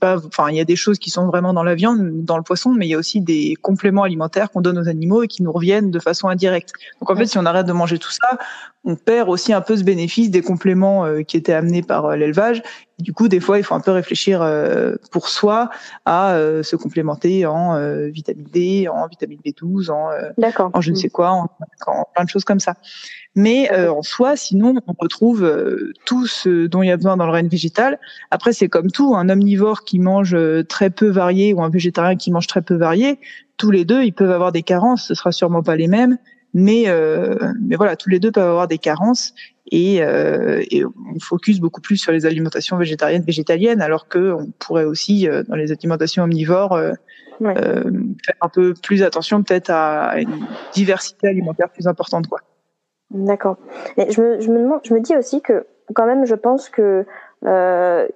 pas, 0.00 0.16
enfin, 0.16 0.48
il 0.48 0.56
y 0.56 0.60
a 0.60 0.64
des 0.64 0.76
choses 0.76 0.98
qui 0.98 1.10
sont 1.10 1.26
vraiment 1.26 1.52
dans 1.52 1.62
la 1.62 1.74
viande, 1.74 2.24
dans 2.24 2.38
le 2.38 2.42
poisson, 2.42 2.72
mais 2.72 2.86
il 2.86 2.88
y 2.88 2.94
a 2.94 2.98
aussi 2.98 3.20
des 3.20 3.54
compléments 3.60 4.02
alimentaires 4.02 4.50
qu'on 4.50 4.62
donne 4.62 4.78
aux 4.78 4.88
animaux 4.88 5.22
et 5.22 5.28
qui 5.28 5.42
nous 5.42 5.52
reviennent 5.52 5.90
de 5.90 6.00
façon 6.00 6.28
indirecte. 6.28 6.72
Donc 7.00 7.10
en 7.10 7.16
fait, 7.16 7.26
si 7.26 7.36
on 7.36 7.44
arrête 7.44 7.66
de 7.66 7.72
manger 7.72 7.98
tout 7.98 8.10
ça, 8.10 8.38
on 8.84 8.96
perd 8.96 9.28
aussi 9.28 9.52
un 9.52 9.60
peu 9.60 9.76
ce 9.76 9.84
bénéfice 9.84 10.30
des 10.30 10.40
compléments 10.40 11.04
euh, 11.04 11.20
qui 11.20 11.36
étaient 11.36 11.52
amenés 11.52 11.82
par 11.82 12.06
euh, 12.06 12.16
l'élevage. 12.16 12.62
Du 12.98 13.12
coup, 13.12 13.28
des 13.28 13.40
fois, 13.40 13.58
il 13.58 13.64
faut 13.64 13.74
un 13.74 13.80
peu 13.80 13.90
réfléchir 13.90 14.40
euh, 14.40 14.94
pour 15.10 15.28
soi 15.28 15.68
à 16.06 16.34
se 16.62 16.74
complémenter 16.74 17.46
en 17.46 17.78
vitamine 18.08 18.48
D, 18.52 18.88
en 18.88 19.06
vitamine 19.06 19.38
B12, 19.44 19.90
en, 19.90 20.08
en 20.72 20.80
je 20.80 20.90
ne 20.90 20.96
sais 20.96 21.08
quoi, 21.08 21.30
en, 21.30 21.50
en 21.86 22.04
plein 22.12 22.24
de 22.24 22.28
choses 22.28 22.44
comme 22.44 22.58
ça. 22.58 22.74
Mais 23.38 23.70
euh, 23.70 23.92
en 23.92 24.02
soi, 24.02 24.34
sinon, 24.34 24.74
on 24.88 24.94
retrouve 24.98 25.44
euh, 25.44 25.92
tout 26.04 26.26
ce 26.26 26.66
dont 26.66 26.82
il 26.82 26.88
y 26.88 26.90
a 26.90 26.96
besoin 26.96 27.16
dans 27.16 27.24
le 27.24 27.30
règne 27.30 27.46
végétal. 27.46 28.00
Après, 28.32 28.52
c'est 28.52 28.68
comme 28.68 28.90
tout, 28.90 29.14
un 29.14 29.28
omnivore 29.28 29.84
qui 29.84 30.00
mange 30.00 30.34
euh, 30.34 30.64
très 30.64 30.90
peu 30.90 31.06
varié 31.06 31.54
ou 31.54 31.62
un 31.62 31.70
végétarien 31.70 32.16
qui 32.16 32.32
mange 32.32 32.48
très 32.48 32.62
peu 32.62 32.74
varié, 32.74 33.20
tous 33.56 33.70
les 33.70 33.84
deux, 33.84 34.02
ils 34.02 34.12
peuvent 34.12 34.32
avoir 34.32 34.50
des 34.50 34.64
carences. 34.64 35.06
Ce 35.06 35.14
sera 35.14 35.30
sûrement 35.30 35.62
pas 35.62 35.76
les 35.76 35.86
mêmes, 35.86 36.18
mais 36.52 36.86
mais 37.60 37.76
voilà, 37.76 37.94
tous 37.94 38.08
les 38.08 38.18
deux 38.18 38.32
peuvent 38.32 38.48
avoir 38.48 38.66
des 38.66 38.78
carences 38.78 39.34
et, 39.70 39.96
et 39.96 40.84
on 40.84 41.20
focus 41.20 41.60
beaucoup 41.60 41.80
plus 41.80 41.96
sur 41.96 42.10
les 42.10 42.24
alimentations 42.26 42.76
végétariennes, 42.76 43.22
végétaliennes, 43.22 43.82
alors 43.82 44.08
que 44.08 44.32
on 44.32 44.50
pourrait 44.58 44.84
aussi 44.84 45.28
dans 45.48 45.56
les 45.56 45.70
alimentations 45.72 46.24
omnivores 46.24 46.80
faire 47.40 48.36
un 48.40 48.48
peu 48.48 48.74
plus 48.74 49.02
attention 49.02 49.42
peut-être 49.42 49.70
à 49.70 50.20
une 50.20 50.46
diversité 50.72 51.28
alimentaire 51.28 51.68
plus 51.68 51.86
importante, 51.86 52.26
quoi. 52.28 52.40
D'accord. 53.10 53.56
Et 53.96 54.10
je 54.10 54.20
me, 54.20 54.40
je, 54.40 54.50
me 54.50 54.58
demande, 54.58 54.80
je 54.84 54.92
me 54.92 55.00
dis 55.00 55.16
aussi 55.16 55.40
que 55.40 55.66
quand 55.94 56.06
même, 56.06 56.26
je 56.26 56.34
pense 56.34 56.68
que 56.68 57.06
euh, 57.46 58.08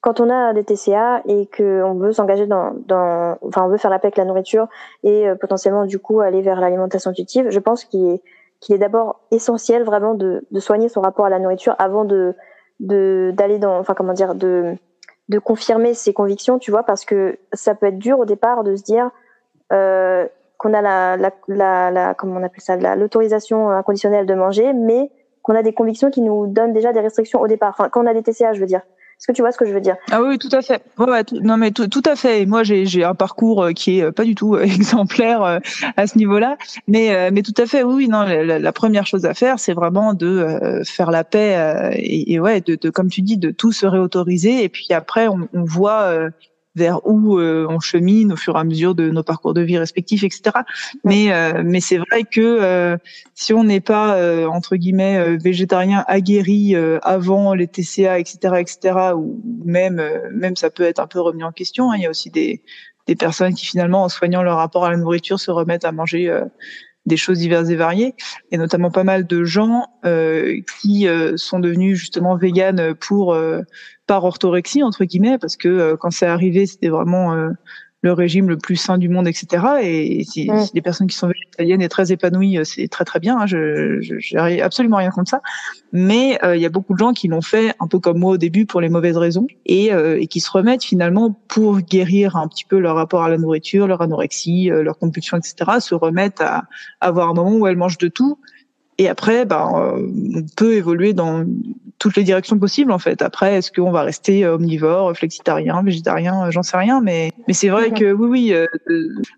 quand 0.00 0.20
on 0.20 0.30
a 0.30 0.52
des 0.52 0.64
TCA 0.64 1.22
et 1.26 1.46
qu'on 1.46 1.94
veut 1.94 2.12
s'engager 2.12 2.46
dans, 2.46 2.72
dans, 2.86 3.38
enfin, 3.42 3.64
on 3.64 3.68
veut 3.68 3.76
faire 3.76 3.90
la 3.90 3.98
paix 3.98 4.08
avec 4.08 4.16
la 4.16 4.24
nourriture 4.24 4.68
et 5.04 5.28
euh, 5.28 5.34
potentiellement 5.36 5.86
du 5.86 5.98
coup 5.98 6.20
aller 6.20 6.42
vers 6.42 6.60
l'alimentation 6.60 7.10
intuitive, 7.10 7.50
je 7.50 7.58
pense 7.60 7.84
qu'il 7.84 8.08
est, 8.08 8.22
qu'il 8.60 8.74
est 8.74 8.78
d'abord 8.78 9.20
essentiel 9.30 9.84
vraiment 9.84 10.14
de, 10.14 10.44
de 10.50 10.60
soigner 10.60 10.88
son 10.88 11.00
rapport 11.00 11.26
à 11.26 11.30
la 11.30 11.38
nourriture 11.38 11.74
avant 11.78 12.04
de 12.04 12.34
d'aller 12.80 13.58
dans, 13.58 13.76
enfin 13.78 13.94
comment 13.94 14.12
dire, 14.12 14.36
de 14.36 14.76
de 15.28 15.38
confirmer 15.38 15.94
ses 15.94 16.12
convictions, 16.12 16.58
tu 16.58 16.70
vois, 16.70 16.84
parce 16.84 17.04
que 17.04 17.38
ça 17.52 17.74
peut 17.74 17.86
être 17.86 17.98
dur 17.98 18.18
au 18.18 18.24
départ 18.24 18.64
de 18.64 18.76
se 18.76 18.82
dire 18.82 19.10
euh, 19.72 20.26
qu'on 20.58 20.74
a 20.74 20.82
la, 20.82 21.16
la, 21.16 21.32
la, 21.46 21.90
la, 21.90 22.14
comment 22.14 22.38
on 22.38 22.42
appelle 22.42 22.60
ça, 22.60 22.76
l'autorisation 22.96 23.70
inconditionnelle 23.70 24.26
de 24.26 24.34
manger, 24.34 24.72
mais 24.72 25.10
qu'on 25.42 25.54
a 25.54 25.62
des 25.62 25.72
convictions 25.72 26.10
qui 26.10 26.20
nous 26.20 26.46
donnent 26.46 26.72
déjà 26.72 26.92
des 26.92 27.00
restrictions 27.00 27.40
au 27.40 27.46
départ. 27.46 27.70
Enfin, 27.70 27.88
quand 27.88 28.02
on 28.02 28.06
a 28.06 28.12
des 28.12 28.22
TCA, 28.22 28.52
je 28.52 28.60
veux 28.60 28.66
dire. 28.66 28.82
Est-ce 29.18 29.26
que 29.26 29.32
tu 29.32 29.42
vois 29.42 29.50
ce 29.50 29.58
que 29.58 29.66
je 29.66 29.72
veux 29.72 29.80
dire? 29.80 29.96
Ah 30.12 30.22
oui, 30.22 30.38
tout 30.38 30.48
à 30.52 30.62
fait. 30.62 30.80
Ouais, 30.96 31.24
tout, 31.24 31.40
non 31.40 31.56
mais 31.56 31.72
tout, 31.72 32.02
à 32.04 32.14
fait. 32.14 32.46
Moi, 32.46 32.62
j'ai 32.62 33.02
un 33.02 33.16
parcours 33.16 33.64
euh, 33.64 33.72
qui 33.72 33.98
est 33.98 34.02
euh, 34.04 34.12
pas 34.12 34.22
du 34.22 34.36
tout 34.36 34.54
euh, 34.54 34.62
exemplaire 34.62 35.60
à 35.96 36.06
ce 36.06 36.16
niveau-là, 36.16 36.56
mais 36.86 37.30
mais 37.32 37.42
tout 37.42 37.54
à 37.56 37.66
fait. 37.66 37.82
Oui, 37.82 38.06
non. 38.06 38.22
La, 38.22 38.72
première 38.72 39.06
chose 39.06 39.24
à 39.24 39.34
faire, 39.34 39.58
c'est 39.58 39.72
vraiment 39.72 40.14
de 40.14 40.82
faire 40.86 41.10
la 41.10 41.24
paix 41.24 41.90
et, 41.96 42.32
et 42.32 42.38
ouais, 42.38 42.60
de, 42.60 42.76
de, 42.76 42.90
comme 42.90 43.08
tu 43.08 43.22
dis, 43.22 43.38
de 43.38 43.50
tout 43.50 43.72
se 43.72 43.86
réautoriser. 43.86 44.62
Et 44.62 44.68
puis 44.68 44.86
après, 44.92 45.26
on, 45.26 45.48
on 45.52 45.64
voit 45.64 46.30
vers 46.78 47.06
où 47.06 47.38
euh, 47.38 47.66
on 47.68 47.80
chemine 47.80 48.32
au 48.32 48.36
fur 48.36 48.56
et 48.56 48.60
à 48.60 48.64
mesure 48.64 48.94
de 48.94 49.10
nos 49.10 49.22
parcours 49.22 49.52
de 49.52 49.60
vie 49.60 49.76
respectifs, 49.76 50.24
etc. 50.24 50.42
Mais 51.04 51.32
euh, 51.32 51.62
mais 51.64 51.80
c'est 51.80 51.98
vrai 51.98 52.22
que 52.24 52.40
euh, 52.40 52.96
si 53.34 53.52
on 53.52 53.64
n'est 53.64 53.80
pas 53.80 54.18
entre 54.48 54.76
guillemets 54.76 55.36
végétarien 55.36 56.04
aguerri 56.06 56.74
avant 57.02 57.54
les 57.54 57.66
TCA, 57.66 58.18
etc., 58.18 58.54
etc., 58.58 58.98
ou 59.16 59.42
même 59.64 60.02
même 60.32 60.56
ça 60.56 60.70
peut 60.70 60.84
être 60.84 61.00
un 61.00 61.06
peu 61.06 61.20
remis 61.20 61.44
en 61.44 61.52
question. 61.52 61.90
Hein. 61.90 61.96
Il 61.96 62.02
y 62.02 62.06
a 62.06 62.10
aussi 62.10 62.30
des 62.30 62.62
des 63.06 63.16
personnes 63.16 63.54
qui 63.54 63.66
finalement 63.66 64.04
en 64.04 64.08
soignant 64.08 64.42
leur 64.42 64.56
rapport 64.56 64.84
à 64.84 64.90
la 64.90 64.96
nourriture 64.96 65.40
se 65.40 65.50
remettent 65.50 65.84
à 65.84 65.92
manger 65.92 66.30
des 67.08 67.16
choses 67.16 67.38
diverses 67.38 67.68
et 67.70 67.76
variées, 67.76 68.14
et 68.52 68.58
notamment 68.58 68.92
pas 68.92 69.02
mal 69.02 69.26
de 69.26 69.42
gens 69.42 69.86
euh, 70.04 70.60
qui 70.80 71.08
euh, 71.08 71.36
sont 71.36 71.58
devenus 71.58 71.98
justement 71.98 72.36
véganes 72.36 72.94
pour 72.94 73.34
euh, 73.34 73.62
par 74.08 74.24
orthorexie 74.24 74.82
entre 74.82 75.04
guillemets, 75.04 75.38
parce 75.38 75.56
que 75.56 75.94
quand 75.94 76.10
c'est 76.10 76.26
arrivé, 76.26 76.66
c'était 76.66 76.88
vraiment 76.88 77.52
le 78.00 78.12
régime 78.12 78.48
le 78.48 78.56
plus 78.56 78.76
sain 78.76 78.96
du 78.96 79.08
monde, 79.08 79.26
etc. 79.26 79.64
Et 79.82 80.24
si, 80.24 80.48
si 80.64 80.72
des 80.72 80.82
personnes 80.82 81.08
qui 81.08 81.16
sont 81.16 81.26
végétaliennes 81.26 81.82
et 81.82 81.88
très 81.88 82.12
épanouies, 82.12 82.58
euh, 82.58 82.64
c'est 82.64 82.86
très 82.86 83.04
très 83.04 83.18
bien. 83.18 83.40
Hein, 83.40 83.46
je 83.46 84.36
n'ai 84.36 84.62
absolument 84.62 84.98
rien 84.98 85.10
contre 85.10 85.30
ça. 85.30 85.42
Mais 85.92 86.38
euh, 86.44 86.54
il 86.54 86.62
y 86.62 86.66
a 86.66 86.68
beaucoup 86.68 86.92
de 86.92 86.98
gens 86.98 87.12
qui 87.12 87.26
l'ont 87.26 87.42
fait 87.42 87.74
un 87.80 87.88
peu 87.88 87.98
comme 87.98 88.18
moi 88.18 88.32
au 88.32 88.36
début 88.36 88.66
pour 88.66 88.80
les 88.80 88.88
mauvaises 88.88 89.16
raisons 89.16 89.48
et, 89.66 89.92
euh, 89.92 90.20
et, 90.20 90.28
qui 90.28 90.38
se 90.38 90.50
remettent 90.50 90.84
finalement 90.84 91.36
pour 91.48 91.80
guérir 91.80 92.36
un 92.36 92.46
petit 92.46 92.64
peu 92.64 92.78
leur 92.78 92.94
rapport 92.94 93.24
à 93.24 93.28
la 93.28 93.36
nourriture, 93.36 93.88
leur 93.88 94.00
anorexie, 94.00 94.68
leur 94.68 94.98
compulsion, 94.98 95.36
etc. 95.36 95.80
Se 95.80 95.94
remettent 95.94 96.40
à, 96.40 96.64
à 97.00 97.08
avoir 97.08 97.28
un 97.28 97.34
moment 97.34 97.56
où 97.56 97.66
elles 97.66 97.76
mangent 97.76 97.98
de 97.98 98.08
tout 98.08 98.38
et 99.00 99.08
après, 99.08 99.44
ben, 99.44 99.70
on 99.72 100.42
peut 100.56 100.74
évoluer 100.74 101.12
dans 101.12 101.46
toutes 101.98 102.16
les 102.16 102.24
directions 102.24 102.58
possibles 102.58 102.92
en 102.92 102.98
fait. 102.98 103.22
Après, 103.22 103.56
est-ce 103.56 103.72
qu'on 103.72 103.90
va 103.90 104.02
rester 104.02 104.46
omnivore, 104.46 105.16
flexitarien, 105.16 105.82
végétarien, 105.82 106.46
euh, 106.46 106.50
j'en 106.50 106.62
sais 106.62 106.76
rien, 106.76 107.00
mais 107.00 107.32
mais 107.46 107.54
c'est 107.54 107.68
vrai 107.68 107.90
que 107.90 108.12
oui, 108.12 108.28
oui, 108.28 108.52
euh, 108.52 108.66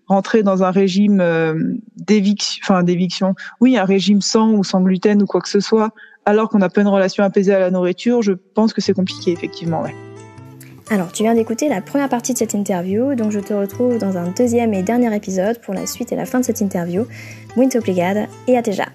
rentrer 0.07 0.43
dans 0.43 0.63
un 0.63 0.71
régime 0.71 1.19
euh, 1.21 1.55
d'éviction, 1.97 2.61
enfin 2.63 2.83
d'éviction, 2.83 3.35
oui, 3.59 3.77
un 3.77 3.85
régime 3.85 4.21
sans 4.21 4.51
ou 4.51 4.63
sans 4.63 4.81
gluten 4.81 5.21
ou 5.21 5.25
quoi 5.25 5.41
que 5.41 5.49
ce 5.49 5.59
soit, 5.59 5.91
alors 6.25 6.49
qu'on 6.49 6.59
n'a 6.59 6.69
pas 6.69 6.81
une 6.81 6.87
relation 6.87 7.23
apaisée 7.23 7.53
à 7.53 7.59
la 7.59 7.71
nourriture, 7.71 8.21
je 8.21 8.33
pense 8.33 8.73
que 8.73 8.81
c'est 8.81 8.93
compliqué 8.93 9.31
effectivement. 9.31 9.81
Ouais. 9.81 9.95
Alors, 10.89 11.11
tu 11.13 11.23
viens 11.23 11.33
d'écouter 11.33 11.69
la 11.69 11.81
première 11.81 12.09
partie 12.09 12.33
de 12.33 12.37
cette 12.37 12.53
interview, 12.53 13.15
donc 13.15 13.31
je 13.31 13.39
te 13.39 13.53
retrouve 13.53 13.97
dans 13.97 14.17
un 14.17 14.27
deuxième 14.31 14.73
et 14.73 14.83
dernier 14.83 15.15
épisode 15.15 15.59
pour 15.61 15.73
la 15.73 15.87
suite 15.87 16.11
et 16.11 16.17
la 16.17 16.25
fin 16.25 16.41
de 16.41 16.45
cette 16.45 16.59
interview. 16.59 17.07
Muito 17.55 17.77
obrigada 17.77 18.25
et 18.47 18.57
à 18.57 18.61
déjà. 18.61 18.87